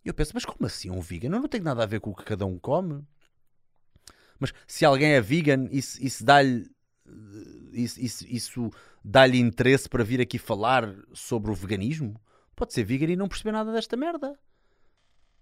E 0.04 0.08
eu 0.08 0.14
penso, 0.14 0.32
mas 0.34 0.44
como 0.44 0.66
assim 0.66 0.90
um 0.90 1.00
vegan? 1.00 1.28
Eu 1.28 1.40
não 1.40 1.48
tenho 1.48 1.64
nada 1.64 1.82
a 1.82 1.86
ver 1.86 2.00
com 2.00 2.10
o 2.10 2.14
que 2.14 2.24
cada 2.24 2.44
um 2.44 2.58
come. 2.58 3.04
Mas 4.38 4.52
se 4.66 4.84
alguém 4.84 5.12
é 5.12 5.20
vegan, 5.20 5.68
isso, 5.70 6.02
isso 6.04 6.24
dá-lhe 6.24 6.68
isso, 7.72 8.00
isso, 8.00 8.26
isso 8.28 8.70
dá-lhe 9.04 9.38
interesse 9.38 9.88
para 9.88 10.04
vir 10.04 10.20
aqui 10.20 10.38
falar 10.38 10.94
sobre 11.12 11.50
o 11.50 11.54
veganismo? 11.54 12.20
Pode 12.54 12.72
ser 12.72 12.84
vegan 12.84 13.12
e 13.12 13.16
não 13.16 13.28
perceber 13.28 13.52
nada 13.52 13.72
desta 13.72 13.96
merda. 13.96 14.38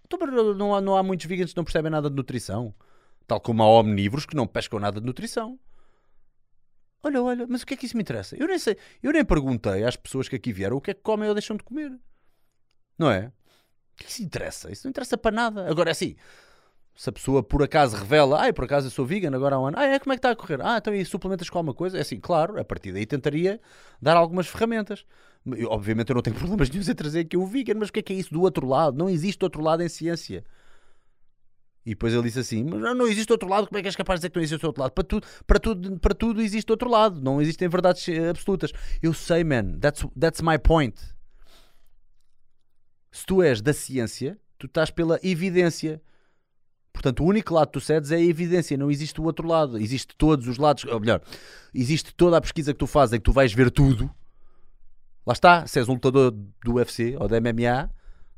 Então, 0.05 0.19
não, 0.55 0.75
há, 0.75 0.81
não 0.81 0.97
há 0.97 1.03
muitos 1.03 1.27
vegans 1.27 1.51
que 1.51 1.57
não 1.57 1.65
percebem 1.65 1.91
nada 1.91 2.11
de 2.11 2.17
nutrição. 2.17 2.75
Tal 3.27 3.41
como 3.41 3.63
há 3.63 3.67
omnívoros 3.67 4.27
que 4.27 4.35
não 4.35 4.47
pescam 4.47 4.81
nada 4.81 5.01
de 5.01 5.07
nutrição. 5.07 5.59
Olha, 7.03 7.23
olha, 7.23 7.47
mas 7.49 7.63
o 7.63 7.67
que 7.67 7.75
é 7.75 7.77
que 7.77 7.87
isso 7.87 7.97
me 7.97 8.03
interessa? 8.03 8.37
Eu 8.37 8.47
nem 8.47 8.59
sei, 8.59 8.77
eu 9.03 9.13
nem 9.13 9.25
perguntei 9.25 9.85
às 9.85 9.97
pessoas 9.97 10.29
que 10.29 10.37
aqui 10.37 10.53
vieram 10.53 10.77
o 10.77 10.81
que 10.81 10.91
é 10.91 10.95
que 10.95 11.01
comem 11.01 11.29
ou 11.29 11.35
deixam 11.35 11.57
de 11.57 11.65
comer. 11.65 11.93
Não 12.99 13.11
é? 13.11 13.33
O 13.93 13.97
que 13.97 14.05
é 14.05 14.09
isso 14.09 14.23
interessa? 14.23 14.71
Isso 14.71 14.87
não 14.87 14.91
interessa 14.91 15.17
para 15.17 15.31
nada. 15.31 15.71
Agora 15.71 15.91
é 15.91 15.93
assim, 15.93 16.17
se 16.95 17.09
a 17.09 17.13
pessoa 17.13 17.43
por 17.43 17.63
acaso 17.63 17.97
revela, 17.97 18.39
ai, 18.41 18.53
por 18.53 18.65
acaso 18.65 18.87
eu 18.87 18.91
sou 18.91 19.07
vegan 19.07 19.35
agora 19.35 19.57
há 19.57 19.61
um 19.61 19.67
ano, 19.67 19.79
ah, 19.79 19.87
é, 19.87 19.99
como 19.99 20.13
é 20.13 20.17
que 20.17 20.19
está 20.19 20.31
a 20.31 20.37
correr? 20.37 20.61
Ah, 20.61 20.77
então 20.77 20.95
e 20.95 21.03
suplementas 21.05 21.49
com 21.49 21.57
alguma 21.57 21.73
coisa? 21.73 21.97
É 21.97 22.03
assim, 22.03 22.21
claro, 22.21 22.61
a 22.61 22.65
partir 22.65 22.93
daí 22.93 23.07
tentaria 23.07 23.59
dar 24.03 24.19
algumas 24.19 24.47
ferramentas. 24.47 25.07
Eu, 25.47 25.71
obviamente 25.71 26.11
eu 26.11 26.15
não 26.15 26.23
tenho 26.23 26.37
problemas 26.39 26.69
nenhum 26.69 26.83
em 26.83 26.95
trazer 26.95 27.21
aqui 27.21 27.39
o 27.39 27.47
vegan, 27.47 27.77
mas 27.79 27.89
o 27.89 27.93
que 27.93 28.01
é 28.01 28.03
que 28.03 28.13
é 28.13 28.17
isso 28.17 28.31
do 28.33 28.43
outro 28.43 28.67
lado? 28.67 28.99
Não 28.99 29.09
existe 29.09 29.43
outro 29.43 29.63
lado 29.63 29.83
em 29.83 29.89
ciência. 29.89 30.45
E 31.85 31.91
depois 31.91 32.13
ele 32.13 32.25
disse 32.25 32.39
assim: 32.39 32.65
Mas 32.65 32.81
não, 32.81 33.07
existe 33.07 33.33
outro 33.33 33.49
lado, 33.49 33.67
como 33.67 33.79
é 33.79 33.83
que 33.83 33.89
és 33.89 33.97
capaz 33.97 34.21
de 34.21 34.23
dizer 34.23 34.31
que 34.31 34.37
não 34.37 34.43
existe 34.43 34.67
outro 34.67 34.83
lado? 34.83 34.93
Para 34.93 35.05
tudo, 35.05 35.27
para 35.47 35.59
tudo, 35.59 35.99
para 35.99 36.15
tudo 36.15 36.43
existe 36.43 36.71
outro 36.71 36.91
lado, 36.91 37.21
não 37.21 37.41
existem 37.41 37.69
verdades 37.69 38.07
eh, 38.09 38.29
absolutas. 38.29 38.71
Eu 39.03 39.15
sei, 39.15 39.43
man, 39.45 39.79
that's, 39.79 40.07
that's 40.19 40.43
my 40.43 40.59
point. 40.59 41.01
Se 43.11 43.25
tu 43.25 43.43
és 43.43 43.63
da 43.63 43.73
ciência, 43.73 44.39
tu 44.59 44.67
estás 44.67 44.91
pela 44.91 45.19
evidência. 45.23 46.03
Portanto, 46.93 47.23
o 47.23 47.27
único 47.27 47.55
lado 47.55 47.69
que 47.69 47.75
tu 47.75 47.81
cedes 47.81 48.11
é 48.11 48.17
a 48.17 48.21
evidência, 48.21 48.77
não 48.77 48.91
existe 48.91 49.19
o 49.21 49.25
outro 49.25 49.49
lado. 49.49 49.79
Existe 49.79 50.15
todos 50.17 50.47
os 50.49 50.59
lados, 50.59 50.85
ou 50.85 51.01
melhor, 51.01 51.23
existe 51.73 52.13
toda 52.15 52.37
a 52.37 52.41
pesquisa 52.41 52.73
que 52.75 52.79
tu 52.79 52.87
fazes 52.87 53.15
em 53.15 53.19
que 53.19 53.25
tu 53.25 53.33
vais 53.33 53.55
ver 53.55 53.71
tudo. 53.71 54.11
Lá 55.25 55.33
está, 55.33 55.67
se 55.67 55.79
és 55.79 55.89
um 55.89 55.95
lutador 55.95 56.31
do 56.31 56.75
UFC 56.75 57.17
ou 57.19 57.27
da 57.27 57.41
MMA, 57.41 57.91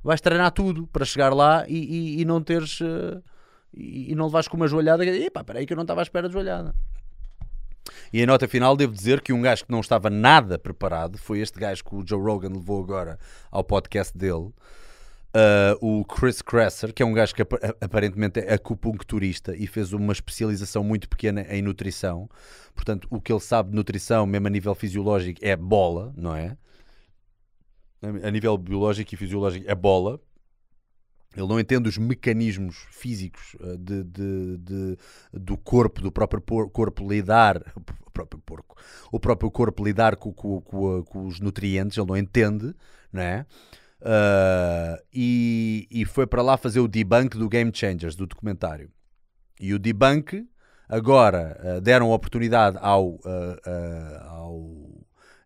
vais 0.02 0.20
treinar 0.20 0.52
tudo 0.52 0.86
para 0.86 1.04
chegar 1.04 1.34
lá 1.34 1.66
e, 1.66 1.76
e, 1.76 2.20
e 2.20 2.24
não 2.24 2.40
teres. 2.40 2.80
Uh, 2.80 3.22
e, 3.74 4.14
não 4.14 4.26
levares 4.26 4.48
com 4.48 4.56
uma 4.56 4.68
joelhada 4.68 5.04
e 5.04 5.30
pá, 5.30 5.42
peraí 5.42 5.66
que 5.66 5.72
eu 5.72 5.76
não 5.76 5.82
estava 5.82 6.00
à 6.00 6.02
espera 6.02 6.28
de 6.28 6.32
joelhada. 6.32 6.74
E 8.12 8.20
em 8.20 8.26
nota 8.26 8.46
final 8.46 8.76
devo 8.76 8.92
dizer 8.92 9.20
que 9.20 9.32
um 9.32 9.40
gajo 9.40 9.64
que 9.64 9.72
não 9.72 9.80
estava 9.80 10.10
nada 10.10 10.58
preparado 10.58 11.18
foi 11.18 11.40
este 11.40 11.58
gajo 11.58 11.82
que 11.84 11.94
o 11.94 12.06
Joe 12.06 12.20
Rogan 12.20 12.50
levou 12.50 12.82
agora 12.82 13.18
ao 13.50 13.64
podcast 13.64 14.16
dele, 14.16 14.52
uh, 15.32 15.76
o 15.80 16.04
Chris 16.04 16.42
Cresser, 16.42 16.92
que 16.92 17.02
é 17.02 17.06
um 17.06 17.12
gajo 17.12 17.34
que 17.34 17.42
aparentemente 17.80 18.40
é 18.40 18.54
acupuncturista 18.54 19.56
e 19.56 19.66
fez 19.66 19.92
uma 19.92 20.12
especialização 20.12 20.84
muito 20.84 21.08
pequena 21.08 21.42
em 21.48 21.62
nutrição. 21.62 22.28
Portanto, 22.74 23.08
o 23.10 23.20
que 23.20 23.32
ele 23.32 23.40
sabe 23.40 23.70
de 23.70 23.76
nutrição, 23.76 24.26
mesmo 24.26 24.46
a 24.46 24.50
nível 24.50 24.74
fisiológico, 24.74 25.40
é 25.42 25.56
bola, 25.56 26.12
não 26.16 26.36
é? 26.36 26.56
A 28.02 28.30
nível 28.30 28.56
biológico 28.58 29.14
e 29.14 29.16
fisiológico 29.16 29.64
é 29.68 29.74
bola. 29.74 30.20
Ele 31.36 31.46
não 31.46 31.58
entende 31.58 31.88
os 31.88 31.96
mecanismos 31.98 32.86
físicos 32.90 33.54
uh, 33.60 33.76
de, 33.78 34.04
de, 34.04 34.58
de, 34.58 34.98
do 35.32 35.56
corpo, 35.56 36.00
do 36.00 36.12
próprio 36.12 36.40
corpo 36.40 37.08
lidar, 37.08 37.62
o 37.76 38.10
próprio 38.10 38.40
porco, 38.40 38.76
o 39.10 39.18
próprio 39.18 39.50
corpo 39.50 39.84
lidar 39.84 40.16
com, 40.16 40.32
com, 40.32 40.60
com, 40.60 41.02
com 41.04 41.26
os 41.26 41.40
nutrientes, 41.40 41.96
ele 41.96 42.06
não 42.06 42.16
entende, 42.16 42.74
não 43.12 43.22
é? 43.22 43.46
Uh, 44.00 45.00
e, 45.12 45.86
e, 45.90 46.04
foi 46.04 46.26
para 46.26 46.42
lá 46.42 46.56
fazer 46.56 46.80
o 46.80 46.88
debunk 46.88 47.38
do 47.38 47.48
Game 47.48 47.70
Changers, 47.72 48.16
do 48.16 48.26
documentário. 48.26 48.90
E 49.60 49.72
o 49.72 49.78
debunk, 49.78 50.44
agora 50.88 51.56
uh, 51.62 51.80
deram 51.80 52.10
oportunidade 52.10 52.76
ao, 52.80 53.20
ao 54.26 55.02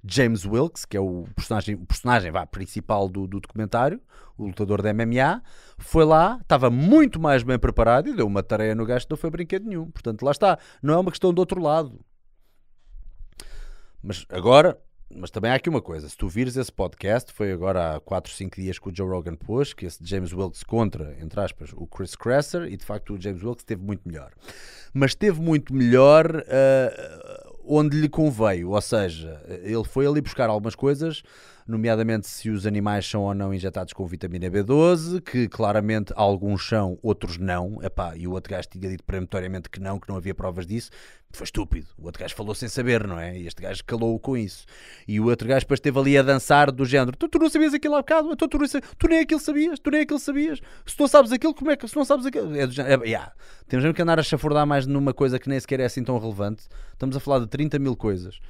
James 0.09 0.44
Wilkes, 0.44 0.84
que 0.84 0.96
é 0.96 1.00
o 1.00 1.24
personagem, 1.34 1.74
o 1.74 1.86
personagem 1.86 2.30
vá, 2.30 2.46
principal 2.46 3.09
do, 3.09 3.26
do 3.26 3.40
documentário, 3.40 4.00
o 4.38 4.46
lutador 4.46 4.82
da 4.82 4.92
MMA, 4.92 5.42
foi 5.78 6.04
lá, 6.04 6.38
estava 6.40 6.70
muito 6.70 7.20
mais 7.20 7.42
bem 7.42 7.59
preparado 7.59 8.09
e 8.09 8.14
deu 8.14 8.26
uma 8.26 8.42
tarefa 8.42 8.74
no 8.74 8.84
gajo 8.84 9.07
que 9.07 9.11
não 9.11 9.16
foi 9.16 9.30
brinquedo 9.30 9.66
nenhum. 9.66 9.90
Portanto, 9.90 10.22
lá 10.22 10.30
está. 10.30 10.59
Não 10.82 10.94
é 10.94 10.98
uma 10.98 11.11
questão 11.11 11.32
do 11.32 11.38
outro 11.38 11.61
lado. 11.61 11.98
Mas 14.02 14.24
agora, 14.28 14.78
mas 15.12 15.30
também 15.30 15.50
há 15.50 15.54
aqui 15.54 15.68
uma 15.68 15.82
coisa: 15.82 16.09
se 16.09 16.16
tu 16.16 16.28
vires 16.28 16.57
esse 16.57 16.72
podcast, 16.72 17.32
foi 17.32 17.50
agora 17.50 17.96
há 17.96 18.00
4, 18.00 18.32
5 18.32 18.57
dias 18.57 18.78
que 18.78 18.88
o 18.88 18.94
Joe 18.94 19.09
Rogan 19.09 19.36
pôs, 19.36 19.72
que 19.72 19.86
esse 19.86 19.98
James 20.02 20.32
Wilkes 20.32 20.62
contra, 20.62 21.16
entre 21.20 21.40
aspas, 21.40 21.70
o 21.74 21.86
Chris 21.86 22.14
Cresser, 22.14 22.70
e 22.70 22.76
de 22.76 22.84
facto 22.84 23.14
o 23.14 23.20
James 23.20 23.42
Wilkes 23.42 23.62
esteve 23.62 23.82
muito 23.82 24.07
melhor. 24.07 24.32
Mas 24.92 25.12
esteve 25.12 25.40
muito 25.40 25.74
melhor. 25.74 26.26
Uh, 26.36 27.45
onde 27.67 28.01
lhe 28.01 28.09
conveio, 28.09 28.71
ou 28.71 28.81
seja, 28.81 29.41
ele 29.62 29.85
foi 29.85 30.07
ali 30.07 30.21
buscar 30.21 30.49
algumas 30.49 30.75
coisas 30.75 31.23
nomeadamente 31.67 32.29
se 32.29 32.49
os 32.49 32.67
animais 32.67 33.07
são 33.07 33.23
ou 33.23 33.35
não 33.35 33.53
injetados 33.53 33.93
com 33.93 34.07
vitamina 34.07 34.51
B12, 34.51 35.21
que 35.21 35.49
claramente 35.49 36.12
alguns 36.14 36.67
são, 36.67 36.99
outros 37.03 37.39
não. 37.39 37.79
Epá, 37.83 38.17
e 38.17 38.27
o 38.27 38.33
outro 38.33 38.53
gajo 38.53 38.69
tinha 38.69 38.89
dito 38.89 39.03
peremptoriamente 39.03 39.69
que 39.69 39.81
não, 39.81 39.99
que 39.99 40.09
não 40.09 40.17
havia 40.17 40.35
provas 40.35 40.67
disso. 40.67 40.91
Foi 41.33 41.45
estúpido. 41.45 41.89
O 41.99 42.07
outro 42.07 42.21
gajo 42.21 42.35
falou 42.35 42.55
sem 42.55 42.69
saber, 42.69 43.07
não 43.07 43.19
é? 43.19 43.37
E 43.37 43.47
este 43.47 43.61
gajo 43.61 43.85
calou 43.85 44.19
com 44.19 44.37
isso. 44.37 44.64
E 45.07 45.21
o 45.21 45.27
outro 45.27 45.47
gajo 45.47 45.61
depois 45.61 45.79
esteve 45.79 45.99
ali 45.99 46.17
a 46.17 46.23
dançar 46.23 46.71
do 46.71 46.85
género: 46.85 47.17
Tu, 47.17 47.29
tu 47.29 47.39
não 47.39 47.51
sabias 47.51 47.75
aquilo 47.75 47.95
há 47.97 47.99
bocado? 47.99 48.35
Tu, 48.37 48.49
tu, 48.49 48.59
tu 48.99 49.09
nem 49.09 49.21
aquilo 49.21 49.41
sabias? 49.41 49.79
Tu 49.79 49.91
nem 49.91 50.01
aquilo 50.03 50.19
sabias? 50.19 50.61
Se 50.87 50.97
tu 50.97 51.07
sabes 51.09 51.33
aquilo, 51.33 51.55
como 51.55 51.71
é 51.71 51.77
que 51.77 51.87
se 51.87 51.97
não 51.97 52.05
sabes 52.05 52.25
aquilo? 52.25 52.57
É 52.57 52.67
do 52.67 52.73
género, 52.73 53.03
é, 53.03 53.07
yeah. 53.07 53.33
Temos 53.69 53.85
mesmo 53.85 53.95
que 53.95 54.03
andar 54.03 54.19
a 54.19 54.23
chafurdar 54.23 54.67
mais 54.67 54.87
numa 54.87 55.12
coisa 55.12 55.39
que 55.39 55.49
nem 55.49 55.59
sequer 55.59 55.81
é 55.81 55.85
assim 55.85 56.03
tão 56.03 56.19
relevante. 56.19 56.69
Estamos 56.93 57.17
a 57.17 57.21
falar 57.21 57.41
de 57.41 57.49
30 57.49 57.79
mil 57.79 57.97
coisas. 57.97 58.41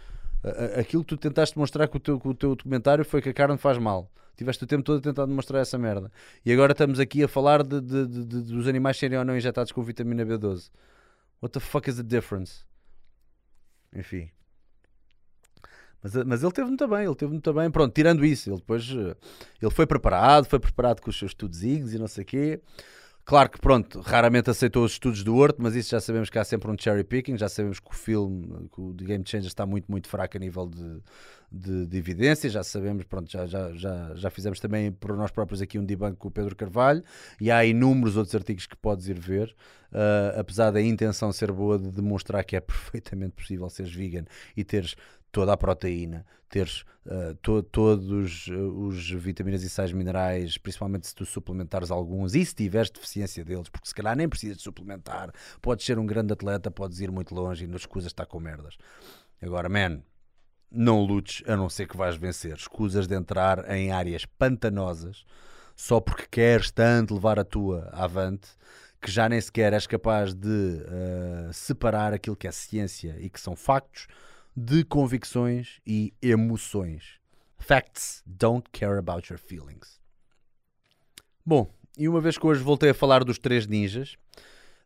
Aquilo 0.78 1.02
que 1.02 1.08
tu 1.08 1.16
tentaste 1.16 1.58
mostrar 1.58 1.88
com 1.88 1.96
o, 1.98 2.00
teu, 2.00 2.20
com 2.20 2.28
o 2.30 2.34
teu 2.34 2.54
documentário 2.54 3.04
foi 3.04 3.20
que 3.20 3.28
a 3.28 3.34
carne 3.34 3.58
faz 3.58 3.78
mal. 3.78 4.10
Tiveste 4.36 4.64
o 4.64 4.66
tempo 4.66 4.82
todo 4.82 4.98
a 4.98 5.00
tentar 5.00 5.24
demonstrar 5.26 5.62
essa 5.62 5.78
merda. 5.78 6.12
E 6.44 6.52
agora 6.52 6.72
estamos 6.72 7.00
aqui 7.00 7.22
a 7.24 7.28
falar 7.28 7.62
de, 7.62 7.80
de- 7.80 8.06
de- 8.06 8.24
de- 8.24 8.42
dos 8.42 8.68
animais 8.68 8.96
serem 8.98 9.18
ou 9.18 9.24
não 9.24 9.36
injetados 9.36 9.72
com 9.72 9.82
vitamina 9.82 10.24
B12. 10.26 10.70
What 11.42 11.52
the 11.52 11.60
fuck 11.60 11.88
is 11.88 11.96
the 11.96 12.02
difference? 12.02 12.64
Enfim. 13.94 14.28
Mas, 16.02 16.14
mas 16.24 16.42
ele 16.42 16.52
teve 16.52 16.68
muito 16.68 16.86
bem, 16.86 17.04
ele 17.06 17.14
teve 17.14 17.32
muito 17.32 17.52
bem. 17.52 17.70
Pronto, 17.70 17.92
tirando 17.94 18.24
isso, 18.24 18.50
ele 18.50 18.56
depois 18.58 18.84
eh, 18.90 19.16
ele 19.60 19.70
foi 19.70 19.86
preparado, 19.86 20.44
foi 20.44 20.60
preparado 20.60 21.00
com 21.00 21.10
os 21.10 21.18
seus 21.18 21.30
estudozinhos 21.30 21.92
e 21.94 21.98
não 21.98 22.06
sei 22.06 22.22
o 22.22 22.26
quê. 22.26 22.60
Claro 23.26 23.50
que, 23.50 23.58
pronto, 23.58 23.98
raramente 24.02 24.50
aceitou 24.50 24.84
os 24.84 24.92
estudos 24.92 25.24
do 25.24 25.34
Horto, 25.34 25.60
mas 25.60 25.74
isso 25.74 25.90
já 25.90 26.00
sabemos 26.00 26.30
que 26.30 26.38
há 26.38 26.44
sempre 26.44 26.70
um 26.70 26.76
cherry 26.78 27.02
picking. 27.02 27.36
Já 27.36 27.48
sabemos 27.48 27.80
que 27.80 27.90
o 27.90 27.92
filme, 27.92 28.68
que 28.72 28.80
o 28.80 28.94
The 28.94 29.04
Game 29.04 29.24
Changer, 29.26 29.48
está 29.48 29.66
muito, 29.66 29.90
muito 29.90 30.06
fraco 30.08 30.36
a 30.36 30.38
nível 30.40 30.68
de, 30.68 31.02
de, 31.50 31.86
de 31.88 31.98
evidências. 31.98 32.52
Já 32.52 32.62
sabemos, 32.62 33.02
pronto, 33.02 33.28
já, 33.28 33.44
já, 33.44 33.72
já, 33.72 34.14
já 34.14 34.30
fizemos 34.30 34.60
também 34.60 34.92
por 34.92 35.16
nós 35.16 35.32
próprios 35.32 35.60
aqui 35.60 35.76
um 35.76 35.84
debunk 35.84 36.16
com 36.16 36.28
o 36.28 36.30
Pedro 36.30 36.54
Carvalho. 36.54 37.02
E 37.40 37.50
há 37.50 37.64
inúmeros 37.64 38.16
outros 38.16 38.32
artigos 38.32 38.64
que 38.64 38.76
podes 38.76 39.08
ir 39.08 39.18
ver. 39.18 39.56
ah, 39.92 40.36
apesar 40.38 40.70
da 40.70 40.80
intenção 40.80 41.32
ser 41.32 41.50
boa 41.50 41.80
de 41.80 41.90
demonstrar 41.90 42.44
que 42.44 42.54
é 42.54 42.60
perfeitamente 42.62 43.32
possível 43.32 43.68
seres 43.68 43.92
vegan 43.92 44.24
e 44.56 44.62
teres 44.62 44.94
toda 45.36 45.52
a 45.52 45.56
proteína, 45.56 46.24
teres 46.48 46.82
ah, 47.06 47.36
to- 47.42 47.62
todos 47.62 48.46
ah, 48.50 48.54
os 48.54 49.10
vitaminas 49.10 49.62
e 49.62 49.68
sais 49.68 49.92
minerais, 49.92 50.56
principalmente 50.56 51.06
se 51.06 51.14
tu 51.14 51.26
suplementares 51.26 51.90
alguns 51.90 52.34
e 52.34 52.42
se 52.42 52.54
tiveres 52.54 52.88
deficiência 52.90 53.44
deles, 53.44 53.68
porque 53.68 53.86
se 53.86 53.94
calhar 53.94 54.16
nem 54.16 54.26
precisas 54.26 54.56
de 54.56 54.62
suplementar, 54.62 55.30
podes 55.60 55.84
ser 55.84 55.98
um 55.98 56.06
grande 56.06 56.32
atleta, 56.32 56.70
podes 56.70 57.00
ir 57.00 57.10
muito 57.10 57.34
longe 57.34 57.64
e 57.64 57.66
não 57.66 57.76
escusas 57.76 58.06
estar 58.06 58.24
com 58.24 58.40
merdas. 58.40 58.78
Agora, 59.42 59.68
man, 59.68 60.00
não 60.70 61.02
lutes 61.04 61.42
a 61.46 61.54
não 61.54 61.68
ser 61.68 61.86
que 61.86 61.98
vais 61.98 62.16
vencer. 62.16 62.54
Escusas 62.56 63.06
de 63.06 63.14
entrar 63.14 63.70
em 63.70 63.92
áreas 63.92 64.24
pantanosas 64.24 65.26
só 65.74 66.00
porque 66.00 66.26
queres 66.30 66.70
tanto 66.70 67.12
levar 67.12 67.38
a 67.38 67.44
tua 67.44 67.90
avante 67.92 68.48
que 69.02 69.10
já 69.10 69.28
nem 69.28 69.38
sequer 69.38 69.74
és 69.74 69.86
capaz 69.86 70.32
de 70.32 70.82
ah, 70.88 71.52
separar 71.52 72.14
aquilo 72.14 72.34
que 72.36 72.48
é 72.48 72.50
ciência 72.50 73.18
e 73.20 73.28
que 73.28 73.38
são 73.38 73.54
factos 73.54 74.06
de 74.56 74.84
convicções 74.84 75.80
e 75.86 76.14
emoções. 76.22 77.20
Facts 77.58 78.22
don't 78.26 78.68
care 78.72 78.98
about 78.98 79.30
your 79.30 79.38
feelings. 79.38 80.00
Bom, 81.44 81.70
e 81.98 82.08
uma 82.08 82.20
vez 82.20 82.38
que 82.38 82.46
hoje 82.46 82.62
voltei 82.62 82.90
a 82.90 82.94
falar 82.94 83.22
dos 83.22 83.38
três 83.38 83.66
ninjas, 83.66 84.16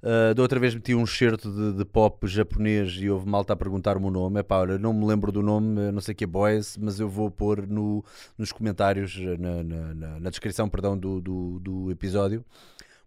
uh, 0.03 0.35
da 0.35 0.43
outra 0.43 0.59
vez 0.59 0.75
meti 0.75 0.95
um 0.95 1.07
certo 1.07 1.51
de, 1.51 1.79
de 1.79 1.85
pop 1.85 2.27
japonês 2.27 2.93
e 3.01 3.09
houve 3.09 3.29
malta 3.29 3.53
a 3.53 3.57
perguntar-me 3.57 4.05
o 4.07 4.11
nome. 4.11 4.41
Epá, 4.41 4.59
olha, 4.59 4.79
não 4.79 4.93
me 4.93 5.07
lembro 5.07 5.31
do 5.31 5.43
nome, 5.43 5.81
eh, 5.81 5.93
não 5.93 6.01
sei 6.01 6.15
que 6.15 6.25
é 6.25 6.27
Boys, 6.27 6.77
mas 6.77 6.99
eu 7.01 7.09
vou 7.09 7.31
pôr 7.31 7.67
no, 7.67 8.05
nos 8.37 8.53
comentários, 8.53 9.17
eh, 9.19 9.37
na, 9.39 9.63
na- 9.63 9.95
na- 9.95 10.21
na 10.21 10.31
descrição 10.31 10.69
perdão, 10.69 10.99
do, 10.99 11.21
do, 11.21 11.61
do 11.61 11.91
episódio. 11.91 12.45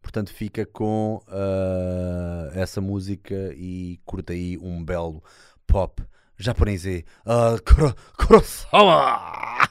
Portanto, 0.01 0.34
fica 0.34 0.66
com 0.66 1.22
uh, 1.30 2.51
essa 2.59 2.82
música 2.82 3.53
e 3.55 3.99
curta 4.05 4.34
aí 4.34 4.57
um 4.57 4.84
belo 4.84 5.24
pop 5.66 6.03
japonês. 6.38 6.86
Uh, 7.26 7.58
Kuro- 7.66 7.96
Kurosawa! 8.18 9.68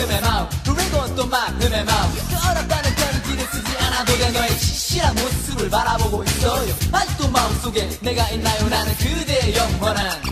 만큼의 0.00 0.20
마음 0.22 0.48
그리고 0.64 1.14
또 1.14 1.26
만큼의 1.26 1.84
마음. 1.84 2.12
그 2.14 2.48
어렵다는 2.48 2.94
편지를 2.94 3.46
쓰지 3.52 3.76
않아도 3.78 4.16
돼 4.16 4.30
너의 4.30 4.58
시시한 4.58 5.14
모습을 5.14 5.68
바라보고 5.68 6.24
있어요. 6.24 6.74
아직도 6.92 7.28
마음속에 7.28 7.88
내가 8.00 8.28
있나요? 8.30 8.68
나는 8.68 8.94
그대의 8.96 9.56
영원한 9.56 10.29